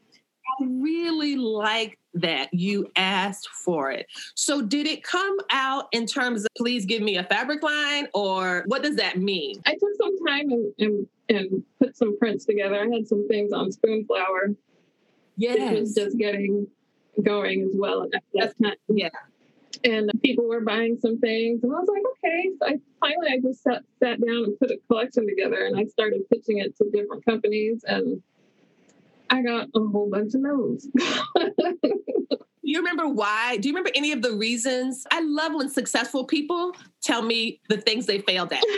I 0.59 0.65
really 0.65 1.37
like 1.37 1.97
that 2.13 2.53
you 2.53 2.91
asked 2.97 3.47
for 3.47 3.89
it. 3.89 4.05
So 4.35 4.61
did 4.61 4.85
it 4.85 5.01
come 5.03 5.37
out 5.49 5.85
in 5.93 6.05
terms 6.05 6.43
of 6.43 6.49
please 6.57 6.85
give 6.85 7.01
me 7.01 7.17
a 7.17 7.23
fabric 7.23 7.63
line 7.63 8.07
or 8.13 8.63
what 8.67 8.83
does 8.83 8.97
that 8.97 9.17
mean? 9.17 9.61
I 9.65 9.71
took 9.71 9.89
some 9.97 10.17
time 10.27 10.51
and, 10.51 10.73
and 10.79 11.07
and 11.29 11.63
put 11.79 11.95
some 11.95 12.17
prints 12.19 12.43
together. 12.43 12.75
I 12.75 12.93
had 12.93 13.07
some 13.07 13.25
things 13.29 13.53
on 13.53 13.71
Spoonflower, 13.71 14.53
Yes. 15.37 15.79
was 15.79 15.95
just 15.95 16.17
getting 16.17 16.67
going 17.23 17.61
as 17.61 17.71
well 17.73 18.03
at 18.13 18.21
that 18.33 18.53
time. 18.61 18.75
yeah. 18.89 19.07
And 19.83 20.11
people 20.23 20.47
were 20.47 20.61
buying 20.61 20.97
some 21.01 21.19
things, 21.19 21.63
and 21.63 21.71
I 21.73 21.79
was 21.79 21.89
like, 21.89 22.03
okay. 22.11 22.49
So 22.59 22.67
I 22.67 22.79
finally 22.99 23.27
I 23.31 23.39
just 23.39 23.63
sat 23.63 23.83
sat 24.01 24.21
down 24.21 24.43
and 24.43 24.59
put 24.59 24.71
a 24.71 24.77
collection 24.87 25.27
together, 25.27 25.65
and 25.65 25.77
I 25.77 25.85
started 25.85 26.29
pitching 26.29 26.59
it 26.59 26.77
to 26.77 26.89
different 26.91 27.25
companies, 27.25 27.83
and 27.87 28.21
I 29.29 29.41
got 29.41 29.69
a 29.75 29.79
whole 29.79 30.09
bunch 30.09 30.35
of 30.35 30.41
no's. 30.41 30.87
You 32.71 32.77
remember 32.77 33.05
why? 33.09 33.57
Do 33.57 33.67
you 33.67 33.73
remember 33.73 33.91
any 33.95 34.13
of 34.13 34.21
the 34.21 34.31
reasons? 34.31 35.03
I 35.11 35.19
love 35.21 35.53
when 35.53 35.69
successful 35.69 36.23
people 36.23 36.73
tell 37.01 37.21
me 37.21 37.59
the 37.67 37.75
things 37.75 38.05
they 38.05 38.19
failed 38.19 38.53
at. 38.53 38.63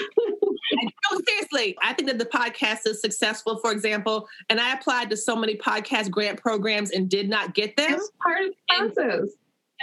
No, 1.11 1.19
seriously. 1.27 1.77
I 1.83 1.93
think 1.93 2.09
that 2.09 2.17
the 2.17 2.25
podcast 2.25 2.87
is 2.87 2.99
successful, 2.99 3.57
for 3.57 3.71
example, 3.71 4.27
and 4.49 4.59
I 4.59 4.73
applied 4.73 5.11
to 5.11 5.17
so 5.17 5.35
many 5.35 5.55
podcast 5.55 6.09
grant 6.09 6.41
programs 6.41 6.89
and 6.89 7.07
did 7.07 7.29
not 7.29 7.53
get 7.53 7.77
them. 7.77 7.93
it's 7.93 8.11
part 8.19 8.41
of 8.45 8.49
the 8.49 8.93
process. 8.95 9.29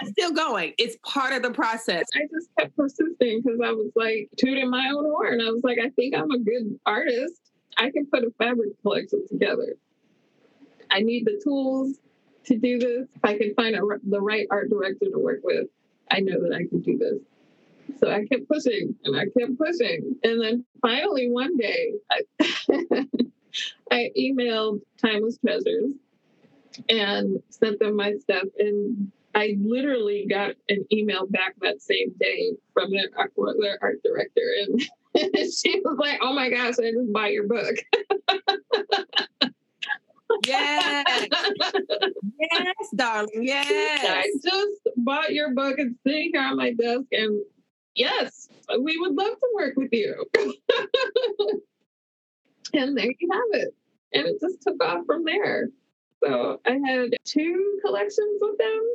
It's 0.00 0.10
still 0.10 0.32
going. 0.32 0.74
It's 0.78 0.96
part 1.04 1.32
of 1.32 1.42
the 1.42 1.50
process. 1.50 2.06
I 2.14 2.20
just 2.32 2.48
kept 2.58 2.76
persisting 2.76 3.42
because 3.42 3.60
I 3.64 3.72
was 3.72 3.90
like 3.96 4.28
tooting 4.36 4.70
my 4.70 4.90
own 4.94 5.04
horn. 5.04 5.40
I 5.40 5.50
was 5.50 5.62
like, 5.64 5.78
I 5.78 5.90
think 5.90 6.16
I'm 6.16 6.30
a 6.30 6.38
good 6.38 6.78
artist. 6.86 7.40
I 7.78 7.90
can 7.90 8.06
put 8.06 8.24
a 8.24 8.30
fabric 8.38 8.70
collection 8.82 9.26
together. 9.28 9.76
I 10.90 11.00
need 11.00 11.24
the 11.24 11.40
tools 11.42 11.96
to 12.44 12.58
do 12.58 12.78
this. 12.78 13.06
If 13.14 13.24
I 13.24 13.38
can 13.38 13.54
find 13.54 13.76
a, 13.76 13.80
the 14.02 14.20
right 14.20 14.46
art 14.50 14.70
director 14.70 15.06
to 15.10 15.18
work 15.18 15.40
with, 15.44 15.68
I 16.10 16.20
know 16.20 16.42
that 16.42 16.52
I 16.52 16.66
can 16.66 16.80
do 16.80 16.98
this. 16.98 17.20
So 17.98 18.10
I 18.10 18.24
kept 18.26 18.48
pushing 18.48 18.94
and 19.04 19.16
I 19.16 19.24
kept 19.38 19.58
pushing. 19.58 20.16
And 20.22 20.42
then 20.42 20.64
finally 20.82 21.30
one 21.30 21.56
day, 21.56 21.94
I, 22.10 22.22
I 23.90 24.10
emailed 24.18 24.80
Timeless 25.00 25.38
Treasures 25.38 25.92
and 26.88 27.42
sent 27.50 27.78
them 27.78 27.96
my 27.96 28.14
stuff. 28.14 28.44
And 28.58 29.10
I 29.34 29.56
literally 29.60 30.26
got 30.28 30.52
an 30.68 30.84
email 30.92 31.26
back 31.26 31.54
that 31.60 31.80
same 31.80 32.12
day 32.18 32.52
from 32.72 32.90
their, 32.90 33.08
art- 33.16 33.32
art 33.80 34.02
director. 34.02 34.42
And 34.62 34.80
she 35.52 35.80
was 35.84 35.98
like, 35.98 36.18
oh 36.22 36.32
my 36.32 36.50
gosh, 36.50 36.74
I 36.78 36.90
just 36.90 37.12
bought 37.12 37.32
your 37.32 37.46
book. 37.46 37.76
Yes. 40.46 41.26
yes, 42.40 42.74
darling. 42.94 43.42
Yes. 43.42 44.04
I 44.08 44.30
just 44.42 44.80
bought 44.96 45.32
your 45.32 45.54
book. 45.54 45.76
It's 45.78 45.94
sitting 46.06 46.30
here 46.32 46.42
on 46.42 46.56
my 46.56 46.72
desk. 46.72 47.06
And 47.12 47.40
yes, 47.94 48.48
we 48.80 48.96
would 48.98 49.14
love 49.14 49.38
to 49.38 49.48
work 49.54 49.74
with 49.76 49.92
you. 49.92 50.24
and 52.72 52.96
there 52.96 53.12
you 53.18 53.28
have 53.32 53.60
it. 53.60 53.74
And 54.12 54.26
it 54.26 54.40
just 54.40 54.62
took 54.62 54.82
off 54.82 55.04
from 55.06 55.24
there. 55.24 55.68
So 56.22 56.60
I 56.66 56.78
had 56.84 57.10
two 57.24 57.78
collections 57.84 58.38
with 58.40 58.58
them. 58.58 58.94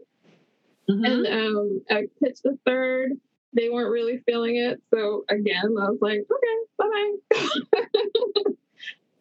Mhm. 0.89 1.05
And 1.05 1.27
um, 1.27 1.81
I 1.89 2.07
pitched 2.21 2.43
the 2.43 2.57
third. 2.65 3.11
They 3.53 3.69
weren't 3.69 3.91
really 3.91 4.17
feeling 4.25 4.57
it. 4.57 4.81
So 4.93 5.23
again, 5.29 5.75
I 5.79 5.89
was 5.89 5.99
like, 6.01 6.19
okay, 6.19 6.57
bye 6.77 7.13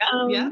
bye. 0.01 0.07
um, 0.13 0.31
yeah. 0.31 0.51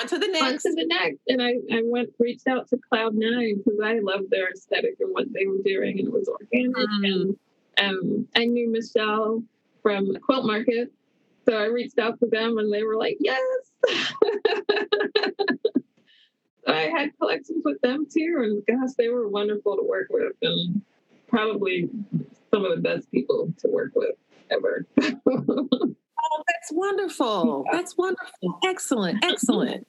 On 0.00 0.06
to 0.06 0.18
the 0.18 0.28
next. 0.28 0.44
On 0.44 0.52
to 0.58 0.74
the 0.76 0.86
next. 0.86 1.18
And 1.26 1.42
I, 1.42 1.54
I 1.72 1.80
went, 1.84 2.10
reached 2.18 2.46
out 2.46 2.68
to 2.68 2.76
Cloud9 2.92 3.64
because 3.64 3.80
I 3.82 3.98
loved 3.98 4.30
their 4.30 4.48
aesthetic 4.50 4.96
and 5.00 5.12
what 5.12 5.26
they 5.32 5.46
were 5.46 5.58
doing. 5.64 5.98
And 5.98 6.06
it 6.08 6.12
was 6.12 6.28
organic. 6.28 6.76
Mm. 6.76 7.36
And 7.78 7.96
um, 7.96 8.28
I 8.36 8.44
knew 8.44 8.70
Michelle 8.70 9.42
from 9.82 10.14
Quilt 10.22 10.44
Market. 10.46 10.92
So 11.48 11.56
I 11.56 11.64
reached 11.64 11.98
out 11.98 12.18
to 12.20 12.26
them 12.26 12.58
and 12.58 12.70
they 12.72 12.84
were 12.84 12.96
like, 12.96 13.16
yes. 13.20 13.40
I 16.74 16.88
had 16.96 17.10
collections 17.18 17.62
with 17.64 17.80
them 17.82 18.06
too. 18.12 18.62
And 18.66 18.80
gosh, 18.80 18.94
they 18.96 19.08
were 19.08 19.28
wonderful 19.28 19.76
to 19.76 19.82
work 19.82 20.08
with 20.10 20.32
and 20.42 20.82
probably 21.28 21.88
some 22.52 22.64
of 22.64 22.74
the 22.74 22.82
best 22.82 23.10
people 23.10 23.52
to 23.58 23.68
work 23.68 23.92
with 23.94 24.14
ever. 24.50 24.86
Oh, 26.22 26.42
that's 26.46 26.70
wonderful. 26.70 27.64
That's 27.72 27.96
wonderful. 27.96 28.58
Excellent. 28.64 29.24
Excellent. 29.24 29.86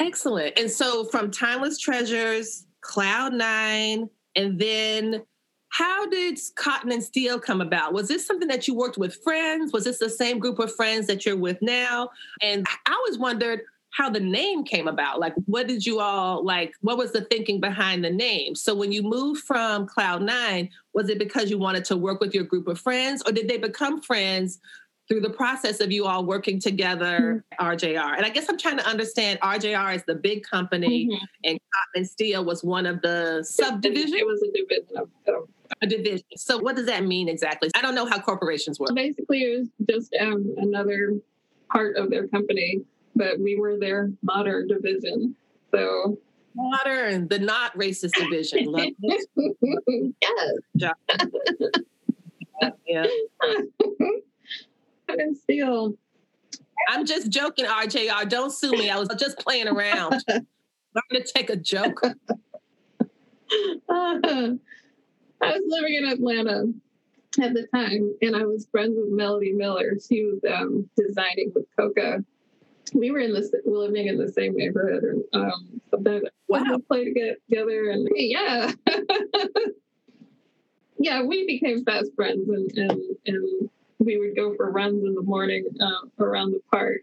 Excellent. 0.00 0.58
And 0.58 0.70
so 0.70 1.04
from 1.04 1.30
Timeless 1.30 1.78
Treasures, 1.78 2.66
Cloud 2.80 3.32
Nine, 3.32 4.10
and 4.34 4.58
then 4.58 5.22
how 5.68 6.06
did 6.06 6.38
Cotton 6.56 6.92
and 6.92 7.02
Steel 7.02 7.40
come 7.40 7.60
about? 7.60 7.94
Was 7.94 8.08
this 8.08 8.26
something 8.26 8.48
that 8.48 8.68
you 8.68 8.74
worked 8.74 8.98
with 8.98 9.14
friends? 9.22 9.72
Was 9.72 9.84
this 9.84 9.98
the 9.98 10.10
same 10.10 10.38
group 10.38 10.58
of 10.58 10.74
friends 10.74 11.06
that 11.06 11.24
you're 11.24 11.36
with 11.36 11.58
now? 11.62 12.10
And 12.42 12.66
I 12.86 12.92
always 12.92 13.18
wondered 13.18 13.62
how 13.92 14.10
the 14.10 14.20
name 14.20 14.64
came 14.64 14.88
about. 14.88 15.20
Like, 15.20 15.34
what 15.46 15.68
did 15.68 15.86
you 15.86 16.00
all 16.00 16.44
like? 16.44 16.74
What 16.80 16.98
was 16.98 17.12
the 17.12 17.22
thinking 17.22 17.60
behind 17.60 18.04
the 18.04 18.10
name? 18.10 18.54
So, 18.54 18.74
when 18.74 18.90
you 18.90 19.02
moved 19.02 19.42
from 19.44 19.86
Cloud 19.86 20.22
Nine, 20.22 20.70
was 20.94 21.08
it 21.08 21.18
because 21.18 21.50
you 21.50 21.58
wanted 21.58 21.84
to 21.86 21.96
work 21.96 22.20
with 22.20 22.34
your 22.34 22.44
group 22.44 22.68
of 22.68 22.80
friends, 22.80 23.22
or 23.26 23.32
did 23.32 23.48
they 23.48 23.58
become 23.58 24.00
friends 24.02 24.58
through 25.08 25.20
the 25.20 25.30
process 25.30 25.80
of 25.80 25.92
you 25.92 26.06
all 26.06 26.24
working 26.24 26.58
together, 26.60 27.44
mm-hmm. 27.58 27.66
RJR. 27.66 28.16
And 28.16 28.24
I 28.24 28.30
guess 28.30 28.48
I'm 28.48 28.56
trying 28.56 28.78
to 28.78 28.86
understand 28.86 29.40
RJR 29.40 29.96
is 29.96 30.04
the 30.04 30.14
big 30.14 30.42
company 30.44 31.06
mm-hmm. 31.06 31.24
and 31.44 31.58
Cotton 31.74 32.04
Steel 32.06 32.44
was 32.44 32.64
one 32.64 32.86
of 32.86 33.02
the 33.02 33.42
subdivisions. 33.42 34.14
It 34.14 34.26
was 34.26 34.42
a 34.42 34.52
division 34.52 34.96
of, 34.96 35.08
of 35.26 35.48
a 35.82 35.86
division. 35.86 36.24
So 36.36 36.58
what 36.58 36.76
does 36.76 36.86
that 36.86 37.04
mean 37.04 37.28
exactly? 37.28 37.70
I 37.74 37.82
don't 37.82 37.94
know 37.94 38.06
how 38.06 38.20
corporations 38.20 38.78
work. 38.78 38.94
Basically, 38.94 39.42
it 39.42 39.58
was 39.58 39.68
just 39.90 40.14
um, 40.20 40.54
another 40.56 41.18
part 41.70 41.96
of 41.96 42.10
their 42.10 42.28
company, 42.28 42.80
but 43.14 43.38
we 43.38 43.56
were 43.56 43.78
their 43.78 44.12
modern 44.22 44.68
division. 44.68 45.34
So 45.70 46.18
modern, 46.54 47.28
the 47.28 47.38
not 47.38 47.76
racist 47.76 48.12
division. 48.14 48.74
yes. 49.02 49.26
yeah. 52.86 53.06
and 55.08 55.36
still. 55.36 55.96
I'm 56.88 57.06
just 57.06 57.30
joking, 57.30 57.64
RJR. 57.64 58.28
Don't 58.28 58.52
sue 58.52 58.72
me. 58.72 58.90
I 58.90 58.98
was 58.98 59.08
just 59.18 59.38
playing 59.38 59.68
around. 59.68 60.14
I'm 60.28 60.46
going 61.10 61.22
to 61.22 61.32
take 61.32 61.48
a 61.48 61.56
joke. 61.56 62.00
Uh, 62.04 62.14
I 63.88 64.58
was 65.40 65.62
living 65.66 65.94
in 65.94 66.06
Atlanta 66.06 66.64
at 67.40 67.54
the 67.54 67.66
time, 67.74 68.14
and 68.20 68.36
I 68.36 68.44
was 68.44 68.66
friends 68.70 68.94
with 68.96 69.10
Melody 69.10 69.52
Miller. 69.52 69.94
She 70.06 70.24
was 70.24 70.40
um, 70.50 70.88
designing 70.96 71.52
with 71.54 71.66
Kokka. 71.78 72.24
We 72.94 73.10
were 73.10 73.20
in 73.20 73.32
this 73.32 73.50
living 73.64 74.06
in 74.06 74.18
the 74.18 74.30
same 74.30 74.54
neighborhood, 74.54 75.04
and 75.04 75.24
um, 75.32 75.80
sometimes 75.90 76.24
wow. 76.48 76.64
we 76.68 76.78
play 76.82 77.04
together. 77.04 77.90
And 77.90 78.08
yeah, 78.14 78.72
yeah, 80.98 81.22
we 81.22 81.46
became 81.46 81.84
fast 81.84 82.10
friends, 82.14 82.48
and 82.48 82.70
and 82.76 83.00
and 83.26 83.70
we 83.98 84.18
would 84.18 84.36
go 84.36 84.54
for 84.56 84.70
runs 84.70 85.04
in 85.04 85.14
the 85.14 85.22
morning 85.22 85.64
uh, 85.80 86.22
around 86.22 86.52
the 86.52 86.60
park. 86.70 87.02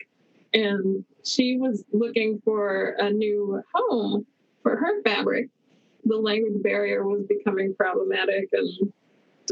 And 0.53 1.05
she 1.23 1.57
was 1.57 1.83
looking 1.91 2.41
for 2.43 2.95
a 2.99 3.09
new 3.09 3.63
home 3.73 4.25
for 4.63 4.75
her 4.75 5.01
fabric 5.03 5.49
the 6.05 6.17
language 6.17 6.61
barrier 6.61 7.05
was 7.05 7.25
becoming 7.27 7.75
problematic, 7.75 8.49
and 8.51 8.91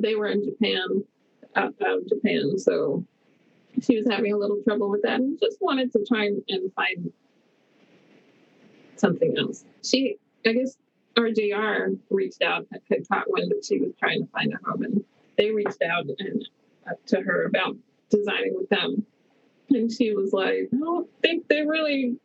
they 0.02 0.16
were 0.16 0.28
in 0.28 0.44
Japan, 0.44 1.04
out 1.56 1.76
of 1.82 2.08
Japan, 2.08 2.58
so 2.58 3.06
she 3.82 3.98
was 3.98 4.08
having 4.10 4.34
a 4.34 4.38
little 4.38 4.62
trouble 4.64 4.90
with 4.90 5.02
that, 5.04 5.20
and 5.20 5.40
just 5.40 5.58
wanted 5.62 5.92
to 5.94 6.06
try 6.06 6.26
and 6.26 6.74
find 6.74 7.12
something 8.96 9.38
else. 9.38 9.64
She, 9.84 10.18
I 10.46 10.54
guess, 10.54 10.78
RJR 11.16 11.98
reached 12.10 12.42
out, 12.42 12.68
had 12.90 13.08
caught 13.08 13.26
wind 13.28 13.52
that 13.52 13.66
she 13.66 13.80
was 13.80 13.92
trying 14.00 14.26
to 14.26 14.32
find 14.32 14.54
a 14.54 14.70
home, 14.70 14.84
and 14.84 15.04
they 15.38 15.52
reached 15.52 15.82
out 15.82 16.06
and 16.20 16.48
uh, 16.88 16.94
to 17.08 17.22
her 17.22 17.46
about 17.46 17.76
designing 18.10 18.56
with 18.56 18.70
them. 18.70 19.06
And 19.70 19.92
she 19.92 20.14
was 20.14 20.32
like, 20.32 20.70
I 20.74 20.78
don't 20.78 21.10
think 21.22 21.48
they 21.48 21.66
really, 21.66 22.16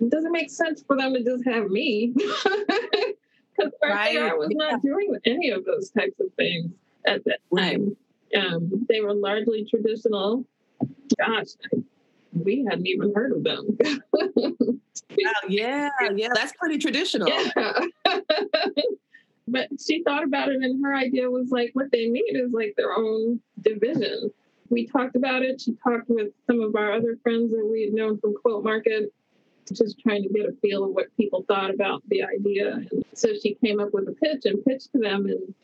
it 0.00 0.10
doesn't 0.10 0.32
make 0.32 0.50
sense 0.50 0.82
for 0.82 0.96
them 0.96 1.14
to 1.14 1.22
just 1.22 1.44
have 1.46 1.70
me. 1.70 2.12
because 3.56 3.72
right. 3.82 4.18
I 4.18 4.34
was 4.34 4.48
yeah. 4.50 4.70
not 4.70 4.82
doing 4.82 5.16
any 5.24 5.50
of 5.50 5.64
those 5.64 5.90
types 5.90 6.18
of 6.20 6.26
things 6.36 6.72
at 7.06 7.24
that 7.24 7.40
time. 7.56 7.96
Um, 8.36 8.86
they 8.88 9.00
were 9.00 9.14
largely 9.14 9.66
traditional. 9.68 10.44
Gosh, 11.18 11.48
we 12.32 12.64
hadn't 12.68 12.86
even 12.86 13.12
heard 13.14 13.32
of 13.32 13.44
them. 13.44 13.78
wow, 14.14 15.30
yeah, 15.48 15.90
yeah, 16.14 16.28
that's 16.34 16.52
pretty 16.52 16.78
traditional. 16.78 17.28
Yeah. 17.28 17.80
but 19.48 19.68
she 19.84 20.02
thought 20.02 20.24
about 20.24 20.48
it, 20.48 20.56
and 20.62 20.84
her 20.84 20.94
idea 20.94 21.30
was 21.30 21.50
like, 21.50 21.70
what 21.74 21.90
they 21.92 22.08
need 22.08 22.34
is 22.34 22.52
like 22.52 22.74
their 22.76 22.92
own 22.92 23.40
division. 23.60 24.30
We 24.70 24.86
talked 24.86 25.16
about 25.16 25.42
it. 25.42 25.60
She 25.60 25.74
talked 25.84 26.08
with 26.08 26.28
some 26.46 26.60
of 26.60 26.74
our 26.76 26.92
other 26.92 27.18
friends 27.22 27.50
that 27.50 27.68
we 27.70 27.82
had 27.84 27.92
known 27.92 28.18
from 28.18 28.34
Quilt 28.34 28.64
Market 28.64 29.12
just 29.72 29.98
trying 30.00 30.22
to 30.22 30.28
get 30.28 30.46
a 30.46 30.52
feel 30.60 30.84
of 30.84 30.90
what 30.90 31.06
people 31.16 31.44
thought 31.46 31.72
about 31.72 32.02
the 32.08 32.22
idea. 32.22 32.74
And 32.90 33.04
so 33.14 33.28
she 33.40 33.54
came 33.54 33.80
up 33.80 33.94
with 33.94 34.08
a 34.08 34.12
pitch 34.12 34.44
and 34.44 34.62
pitched 34.64 34.92
to 34.92 34.98
them, 34.98 35.26
and 35.26 35.54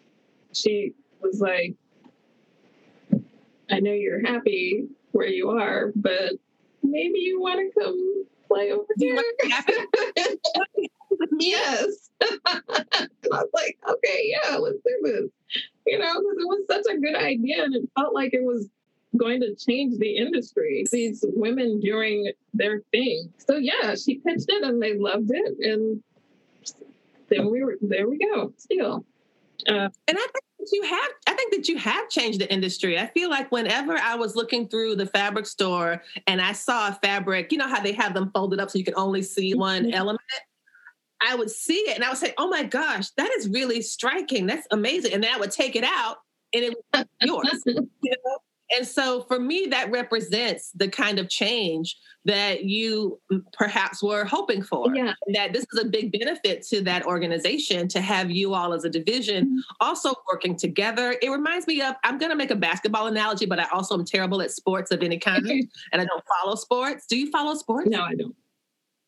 she 0.52 0.94
was 1.20 1.40
like, 1.40 1.74
I 3.70 3.80
know 3.80 3.92
you're 3.92 4.26
happy 4.26 4.88
where 5.12 5.28
you 5.28 5.50
are, 5.50 5.92
but 5.96 6.32
maybe 6.82 7.18
you 7.18 7.40
want 7.40 7.60
to 7.60 7.80
come 7.80 8.24
play 8.46 8.72
over 8.72 8.84
here. 8.96 9.22
yes. 11.38 12.10
And 12.20 12.40
I 12.46 13.06
was 13.24 13.48
like, 13.54 13.78
okay, 13.88 14.32
yeah, 14.32 14.56
let's 14.56 14.78
do 14.84 14.98
this. 15.02 15.30
You 15.86 15.98
know, 15.98 16.12
because 16.12 16.36
it 16.38 16.46
was 16.46 16.64
such 16.70 16.94
a 16.94 16.98
good 16.98 17.14
idea 17.14 17.64
and 17.64 17.74
it 17.74 17.88
felt 17.96 18.14
like 18.14 18.34
it 18.34 18.42
was 18.42 18.68
going 19.16 19.40
to 19.40 19.54
change 19.54 19.98
the 19.98 20.16
industry. 20.16 20.84
These 20.90 21.24
women 21.28 21.80
doing 21.80 22.32
their 22.54 22.82
thing. 22.92 23.32
So 23.38 23.56
yeah, 23.56 23.94
she 23.94 24.18
pitched 24.18 24.46
it 24.48 24.62
and 24.62 24.82
they 24.82 24.98
loved 24.98 25.30
it, 25.32 25.56
and 25.60 26.02
then 27.28 27.50
we 27.50 27.62
were 27.62 27.78
there. 27.80 28.08
We 28.08 28.18
go. 28.18 28.52
Still, 28.58 29.04
uh, 29.68 29.88
and 30.08 30.18
I 30.18 30.26
think 30.32 30.44
that 30.70 30.76
you 30.76 30.82
have. 30.84 31.10
I 31.26 31.34
think 31.34 31.54
that 31.54 31.68
you 31.68 31.76
have 31.78 32.08
changed 32.08 32.40
the 32.40 32.52
industry. 32.52 32.98
I 32.98 33.06
feel 33.06 33.30
like 33.30 33.50
whenever 33.50 33.96
I 33.96 34.14
was 34.14 34.36
looking 34.36 34.68
through 34.68 34.96
the 34.96 35.06
fabric 35.06 35.46
store 35.46 36.02
and 36.26 36.40
I 36.40 36.52
saw 36.52 36.88
a 36.88 36.98
fabric, 37.02 37.52
you 37.52 37.58
know 37.58 37.68
how 37.68 37.80
they 37.80 37.92
have 37.92 38.14
them 38.14 38.30
folded 38.32 38.60
up 38.60 38.70
so 38.70 38.78
you 38.78 38.84
can 38.84 38.94
only 38.96 39.22
see 39.22 39.54
one 39.54 39.84
mm-hmm. 39.84 39.94
element. 39.94 40.20
I 41.20 41.34
would 41.34 41.50
see 41.50 41.74
it 41.74 41.96
and 41.96 42.04
I 42.04 42.10
would 42.10 42.18
say, 42.18 42.32
"Oh 42.38 42.48
my 42.48 42.62
gosh, 42.62 43.10
that 43.16 43.30
is 43.38 43.48
really 43.48 43.82
striking. 43.82 44.46
That's 44.46 44.66
amazing." 44.70 45.12
And 45.12 45.24
then 45.24 45.34
I 45.34 45.38
would 45.38 45.50
take 45.50 45.74
it 45.74 45.84
out 45.84 46.18
and 46.54 46.64
it 46.64 46.74
was 46.92 47.04
yours. 47.22 47.62
you 47.66 48.14
know? 48.24 48.38
And 48.76 48.86
so 48.86 49.22
for 49.22 49.38
me, 49.38 49.66
that 49.70 49.90
represents 49.90 50.70
the 50.74 50.88
kind 50.88 51.18
of 51.18 51.28
change 51.28 51.96
that 52.24 52.64
you 52.64 53.18
perhaps 53.54 54.02
were 54.02 54.24
hoping 54.24 54.62
for. 54.62 54.94
Yeah. 54.94 55.14
That 55.34 55.52
this 55.54 55.64
is 55.72 55.80
a 55.80 55.86
big 55.86 56.12
benefit 56.12 56.62
to 56.68 56.82
that 56.82 57.06
organization 57.06 57.88
to 57.88 58.00
have 58.00 58.30
you 58.30 58.52
all 58.54 58.74
as 58.74 58.84
a 58.84 58.90
division 58.90 59.46
mm-hmm. 59.46 59.58
also 59.80 60.12
working 60.30 60.56
together. 60.56 61.16
It 61.22 61.30
reminds 61.30 61.66
me 61.66 61.80
of, 61.80 61.94
I'm 62.04 62.18
going 62.18 62.30
to 62.30 62.36
make 62.36 62.50
a 62.50 62.56
basketball 62.56 63.06
analogy, 63.06 63.46
but 63.46 63.58
I 63.58 63.66
also 63.72 63.94
am 63.94 64.04
terrible 64.04 64.42
at 64.42 64.50
sports 64.50 64.90
of 64.90 65.02
any 65.02 65.18
kind 65.18 65.38
and 65.48 66.02
I 66.02 66.04
don't 66.04 66.24
follow 66.42 66.56
sports. 66.56 67.06
Do 67.06 67.16
you 67.16 67.30
follow 67.30 67.54
sports? 67.54 67.88
No, 67.88 68.02
I 68.02 68.14
don't. 68.14 68.34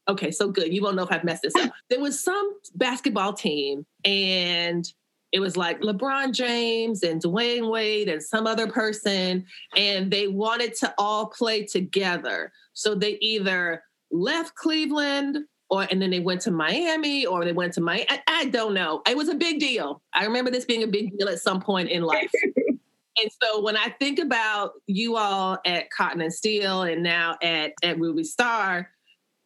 Okay, 0.09 0.31
so 0.31 0.51
good. 0.51 0.73
You 0.73 0.83
won't 0.83 0.97
know 0.97 1.03
if 1.03 1.13
I've 1.13 1.25
messed 1.25 1.43
this 1.43 1.55
up. 1.57 1.71
there 1.91 2.01
was 2.01 2.23
some 2.23 2.55
basketball 2.75 3.33
team 3.33 3.85
and 4.05 4.91
it 5.33 5.41
was 5.41 5.57
like 5.57 5.81
LeBron 5.81 6.33
James 6.33 7.03
and 7.03 7.23
Dwyane 7.23 7.71
Wade 7.71 8.09
and 8.09 8.23
some 8.23 8.47
other 8.47 8.67
person, 8.67 9.47
and 9.77 10.11
they 10.11 10.27
wanted 10.27 10.75
to 10.77 10.93
all 10.99 11.27
play 11.27 11.65
together. 11.65 12.53
So 12.73 12.95
they 12.95 13.17
either 13.21 13.83
left 14.11 14.55
Cleveland 14.57 15.39
or 15.69 15.87
and 15.89 16.03
then 16.03 16.11
they 16.11 16.21
went 16.21 16.41
to 16.43 16.51
Miami 16.51 17.27
or 17.27 17.45
they 17.45 17.53
went 17.53 17.73
to 17.75 17.81
Miami. 17.81 18.07
I, 18.09 18.23
I 18.27 18.45
don't 18.47 18.75
know. 18.75 19.03
It 19.09 19.17
was 19.17 19.29
a 19.29 19.37
big 19.37 19.61
deal. 19.61 20.03
I 20.13 20.25
remember 20.25 20.51
this 20.51 20.65
being 20.65 20.83
a 20.83 20.89
big 20.89 21.17
deal 21.17 21.29
at 21.29 21.39
some 21.39 21.61
point 21.61 21.91
in 21.91 22.03
life. 22.03 22.33
and 22.67 23.31
so 23.41 23.63
when 23.63 23.77
I 23.77 23.95
think 24.01 24.19
about 24.19 24.73
you 24.87 25.17
all 25.17 25.59
at 25.65 25.91
Cotton 25.93 26.23
and 26.23 26.35
Steel 26.35 26.83
and 26.83 27.05
now 27.05 27.37
at, 27.41 27.73
at 27.85 28.01
Ruby 28.01 28.25
Star, 28.25 28.91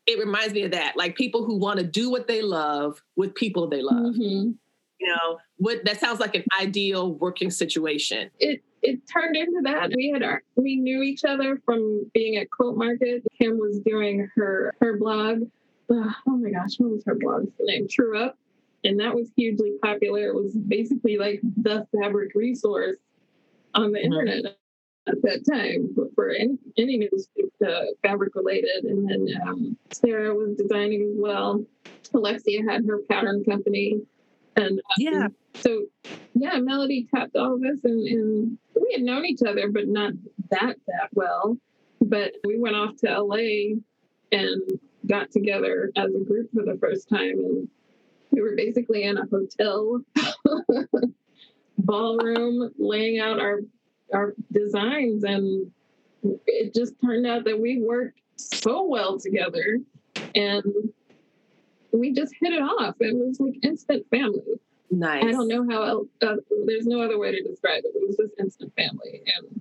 it 0.07 0.19
reminds 0.19 0.55
me 0.55 0.63
of 0.63 0.71
that. 0.71 0.97
Like 0.97 1.15
people 1.15 1.45
who 1.45 1.59
want 1.59 1.79
to 1.79 1.85
do 1.85 2.11
what 2.11 2.27
they 2.27 2.41
love 2.41 3.03
with 3.17 3.35
people 3.35 3.69
they 3.69 3.83
love. 3.83 4.15
Mm-hmm 4.15 4.53
you 5.01 5.09
know 5.09 5.39
what 5.57 5.85
that 5.85 6.01
sounds 6.01 6.21
like 6.21 6.35
an 6.35 6.45
ideal 6.61 7.15
working 7.15 7.51
situation. 7.51 8.31
It 8.39 8.63
it 8.83 9.01
turned 9.11 9.37
into 9.37 9.61
that. 9.65 9.91
We 9.97 10.11
had 10.11 10.23
our 10.23 10.43
we 10.57 10.77
knew 10.77 11.03
each 11.03 11.25
other 11.25 11.61
from 11.65 12.11
being 12.15 12.37
at 12.37 12.51
Quilt 12.51 12.77
Market. 12.77 13.23
Kim 13.39 13.59
was 13.59 13.81
doing 13.81 14.29
her 14.37 14.75
her 14.81 14.99
blog. 14.99 15.43
Oh 15.91 16.15
my 16.27 16.51
gosh 16.51 16.77
what 16.79 16.91
was 16.91 17.05
her 17.07 17.15
blog's 17.15 17.53
name? 17.61 17.87
True 17.89 18.23
up. 18.23 18.39
And 18.85 19.01
that 19.01 19.15
was 19.15 19.31
hugely 19.37 19.73
popular. 19.83 20.29
It 20.29 20.35
was 20.35 20.55
basically 20.55 21.17
like 21.17 21.41
the 21.57 21.87
fabric 21.95 22.33
resource 22.35 22.97
on 23.75 23.93
the 23.93 23.99
mm-hmm. 23.99 24.13
internet 24.13 24.57
at 25.07 25.21
that 25.23 25.45
time 25.51 25.95
for 26.15 26.31
any, 26.31 26.59
any 26.79 26.97
news 26.99 27.29
uh, 27.67 27.85
fabric 28.03 28.35
related. 28.35 28.85
And 28.85 29.09
then 29.09 29.29
um, 29.47 29.77
sarah 29.91 30.35
was 30.35 30.57
designing 30.57 31.03
as 31.03 31.17
well. 31.17 31.65
Alexia 32.13 32.63
had 32.69 32.85
her 32.87 32.99
pattern 33.09 33.45
company 33.45 34.01
and 34.57 34.79
um, 34.79 34.83
yeah, 34.99 35.29
so 35.55 35.87
yeah, 36.35 36.59
Melody 36.59 37.07
tapped 37.15 37.37
all 37.37 37.55
of 37.55 37.63
us, 37.63 37.81
and, 37.85 38.07
and 38.07 38.59
we 38.75 38.93
had 38.93 39.03
known 39.03 39.25
each 39.25 39.41
other, 39.47 39.71
but 39.71 39.89
not 39.89 40.13
that 40.51 40.77
that 40.87 41.09
well. 41.13 41.57
But 42.01 42.35
we 42.45 42.59
went 42.59 42.77
off 42.77 42.97
to 42.99 43.21
LA 43.21 43.77
and 44.33 44.63
got 45.07 45.31
together 45.31 45.91
as 45.97 46.15
a 46.15 46.25
group 46.25 46.51
for 46.53 46.65
the 46.65 46.79
first 46.81 47.09
time, 47.09 47.39
and 47.39 47.69
we 48.31 48.43
were 48.43 48.55
basically 48.57 49.05
in 49.05 49.17
a 49.17 49.27
hotel 49.27 50.01
ballroom 51.79 52.71
laying 52.79 53.19
out 53.19 53.41
our 53.41 53.61
our 54.13 54.35
designs, 54.53 55.25
and 55.25 55.71
it 56.47 56.75
just 56.75 56.95
turned 57.05 57.27
out 57.27 57.45
that 57.45 57.61
we 57.61 57.81
worked 57.81 58.21
so 58.37 58.85
well 58.85 59.19
together, 59.19 59.79
and 60.35 60.65
we 61.95 62.13
just 62.13 62.35
hit 62.41 62.53
it 62.53 62.63
off. 62.63 62.97
It 63.01 63.15
was 63.15 63.41
like 63.41 63.55
instant 63.63 64.07
family. 64.11 64.43
Nice. 64.91 65.25
I 65.25 65.31
don't 65.31 65.49
know 65.49 65.67
how 65.69 65.83
else, 65.83 66.09
uh, 66.23 66.37
there's 66.67 66.87
no 66.87 67.01
other 67.01 67.19
way 67.19 67.33
to 67.33 67.43
describe 67.43 67.83
it. 67.85 67.93
It 67.95 68.07
was 68.07 68.17
just 68.17 68.33
instant 68.39 68.73
family. 68.77 69.23
And 69.37 69.61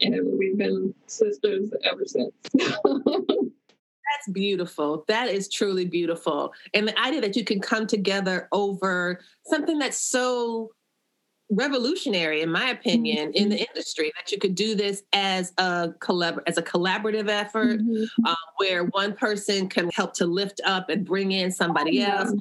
and 0.00 0.38
we've 0.38 0.58
been 0.58 0.94
sisters 1.06 1.70
ever 1.84 2.04
since. 2.04 2.32
That's 2.54 4.32
beautiful. 4.32 5.04
That 5.08 5.28
is 5.28 5.48
truly 5.48 5.86
beautiful. 5.86 6.52
And 6.74 6.86
the 6.86 6.98
idea 7.00 7.20
that 7.22 7.36
you 7.36 7.44
can 7.44 7.60
come 7.60 7.86
together 7.86 8.48
over 8.52 9.20
something 9.46 9.78
that's 9.78 9.98
so 9.98 10.72
revolutionary, 11.56 12.42
in 12.42 12.50
my 12.50 12.70
opinion, 12.70 13.28
mm-hmm. 13.28 13.42
in 13.42 13.48
the 13.48 13.58
industry, 13.58 14.12
that 14.16 14.30
you 14.32 14.38
could 14.38 14.54
do 14.54 14.74
this 14.74 15.02
as 15.12 15.52
a 15.58 15.94
collab 15.98 16.38
as 16.46 16.58
a 16.58 16.62
collaborative 16.62 17.28
effort, 17.28 17.80
mm-hmm. 17.80 18.26
uh, 18.26 18.34
where 18.56 18.84
one 18.84 19.14
person 19.14 19.68
can 19.68 19.90
help 19.90 20.14
to 20.14 20.26
lift 20.26 20.60
up 20.64 20.88
and 20.88 21.04
bring 21.04 21.32
in 21.32 21.50
somebody 21.50 22.04
oh, 22.04 22.10
else. 22.10 22.32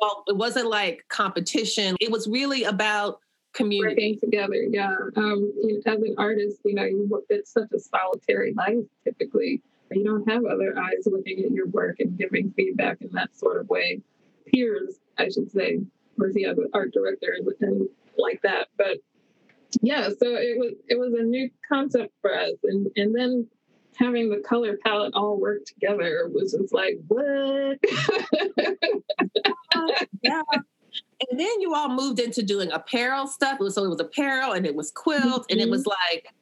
Well, 0.00 0.24
it 0.28 0.36
wasn't 0.36 0.68
like 0.68 1.04
competition. 1.08 1.96
It 2.00 2.10
was 2.10 2.28
really 2.28 2.64
about 2.64 3.20
community 3.52 4.18
working 4.18 4.20
together. 4.20 4.64
Yeah, 4.70 4.94
um, 5.16 5.52
as 5.86 6.02
an 6.02 6.14
artist, 6.18 6.60
you 6.64 6.74
know, 6.74 6.84
you, 6.84 7.24
it's 7.28 7.52
such 7.52 7.70
a 7.72 7.78
solitary 7.78 8.54
life 8.54 8.84
typically. 9.04 9.62
You 9.90 10.04
don't 10.04 10.28
have 10.30 10.44
other 10.46 10.78
eyes 10.78 11.06
looking 11.06 11.44
at 11.44 11.50
your 11.50 11.66
work 11.66 12.00
and 12.00 12.16
giving 12.16 12.50
feedback 12.52 13.02
in 13.02 13.10
that 13.12 13.36
sort 13.36 13.60
of 13.60 13.68
way. 13.68 14.00
Peers, 14.46 15.00
I 15.18 15.28
should 15.28 15.50
say, 15.50 15.80
or 16.18 16.32
the 16.32 16.46
other 16.46 16.66
art 16.72 16.92
director 16.92 17.34
and 17.36 17.46
like 18.22 18.40
that. 18.42 18.68
But 18.76 18.98
yeah, 19.80 20.08
so 20.08 20.36
it 20.36 20.58
was 20.58 20.74
it 20.88 20.98
was 20.98 21.14
a 21.18 21.22
new 21.22 21.48
concept 21.68 22.12
for 22.20 22.34
us, 22.34 22.56
and 22.64 22.88
and 22.96 23.14
then 23.14 23.48
having 23.96 24.30
the 24.30 24.38
color 24.38 24.78
palette 24.84 25.12
all 25.14 25.38
work 25.38 25.64
together 25.66 26.28
was 26.32 26.52
just 26.52 26.72
like 26.72 26.98
what? 27.08 27.78
yeah. 30.22 30.42
And 31.30 31.40
then 31.40 31.60
you 31.60 31.74
all 31.74 31.88
moved 31.88 32.18
into 32.18 32.42
doing 32.42 32.70
apparel 32.72 33.26
stuff. 33.26 33.58
So 33.68 33.84
it 33.84 33.88
was 33.88 34.00
apparel 34.00 34.52
and 34.52 34.66
it 34.66 34.74
was 34.74 34.90
quilt 34.90 35.22
mm-hmm. 35.22 35.42
and 35.50 35.60
it 35.60 35.70
was 35.70 35.82
mm-hmm. 35.82 36.14
like 36.14 36.34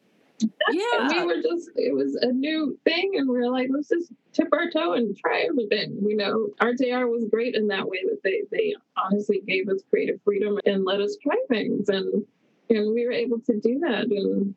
yeah. 0.70 1.08
we 1.08 1.24
were 1.24 1.42
just, 1.42 1.70
it 1.76 1.94
was 1.94 2.16
a 2.16 2.32
new 2.32 2.78
thing. 2.84 3.12
And 3.16 3.28
we 3.28 3.38
are 3.38 3.50
like, 3.50 3.68
let's 3.72 3.88
just 3.88 4.12
tip 4.32 4.48
our 4.52 4.70
toe 4.70 4.94
and 4.94 5.16
try 5.16 5.46
everything. 5.48 5.98
You 6.06 6.16
know, 6.16 6.48
RJR 6.60 7.10
was 7.10 7.24
great 7.30 7.54
in 7.54 7.68
that 7.68 7.86
way 7.86 7.98
that 8.04 8.20
they, 8.22 8.42
they 8.50 8.74
honestly 8.96 9.42
gave 9.46 9.68
us 9.68 9.82
creative 9.90 10.20
freedom 10.24 10.58
and 10.66 10.84
let 10.84 11.00
us 11.00 11.16
try 11.22 11.36
things. 11.48 11.88
And, 11.88 12.24
and 12.68 12.94
we 12.94 13.04
were 13.06 13.12
able 13.12 13.40
to 13.40 13.60
do 13.60 13.78
that. 13.80 14.06
And 14.10 14.54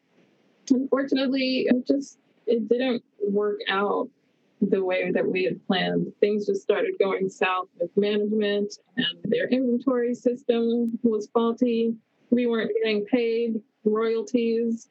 unfortunately, 0.70 1.68
it 1.70 1.88
just, 1.88 2.20
it 2.46 2.68
didn't 2.68 3.04
work 3.20 3.60
out 3.70 4.10
the 4.62 4.84
way 4.84 5.12
that 5.12 5.26
we 5.26 5.44
had 5.44 5.66
planned. 5.68 6.12
Things 6.20 6.46
just 6.46 6.62
started 6.62 6.94
going 7.00 7.30
south 7.30 7.68
with 7.80 7.96
management 7.98 8.78
and 8.96 9.18
their 9.26 9.48
inventory 9.48 10.16
system 10.16 10.98
was 11.04 11.28
faulty. 11.34 11.96
We 12.30 12.48
weren't 12.48 12.72
getting 12.82 13.06
paid 13.06 13.62
royalties 13.84 14.90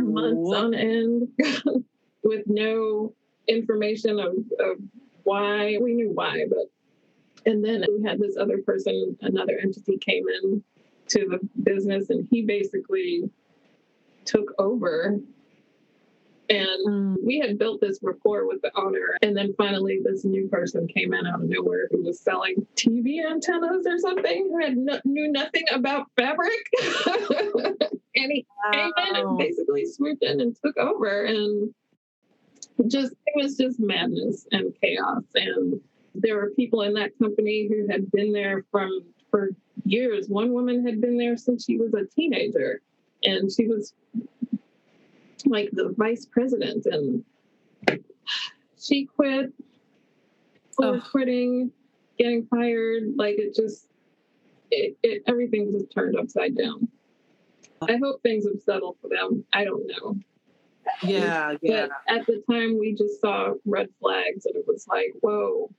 for 0.00 0.10
months 0.10 0.52
on 0.54 0.74
end 0.74 1.28
with 2.24 2.42
no 2.46 3.14
information 3.48 4.18
of, 4.18 4.34
of 4.60 4.78
why. 5.24 5.78
We 5.80 5.94
knew 5.94 6.10
why, 6.10 6.44
but 6.48 6.70
and 7.46 7.64
then 7.64 7.84
we 7.88 8.02
had 8.02 8.18
this 8.18 8.36
other 8.38 8.58
person, 8.58 9.16
another 9.20 9.58
entity 9.62 9.98
came 9.98 10.24
in 10.28 10.62
to 11.08 11.28
the 11.28 11.62
business 11.62 12.10
and 12.10 12.26
he 12.30 12.42
basically 12.42 13.30
took 14.24 14.54
over 14.58 15.18
and 16.50 16.86
mm. 16.86 17.16
we 17.24 17.38
had 17.38 17.58
built 17.58 17.80
this 17.80 17.98
rapport 18.02 18.46
with 18.46 18.60
the 18.62 18.70
owner. 18.76 19.16
And 19.22 19.36
then 19.36 19.54
finally, 19.56 20.00
this 20.02 20.24
new 20.24 20.48
person 20.48 20.86
came 20.86 21.14
in 21.14 21.26
out 21.26 21.42
of 21.42 21.48
nowhere 21.48 21.88
who 21.90 22.02
was 22.02 22.20
selling 22.20 22.66
TV 22.76 23.24
antennas 23.24 23.86
or 23.86 23.98
something, 23.98 24.50
who 24.50 24.60
had 24.62 24.76
no, 24.76 25.00
knew 25.04 25.30
nothing 25.32 25.64
about 25.72 26.06
fabric. 26.16 26.52
and 27.16 28.32
he 28.32 28.46
wow. 28.64 28.72
came 28.72 28.92
in 29.08 29.16
and 29.16 29.38
basically 29.38 29.86
swooped 29.86 30.22
in 30.22 30.40
and 30.40 30.56
took 30.62 30.76
over. 30.76 31.24
And 31.24 31.72
just, 32.88 33.12
it 33.26 33.42
was 33.42 33.56
just 33.56 33.80
madness 33.80 34.46
and 34.52 34.74
chaos. 34.82 35.22
And 35.34 35.80
there 36.14 36.36
were 36.36 36.50
people 36.50 36.82
in 36.82 36.92
that 36.94 37.18
company 37.18 37.68
who 37.68 37.86
had 37.90 38.10
been 38.10 38.32
there 38.32 38.64
from 38.70 39.00
for 39.30 39.50
years. 39.84 40.28
One 40.28 40.52
woman 40.52 40.86
had 40.86 41.00
been 41.00 41.16
there 41.16 41.36
since 41.36 41.64
she 41.64 41.76
was 41.76 41.94
a 41.94 42.04
teenager 42.14 42.80
and 43.24 43.50
she 43.50 43.66
was 43.66 43.94
like 45.46 45.70
the 45.72 45.94
vice 45.96 46.26
president, 46.26 46.86
and 46.86 47.24
she 48.78 49.06
quit, 49.06 49.52
oh. 50.80 51.02
quitting, 51.10 51.70
getting 52.18 52.46
fired. 52.46 53.02
Like 53.16 53.36
it 53.38 53.54
just, 53.54 53.88
it, 54.70 54.96
it 55.02 55.22
everything 55.26 55.70
just 55.72 55.92
turned 55.92 56.16
upside 56.18 56.56
down. 56.56 56.88
I 57.82 57.96
hope 58.02 58.22
things 58.22 58.46
have 58.46 58.60
settled 58.64 58.96
for 59.00 59.08
them. 59.08 59.44
I 59.52 59.64
don't 59.64 59.86
know. 59.86 60.16
Yeah, 61.02 61.54
yeah. 61.62 61.86
But 62.06 62.14
at 62.14 62.26
the 62.26 62.42
time, 62.50 62.78
we 62.78 62.94
just 62.94 63.20
saw 63.20 63.54
red 63.64 63.88
flags, 64.00 64.46
and 64.46 64.56
it 64.56 64.64
was 64.66 64.86
like, 64.88 65.12
whoa, 65.20 65.70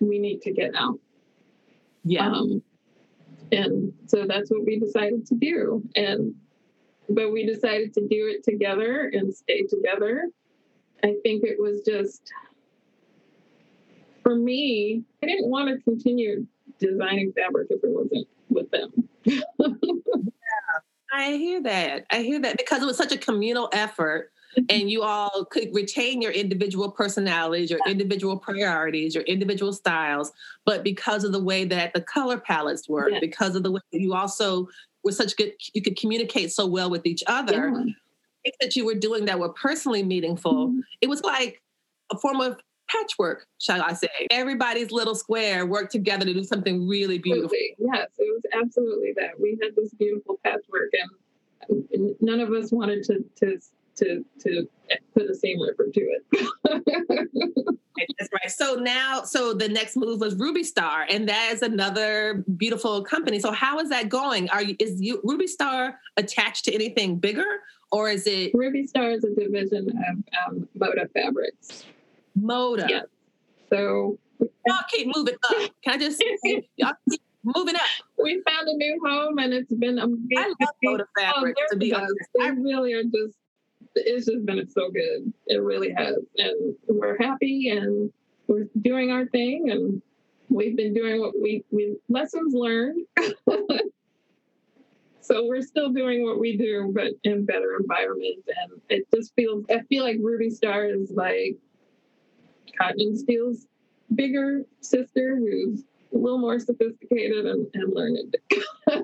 we 0.00 0.18
need 0.18 0.42
to 0.42 0.52
get 0.52 0.74
out. 0.74 0.98
Yeah. 2.04 2.30
Um, 2.30 2.62
and 3.52 3.92
so 4.06 4.26
that's 4.26 4.50
what 4.50 4.64
we 4.64 4.78
decided 4.78 5.26
to 5.26 5.34
do. 5.34 5.82
And 5.94 6.34
but 7.08 7.32
we 7.32 7.46
decided 7.46 7.94
to 7.94 8.00
do 8.00 8.26
it 8.28 8.42
together 8.44 9.10
and 9.12 9.34
stay 9.34 9.62
together. 9.62 10.28
I 11.04 11.14
think 11.22 11.44
it 11.44 11.60
was 11.60 11.82
just, 11.86 12.32
for 14.22 14.34
me, 14.34 15.04
I 15.22 15.26
didn't 15.26 15.48
want 15.48 15.68
to 15.68 15.82
continue 15.82 16.46
designing 16.78 17.32
fabric 17.32 17.68
if 17.70 17.82
it 17.82 17.90
wasn't 17.90 18.26
with 18.48 18.70
them. 18.70 18.90
yeah, 19.24 19.40
I 21.12 21.32
hear 21.32 21.62
that. 21.62 22.06
I 22.10 22.22
hear 22.22 22.40
that 22.40 22.58
because 22.58 22.82
it 22.82 22.86
was 22.86 22.96
such 22.96 23.12
a 23.12 23.18
communal 23.18 23.68
effort 23.72 24.32
mm-hmm. 24.58 24.64
and 24.68 24.90
you 24.90 25.02
all 25.02 25.44
could 25.46 25.68
retain 25.72 26.20
your 26.20 26.32
individual 26.32 26.90
personalities, 26.90 27.70
your 27.70 27.80
individual 27.86 28.38
priorities, 28.38 29.14
your 29.14 29.24
individual 29.24 29.72
styles, 29.72 30.32
but 30.64 30.82
because 30.82 31.24
of 31.24 31.32
the 31.32 31.42
way 31.42 31.64
that 31.64 31.94
the 31.94 32.00
color 32.00 32.38
palettes 32.38 32.88
work, 32.88 33.10
yes. 33.12 33.20
because 33.20 33.56
of 33.56 33.62
the 33.62 33.72
way 33.72 33.80
that 33.92 34.00
you 34.00 34.14
also 34.14 34.68
were 35.06 35.12
such 35.12 35.36
good, 35.36 35.52
you 35.72 35.80
could 35.80 35.96
communicate 35.96 36.52
so 36.52 36.66
well 36.66 36.90
with 36.90 37.06
each 37.06 37.24
other. 37.26 37.72
Yeah. 37.74 37.92
That 38.60 38.76
you 38.76 38.84
were 38.86 38.94
doing 38.94 39.24
that 39.24 39.40
were 39.40 39.48
personally 39.48 40.04
meaningful. 40.04 40.68
Mm-hmm. 40.68 40.80
It 41.00 41.08
was 41.08 41.20
like 41.22 41.60
a 42.12 42.18
form 42.18 42.40
of 42.40 42.60
patchwork, 42.88 43.44
shall 43.58 43.82
I 43.82 43.92
say. 43.94 44.28
Everybody's 44.30 44.92
little 44.92 45.16
square 45.16 45.66
worked 45.66 45.90
together 45.90 46.24
to 46.24 46.32
do 46.32 46.44
something 46.44 46.86
really 46.86 47.18
beautiful. 47.18 47.56
Yes, 47.78 48.08
it 48.18 48.32
was 48.32 48.42
absolutely 48.52 49.14
that. 49.16 49.40
We 49.40 49.58
had 49.60 49.74
this 49.74 49.92
beautiful 49.94 50.38
patchwork, 50.44 50.92
and 51.68 52.14
none 52.20 52.38
of 52.38 52.52
us 52.52 52.70
wanted 52.70 53.02
to 53.04 53.24
to 53.40 53.58
to 53.96 54.24
to 54.40 54.68
put 55.14 55.26
the 55.26 55.34
same 55.34 55.58
effort 55.70 55.92
to 55.94 56.00
it. 56.00 56.22
That's 58.18 58.30
right. 58.32 58.50
So 58.50 58.74
now, 58.74 59.22
so 59.22 59.54
the 59.54 59.68
next 59.68 59.96
move 59.96 60.20
was 60.20 60.34
Ruby 60.36 60.64
Star, 60.64 61.06
and 61.08 61.28
that 61.28 61.50
is 61.52 61.62
another 61.62 62.44
beautiful 62.56 63.02
company. 63.02 63.40
So 63.40 63.52
how 63.52 63.78
is 63.78 63.88
that 63.90 64.08
going? 64.08 64.48
Are 64.50 64.62
you 64.62 64.76
is 64.78 65.00
you 65.00 65.20
Ruby 65.24 65.46
Star 65.46 65.98
attached 66.16 66.64
to 66.66 66.74
anything 66.74 67.18
bigger, 67.18 67.60
or 67.90 68.10
is 68.10 68.26
it 68.26 68.52
Ruby 68.54 68.86
Star 68.86 69.10
is 69.10 69.24
a 69.24 69.34
division 69.34 69.88
of 69.88 70.24
um, 70.46 70.68
Moda 70.78 71.10
Fabrics. 71.12 71.84
Moda. 72.38 72.88
Yes. 72.88 73.06
So 73.70 74.18
y'all 74.40 74.84
keep 74.90 75.08
moving 75.14 75.36
up. 75.50 75.70
Can 75.82 75.94
I 75.94 75.98
just 75.98 76.22
y'all 76.76 76.92
keep 77.08 77.22
moving 77.44 77.76
up? 77.76 77.82
We 78.22 78.42
found 78.46 78.68
a 78.68 78.76
new 78.76 79.00
home, 79.04 79.38
and 79.38 79.52
it's 79.52 79.72
been 79.72 79.98
amazing. 79.98 80.28
I 80.36 80.54
love 80.60 80.74
Moda 80.84 81.04
Fabrics. 81.18 81.60
Oh, 81.62 81.72
to 81.72 81.76
be 81.76 81.94
honest, 81.94 82.14
they 82.38 82.50
really 82.50 82.92
are 82.92 83.04
just 83.04 83.34
it's 83.96 84.26
just 84.26 84.44
been 84.44 84.68
so 84.68 84.90
good. 84.90 85.32
It 85.46 85.62
really 85.62 85.92
has. 85.96 86.16
And 86.38 86.74
we're 86.86 87.16
happy 87.18 87.70
and 87.70 88.12
we're 88.46 88.68
doing 88.80 89.10
our 89.10 89.26
thing 89.26 89.70
and 89.70 90.02
we've 90.48 90.76
been 90.76 90.94
doing 90.94 91.20
what 91.20 91.34
we 91.40 91.64
we 91.70 91.96
lessons 92.08 92.54
learned. 92.54 93.06
so 95.20 95.46
we're 95.46 95.62
still 95.62 95.90
doing 95.90 96.24
what 96.24 96.38
we 96.38 96.56
do, 96.56 96.92
but 96.94 97.12
in 97.24 97.44
better 97.44 97.76
environment. 97.80 98.44
And 98.46 98.80
it 98.88 99.06
just 99.14 99.34
feels 99.34 99.64
I 99.70 99.80
feel 99.88 100.04
like 100.04 100.18
Ruby 100.20 100.50
Star 100.50 100.84
is 100.86 101.10
like 101.10 101.56
Cotton 102.78 103.16
Steel's 103.16 103.66
bigger 104.14 104.62
sister 104.80 105.36
who's 105.36 105.82
a 106.12 106.18
little 106.18 106.38
more 106.38 106.58
sophisticated 106.58 107.46
and, 107.46 107.66
and 107.74 107.94
learned. 107.94 108.36
as 108.90 108.98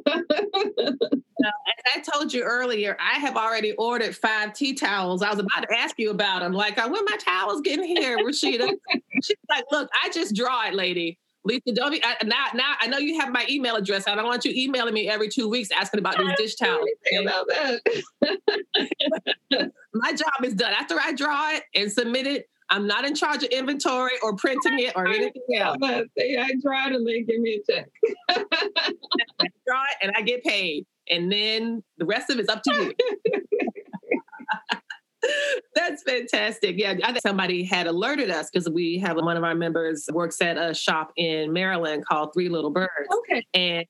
I 1.94 2.00
told 2.00 2.32
you 2.32 2.42
earlier, 2.42 2.96
I 3.00 3.18
have 3.18 3.36
already 3.36 3.72
ordered 3.72 4.16
five 4.16 4.52
tea 4.52 4.74
towels. 4.74 5.22
I 5.22 5.30
was 5.30 5.38
about 5.38 5.68
to 5.68 5.78
ask 5.78 5.98
you 5.98 6.10
about 6.10 6.40
them. 6.40 6.52
Like, 6.52 6.78
uh, 6.78 6.88
when 6.88 7.04
my 7.04 7.16
towels 7.16 7.60
getting 7.60 7.84
here, 7.84 8.18
Rashida? 8.18 8.68
She's 9.22 9.36
like, 9.48 9.64
look, 9.70 9.88
I 10.02 10.10
just 10.10 10.34
draw 10.34 10.66
it, 10.66 10.74
lady. 10.74 11.18
Lisa, 11.44 11.72
don't 11.74 11.90
be, 11.90 12.00
I, 12.04 12.16
now, 12.24 12.46
now 12.54 12.74
I 12.80 12.86
know 12.86 12.98
you 12.98 13.18
have 13.18 13.32
my 13.32 13.44
email 13.50 13.74
address. 13.74 14.06
I 14.06 14.14
don't 14.14 14.26
want 14.26 14.44
you 14.44 14.52
emailing 14.54 14.94
me 14.94 15.08
every 15.08 15.28
two 15.28 15.48
weeks 15.48 15.70
asking 15.72 15.98
about 15.98 16.16
these 16.16 16.36
dish 16.36 16.54
towels. 16.54 16.88
About 17.20 17.46
that. 17.48 17.80
my 19.94 20.12
job 20.12 20.44
is 20.44 20.54
done. 20.54 20.72
After 20.72 20.96
I 21.00 21.12
draw 21.12 21.50
it 21.50 21.64
and 21.74 21.90
submit 21.90 22.28
it, 22.28 22.48
I'm 22.72 22.86
not 22.86 23.04
in 23.04 23.14
charge 23.14 23.42
of 23.42 23.50
inventory 23.50 24.12
or 24.22 24.34
printing 24.34 24.78
it 24.78 24.94
or 24.96 25.06
anything 25.06 25.42
else. 25.58 25.76
I 25.82 26.04
draw 26.62 26.86
it 26.86 26.94
and 26.94 27.06
they 27.06 27.22
give 27.22 27.38
me 27.38 27.60
a 27.60 27.72
check. 27.72 27.88
I 28.30 28.34
draw 29.66 29.82
it 29.82 29.96
and 30.00 30.12
I 30.16 30.22
get 30.22 30.42
paid 30.42 30.86
and 31.10 31.30
then 31.30 31.82
the 31.98 32.06
rest 32.06 32.30
of 32.30 32.38
it's 32.38 32.48
up 32.48 32.62
to 32.62 32.72
you. 32.72 32.92
That's 35.74 36.02
fantastic. 36.02 36.76
Yeah, 36.78 36.94
I 37.04 37.12
think 37.12 37.22
somebody 37.22 37.64
had 37.64 37.86
alerted 37.86 38.30
us 38.30 38.50
because 38.50 38.68
we 38.68 38.98
have 38.98 39.16
one 39.16 39.36
of 39.36 39.44
our 39.44 39.54
members 39.54 40.08
works 40.12 40.40
at 40.40 40.56
a 40.56 40.74
shop 40.74 41.12
in 41.16 41.52
Maryland 41.52 42.04
called 42.06 42.32
Three 42.34 42.48
Little 42.48 42.70
Birds. 42.70 42.90
Okay. 43.30 43.46
And 43.54 43.86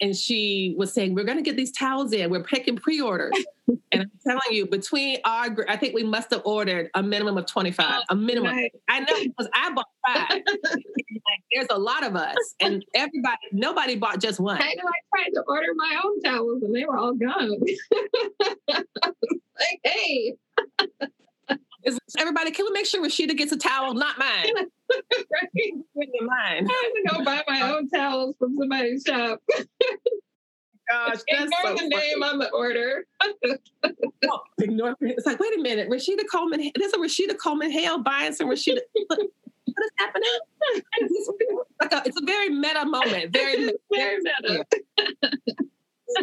and 0.00 0.16
she 0.16 0.74
was 0.78 0.92
saying, 0.92 1.14
We're 1.14 1.24
gonna 1.24 1.42
get 1.42 1.56
these 1.56 1.72
towels 1.72 2.12
in. 2.12 2.30
We're 2.30 2.42
picking 2.42 2.76
pre-orders. 2.76 3.32
and 3.92 4.02
I'm 4.02 4.10
telling 4.26 4.40
you, 4.50 4.66
between 4.66 5.18
our 5.24 5.50
gr- 5.50 5.64
I 5.68 5.76
think 5.76 5.94
we 5.94 6.02
must 6.02 6.30
have 6.30 6.42
ordered 6.44 6.90
a 6.94 7.02
minimum 7.02 7.36
of 7.36 7.46
25. 7.46 8.02
A 8.08 8.16
minimum. 8.16 8.52
Right. 8.52 8.72
I 8.88 9.00
know 9.00 9.14
because 9.22 9.48
I 9.54 9.72
bought 9.72 9.86
five. 10.06 10.30
like, 10.74 11.42
there's 11.52 11.68
a 11.70 11.78
lot 11.78 12.04
of 12.04 12.16
us. 12.16 12.36
And 12.60 12.84
everybody, 12.94 13.38
nobody 13.52 13.96
bought 13.96 14.20
just 14.20 14.40
one. 14.40 14.60
I 14.60 14.74
know 14.74 14.84
I 14.86 15.16
tried 15.16 15.30
to 15.34 15.42
order 15.46 15.68
my 15.74 16.00
own 16.04 16.20
towels 16.22 16.62
and 16.62 16.74
they 16.74 16.84
were 16.84 16.96
all 16.96 17.14
gone. 17.14 17.58
like, 18.68 19.80
hey, 19.84 20.36
everybody, 22.18 22.50
can 22.50 22.66
we 22.66 22.72
make 22.72 22.86
sure 22.86 23.04
Rashida 23.04 23.36
gets 23.36 23.52
a 23.52 23.56
towel, 23.56 23.94
not 23.94 24.18
mine? 24.18 24.66
Right? 24.90 25.48
Bring 25.94 26.10
your 26.14 26.26
mind. 26.26 26.68
I 26.70 26.92
had 27.06 27.12
to 27.12 27.18
go 27.18 27.24
buy 27.24 27.42
my 27.46 27.72
own 27.72 27.88
towels 27.88 28.36
from 28.38 28.56
somebody's 28.56 29.04
shop. 29.06 29.40
Gosh, 30.90 31.18
that's 31.30 31.44
Ignore 31.44 31.50
so 31.62 31.74
the 31.76 31.88
name 31.88 32.22
on 32.24 32.40
the 32.40 32.50
order. 32.50 33.06
Oh, 33.22 34.40
ignore 34.58 34.90
it. 34.90 34.96
It's 35.00 35.24
like, 35.24 35.38
wait 35.38 35.56
a 35.56 35.62
minute, 35.62 35.88
Rashida 35.88 36.22
Coleman. 36.30 36.68
There's 36.74 36.92
a 36.92 36.96
Rashida 36.96 37.38
Coleman 37.38 37.70
Hale 37.70 38.02
buying 38.02 38.32
some 38.32 38.48
Rashida. 38.48 38.80
What 39.06 39.20
what 39.72 39.84
is 39.84 39.90
happening? 39.98 40.82
It's 40.98 41.30
like 41.80 41.92
a, 41.92 42.02
it's 42.06 42.20
a 42.20 42.24
very 42.24 42.50
meta 42.50 42.84
moment. 42.84 43.32
Very, 43.32 43.72
Very 43.92 44.18
meta. 44.42 44.66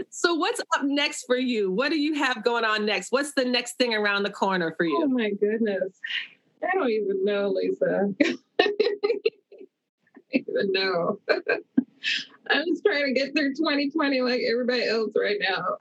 So, 0.09 0.35
what's 0.35 0.59
up 0.59 0.83
next 0.83 1.23
for 1.25 1.37
you? 1.37 1.71
What 1.71 1.89
do 1.89 1.97
you 1.97 2.13
have 2.15 2.43
going 2.43 2.65
on 2.65 2.85
next? 2.85 3.11
What's 3.11 3.33
the 3.33 3.45
next 3.45 3.77
thing 3.77 3.93
around 3.93 4.23
the 4.23 4.29
corner 4.29 4.73
for 4.75 4.85
you? 4.85 4.99
Oh 5.01 5.07
my 5.07 5.29
goodness. 5.29 5.99
I 6.63 6.75
don't 6.75 6.89
even 6.89 7.23
know, 7.23 7.49
Lisa. 7.49 8.13
I 8.59 8.71
don't 8.81 9.11
even 10.31 10.71
know. 10.71 11.19
I'm 12.49 12.65
just 12.67 12.83
trying 12.85 13.13
to 13.13 13.19
get 13.19 13.35
through 13.35 13.53
2020 13.55 14.21
like 14.21 14.41
everybody 14.49 14.87
else 14.87 15.11
right 15.15 15.37
now. 15.39 15.77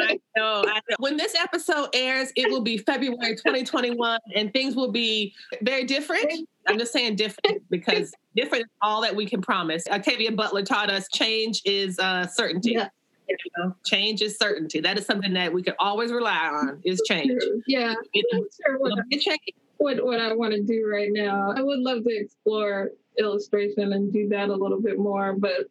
I 0.00 0.18
know, 0.36 0.64
I 0.66 0.80
know. 0.88 0.96
When 0.98 1.16
this 1.16 1.34
episode 1.34 1.88
airs, 1.92 2.30
it 2.36 2.50
will 2.50 2.60
be 2.60 2.78
February 2.78 3.34
2021, 3.34 4.18
and 4.34 4.52
things 4.52 4.76
will 4.76 4.92
be 4.92 5.34
very 5.62 5.84
different. 5.84 6.48
I'm 6.66 6.78
just 6.78 6.92
saying 6.92 7.16
different 7.16 7.68
because 7.68 8.12
different 8.36 8.64
is 8.64 8.70
all 8.80 9.02
that 9.02 9.16
we 9.16 9.26
can 9.26 9.42
promise. 9.42 9.82
Octavia 9.90 10.32
Butler 10.32 10.62
taught 10.62 10.90
us 10.90 11.08
change 11.12 11.62
is 11.64 11.98
uh, 11.98 12.26
certainty. 12.26 12.72
Yeah. 12.72 12.88
You 13.28 13.36
know, 13.58 13.74
change 13.84 14.22
is 14.22 14.38
certainty. 14.38 14.80
That 14.80 14.96
is 14.98 15.04
something 15.04 15.34
that 15.34 15.52
we 15.52 15.62
can 15.62 15.74
always 15.78 16.12
rely 16.12 16.48
on. 16.48 16.80
Is 16.84 17.02
change. 17.06 17.32
Yeah. 17.66 17.94
Sure 18.14 18.76
it'll 18.76 18.96
be 19.10 19.16
a 19.16 19.18
change. 19.18 19.38
What, 19.78 20.04
what 20.04 20.20
I 20.20 20.34
want 20.34 20.52
to 20.54 20.62
do 20.62 20.86
right 20.92 21.10
now. 21.10 21.52
I 21.56 21.62
would 21.62 21.78
love 21.80 22.04
to 22.04 22.10
explore 22.14 22.90
illustration 23.18 23.92
and 23.94 24.12
do 24.12 24.28
that 24.28 24.48
a 24.48 24.54
little 24.54 24.80
bit 24.80 24.98
more, 24.98 25.32
but 25.32 25.66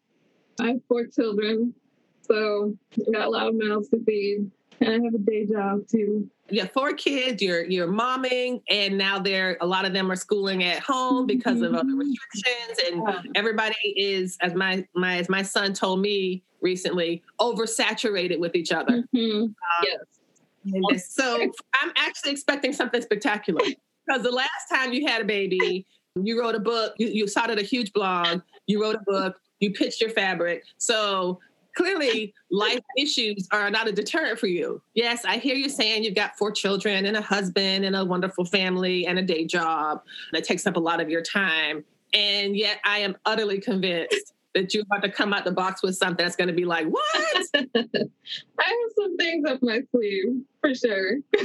I 0.59 0.69
have 0.69 0.81
four 0.87 1.05
children, 1.05 1.73
so 2.21 2.75
I 3.07 3.11
got 3.11 3.27
a 3.27 3.29
lot 3.29 3.47
of 3.47 3.55
mouths 3.55 3.89
to 3.89 4.03
feed, 4.03 4.49
and 4.81 4.89
I 4.89 4.93
have 5.05 5.13
a 5.13 5.19
day 5.19 5.45
job 5.45 5.87
too. 5.87 6.29
You 6.49 6.61
have 6.61 6.71
four 6.71 6.93
kids. 6.93 7.41
You're 7.41 7.63
you're 7.65 7.87
momming, 7.87 8.61
and 8.69 8.97
now 8.97 9.19
they're 9.19 9.57
a 9.61 9.67
lot 9.67 9.85
of 9.85 9.93
them 9.93 10.09
are 10.11 10.15
schooling 10.15 10.63
at 10.63 10.79
home 10.79 11.27
because 11.27 11.61
of 11.61 11.73
other 11.75 11.93
restrictions, 11.95 12.79
and 12.89 13.03
Yeah. 13.07 13.21
everybody 13.35 13.75
is, 13.95 14.37
as 14.41 14.55
my 14.55 14.85
my 14.95 15.17
as 15.17 15.29
my 15.29 15.41
son 15.43 15.73
told 15.73 15.99
me 16.01 16.43
recently, 16.61 17.21
oversaturated 17.39 18.39
with 18.39 18.55
each 18.55 18.71
other. 18.71 19.03
Mhm. 19.15 19.53
Yes. 19.83 19.99
And 20.65 20.99
so 21.01 21.39
I'm 21.81 21.91
actually 21.97 22.31
expecting 22.31 22.73
something 22.73 23.01
spectacular 23.01 23.61
because 24.07 24.23
the 24.23 24.31
last 24.31 24.69
time 24.71 24.93
you 24.93 25.07
had 25.07 25.21
a 25.21 25.25
baby, 25.25 25.85
you 26.15 26.39
wrote 26.39 26.55
a 26.55 26.59
book, 26.59 26.93
you, 26.97 27.07
you 27.07 27.27
started 27.27 27.59
a 27.59 27.63
huge 27.63 27.93
blog, 27.93 28.41
you 28.65 28.81
wrote 28.81 28.95
a 28.95 29.03
book, 29.05 29.35
you 29.59 29.71
pitched 29.71 30.01
your 30.01 30.09
fabric. 30.09 30.63
So 30.77 31.39
clearly, 31.75 32.33
life 32.49 32.81
issues 32.97 33.47
are 33.51 33.69
not 33.69 33.87
a 33.87 33.91
deterrent 33.91 34.39
for 34.39 34.47
you. 34.47 34.81
Yes, 34.93 35.25
I 35.25 35.37
hear 35.37 35.55
you 35.55 35.69
saying 35.69 36.03
you've 36.03 36.15
got 36.15 36.37
four 36.37 36.51
children 36.51 37.05
and 37.05 37.17
a 37.17 37.21
husband 37.21 37.85
and 37.85 37.95
a 37.95 38.03
wonderful 38.03 38.45
family 38.45 39.05
and 39.05 39.19
a 39.19 39.21
day 39.21 39.45
job 39.45 40.01
that 40.33 40.43
takes 40.43 40.65
up 40.65 40.75
a 40.75 40.79
lot 40.79 40.99
of 40.99 41.09
your 41.09 41.21
time. 41.21 41.83
And 42.13 42.55
yet, 42.55 42.79
I 42.85 42.99
am 42.99 43.17
utterly 43.25 43.59
convinced 43.59 44.33
that 44.57 44.73
you're 44.73 44.83
about 44.83 45.03
to 45.03 45.09
come 45.11 45.33
out 45.33 45.45
the 45.45 45.51
box 45.51 45.83
with 45.83 45.95
something 45.95 46.23
that's 46.23 46.35
going 46.35 46.47
to 46.47 46.53
be 46.53 46.65
like, 46.65 46.87
what? 46.87 47.05
I 47.55 47.61
have 47.63 48.91
some 48.99 49.15
things 49.17 49.47
up 49.47 49.59
my 49.61 49.81
sleeve 49.91 50.41
for 50.61 50.73
sure. 50.73 51.17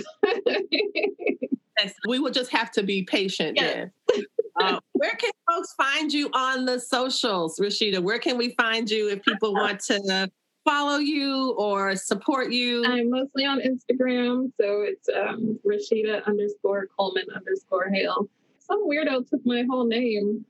Yes, 1.81 1.95
we 2.07 2.19
will 2.19 2.31
just 2.31 2.53
have 2.53 2.71
to 2.73 2.83
be 2.83 3.03
patient 3.03 3.57
Yes. 3.57 3.89
then. 4.07 4.25
Uh, 4.61 4.79
where 4.93 5.15
can 5.17 5.31
folks 5.51 5.73
find 5.73 6.13
you 6.13 6.29
on 6.35 6.67
the 6.67 6.79
socials, 6.79 7.59
Rashida? 7.59 7.99
Where 7.99 8.19
can 8.19 8.37
we 8.37 8.51
find 8.61 8.91
you 8.91 9.09
if 9.09 9.23
people 9.25 9.55
want 9.63 9.81
to 9.85 10.31
follow 10.67 10.99
you 10.99 11.55
or 11.57 11.97
support 11.97 12.53
you? 12.53 12.85
I'm 12.85 13.09
mostly 13.09 13.47
on 13.47 13.61
Instagram, 13.61 14.53
so 14.61 14.83
it's 14.83 15.09
um, 15.09 15.59
Rashida 15.67 16.25
underscore 16.27 16.89
Coleman 16.97 17.25
underscore 17.35 17.89
Hale. 17.89 18.29
Some 18.59 18.87
weirdo 18.87 19.29
took 19.29 19.41
my 19.47 19.65
whole 19.69 19.87
name. 19.87 20.45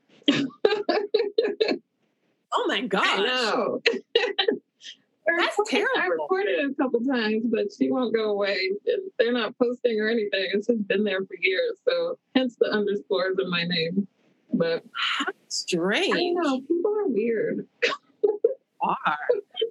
Oh 2.55 2.64
my 2.68 2.80
gosh. 2.82 3.05
I. 3.07 3.78
I 3.84 5.36
That's 5.38 5.57
reported- 5.59 5.86
I 5.96 6.00
terrible. 6.00 6.24
reported 6.24 6.50
it 6.59 6.70
a 6.70 6.74
couple 6.74 7.00
times, 7.05 7.44
but 7.46 7.66
she 7.76 7.90
won't 7.90 8.12
go 8.14 8.30
away. 8.30 8.59
They're 9.18 9.32
not 9.32 9.57
posting 9.59 10.00
or 10.00 10.09
anything. 10.09 10.50
It's 10.53 10.66
just 10.66 10.86
been 10.88 11.05
there 11.05 11.20
for 11.20 11.34
years. 11.40 11.78
So 11.88 12.18
hence 12.34 12.57
the 12.59 12.66
underscores 12.70 13.36
in 13.40 13.48
my 13.48 13.62
name. 13.64 14.09
But 14.53 14.82
How 14.92 15.26
I 15.28 15.32
strange. 15.48 16.36
know 16.36 16.61
people 16.61 16.92
are 16.98 17.07
weird. 17.09 17.66
Are. 18.82 19.16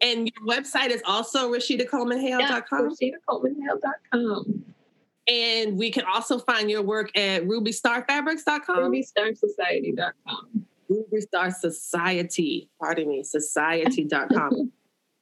And 0.01 0.31
your 0.33 0.47
website 0.47 0.89
is 0.89 1.01
also 1.05 1.51
RashidaColemanHale.com. 1.51 2.89
RashidaColemanHale.com. 3.29 4.65
And 5.27 5.77
we 5.77 5.91
can 5.91 6.05
also 6.05 6.39
find 6.39 6.71
your 6.71 6.81
work 6.81 7.11
at 7.17 7.43
RubyStarFabrics.com. 7.43 8.77
RubyStarSociety.com. 8.91 10.65
Ruby 10.91 11.21
Star 11.21 11.51
Society, 11.51 12.69
pardon 12.79 13.07
me, 13.07 13.23
society.com. 13.23 14.71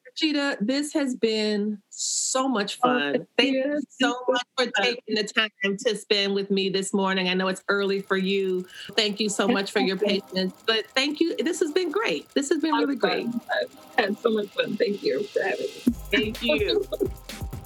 Rashida, 0.10 0.58
this 0.60 0.92
has 0.94 1.16
been 1.16 1.82
so 1.90 2.50
much 2.50 2.80
oh, 2.84 2.88
fun. 2.90 3.12
thank 3.12 3.28
Thank 3.38 3.52
you. 3.52 3.64
you 3.66 3.82
so 4.02 4.16
much 4.28 4.44
for 4.58 4.72
taking 4.82 5.16
the 5.16 5.24
time 5.24 5.78
to 5.86 5.96
spend 5.96 6.34
with 6.34 6.50
me 6.50 6.70
this 6.70 6.94
morning. 6.94 7.30
I 7.30 7.36
know 7.36 7.48
it's 7.48 7.64
early 7.70 8.02
for 8.02 8.18
you. 8.18 8.68
Thank 8.96 9.20
you 9.20 9.30
so 9.30 9.48
much 9.48 9.72
for 9.72 9.80
your 9.80 9.98
patience. 9.98 10.54
But 10.66 10.88
thank 10.96 11.20
you. 11.20 11.36
This 11.38 11.60
has 11.60 11.72
been 11.72 11.92
great. 11.92 12.28
This 12.34 12.50
has 12.50 12.60
been 12.60 12.74
really 12.74 12.96
great. 12.96 13.28
I've 13.28 13.96
had 13.98 14.18
so 14.18 14.32
much 14.32 14.48
fun. 14.48 14.76
Thank 14.78 15.04
you 15.04 15.24
for 15.24 15.44
having 15.44 15.60
me. 15.60 15.94
Thank 16.12 16.44
you. 16.44 16.86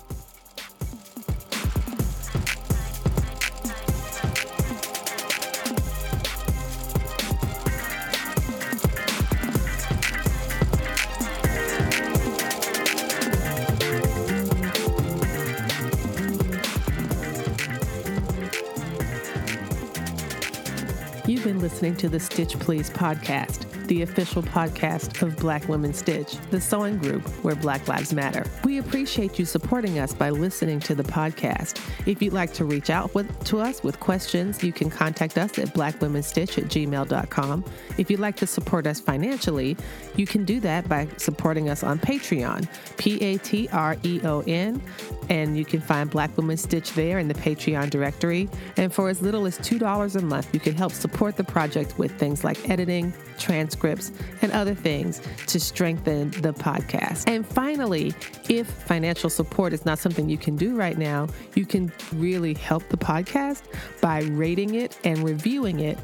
listening 21.64 21.95
to 21.95 22.09
the 22.09 22.20
Stitch 22.20 22.59
Please 22.59 22.89
podcast, 22.89 23.82
the 23.88 24.01
official 24.01 24.41
podcast 24.41 25.21
of 25.21 25.36
Black 25.38 25.67
Women 25.67 25.93
Stitch, 25.93 26.38
the 26.49 26.59
sewing 26.59 26.97
group 26.97 27.27
where 27.43 27.55
Black 27.55 27.88
Lives 27.88 28.13
Matter. 28.13 28.45
We 28.63 28.77
appreciate 28.77 29.39
you 29.39 29.45
supporting 29.45 29.99
us 29.99 30.13
by 30.13 30.29
listening 30.29 30.79
to 30.81 30.95
the 30.95 31.03
podcast. 31.03 31.79
If 32.07 32.21
you'd 32.21 32.34
like 32.34 32.53
to 32.53 32.65
reach 32.65 32.89
out 32.89 33.13
with, 33.15 33.43
to 33.45 33.59
us 33.59 33.84
with 33.84 33.99
questions, 33.99 34.63
you 34.63 34.73
can 34.73 34.89
contact 34.89 35.38
us 35.38 35.57
at 35.59 35.69
blackwomenstitch 35.69 36.57
at 36.57 36.65
gmail.com. 36.65 37.65
If 37.97 38.09
you'd 38.09 38.19
like 38.19 38.36
to 38.38 38.47
support 38.47 38.88
us 38.88 38.99
financially, 38.99 39.77
you 40.15 40.25
can 40.25 40.45
do 40.45 40.59
that 40.61 40.88
by 40.88 41.07
supporting 41.17 41.69
us 41.69 41.84
on 41.84 41.99
Patreon, 41.99 42.67
P 42.97 43.19
A 43.21 43.38
T 43.38 43.69
R 43.71 43.97
E 44.03 44.21
O 44.23 44.41
N, 44.47 44.81
and 45.29 45.57
you 45.57 45.65
can 45.65 45.81
find 45.81 46.09
Black 46.09 46.36
Women 46.38 46.57
Stitch 46.57 46.93
there 46.93 47.19
in 47.19 47.27
the 47.27 47.34
Patreon 47.34 47.89
directory. 47.89 48.49
And 48.77 48.93
for 48.93 49.09
as 49.09 49.21
little 49.21 49.45
as 49.45 49.57
$2 49.59 50.15
a 50.15 50.21
month, 50.21 50.53
you 50.53 50.59
can 50.59 50.75
help 50.75 50.91
support 50.91 51.36
the 51.36 51.43
project 51.43 51.97
with 51.97 52.11
things 52.17 52.43
like 52.43 52.69
editing, 52.69 53.13
transcripts, 53.38 54.11
and 54.41 54.51
other 54.51 54.75
things 54.75 55.21
to 55.47 55.59
strengthen 55.59 56.31
the 56.31 56.53
podcast. 56.53 57.23
And 57.27 57.45
finally, 57.45 58.13
if 58.49 58.67
financial 58.67 59.29
support 59.29 59.73
is 59.73 59.86
not 59.86 59.99
something 59.99 60.29
you 60.29 60.38
can 60.38 60.55
do 60.55 60.75
right 60.75 60.97
now, 60.97 61.27
you 61.55 61.65
can 61.65 61.91
really 62.13 62.53
help 62.53 62.88
the 62.89 62.97
podcast 62.97 63.63
by 64.01 64.21
rating 64.21 64.75
it 64.75 64.97
and 65.03 65.19
reviewing 65.19 65.79
it 65.79 65.97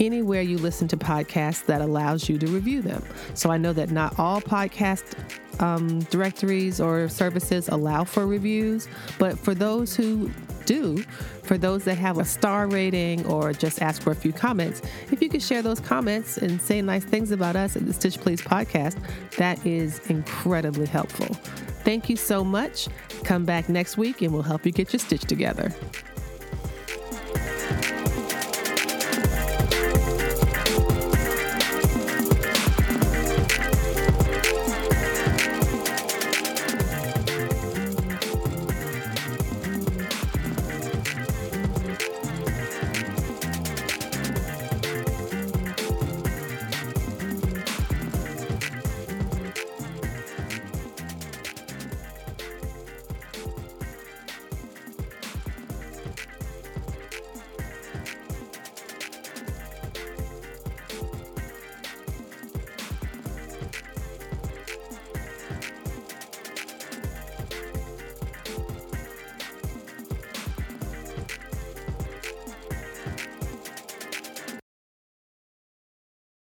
anywhere 0.00 0.42
you 0.42 0.58
listen 0.58 0.88
to 0.88 0.96
podcasts 0.96 1.64
that 1.66 1.80
allows 1.80 2.28
you 2.28 2.38
to 2.38 2.46
review 2.48 2.82
them. 2.82 3.02
So 3.34 3.50
I 3.50 3.56
know 3.56 3.72
that 3.72 3.90
not 3.90 4.18
all 4.18 4.40
podcast 4.40 5.16
um, 5.60 6.00
directories 6.04 6.80
or 6.80 7.08
services 7.08 7.68
allow 7.68 8.04
for 8.04 8.26
reviews, 8.26 8.88
but 9.18 9.38
for 9.38 9.54
those 9.54 9.94
who 9.96 10.30
do, 10.64 10.98
for 11.42 11.56
those 11.56 11.84
that 11.84 11.96
have 11.96 12.18
a 12.18 12.24
star 12.24 12.66
rating 12.66 13.24
or 13.26 13.52
just 13.52 13.80
ask 13.80 14.02
for 14.02 14.10
a 14.10 14.14
few 14.14 14.32
comments, 14.32 14.82
if 15.10 15.22
you 15.22 15.28
could 15.28 15.42
share 15.42 15.62
those 15.62 15.80
comments 15.80 16.36
and 16.36 16.60
say 16.60 16.82
nice 16.82 17.04
things 17.04 17.30
about 17.30 17.56
us 17.56 17.76
at 17.76 17.86
the 17.86 17.92
Stitch 17.92 18.18
Please 18.18 18.42
podcast, 18.42 18.96
that 19.36 19.64
is 19.64 20.00
incredibly 20.10 20.86
helpful. 20.86 21.34
Thank 21.84 22.10
you 22.10 22.16
so 22.16 22.42
much. 22.42 22.88
Come 23.22 23.44
back 23.44 23.68
next 23.68 23.96
week 23.96 24.22
and 24.22 24.32
we'll 24.32 24.42
help 24.42 24.66
you 24.66 24.72
get 24.72 24.92
your 24.92 25.00
stitch 25.00 25.22
together. 25.22 25.72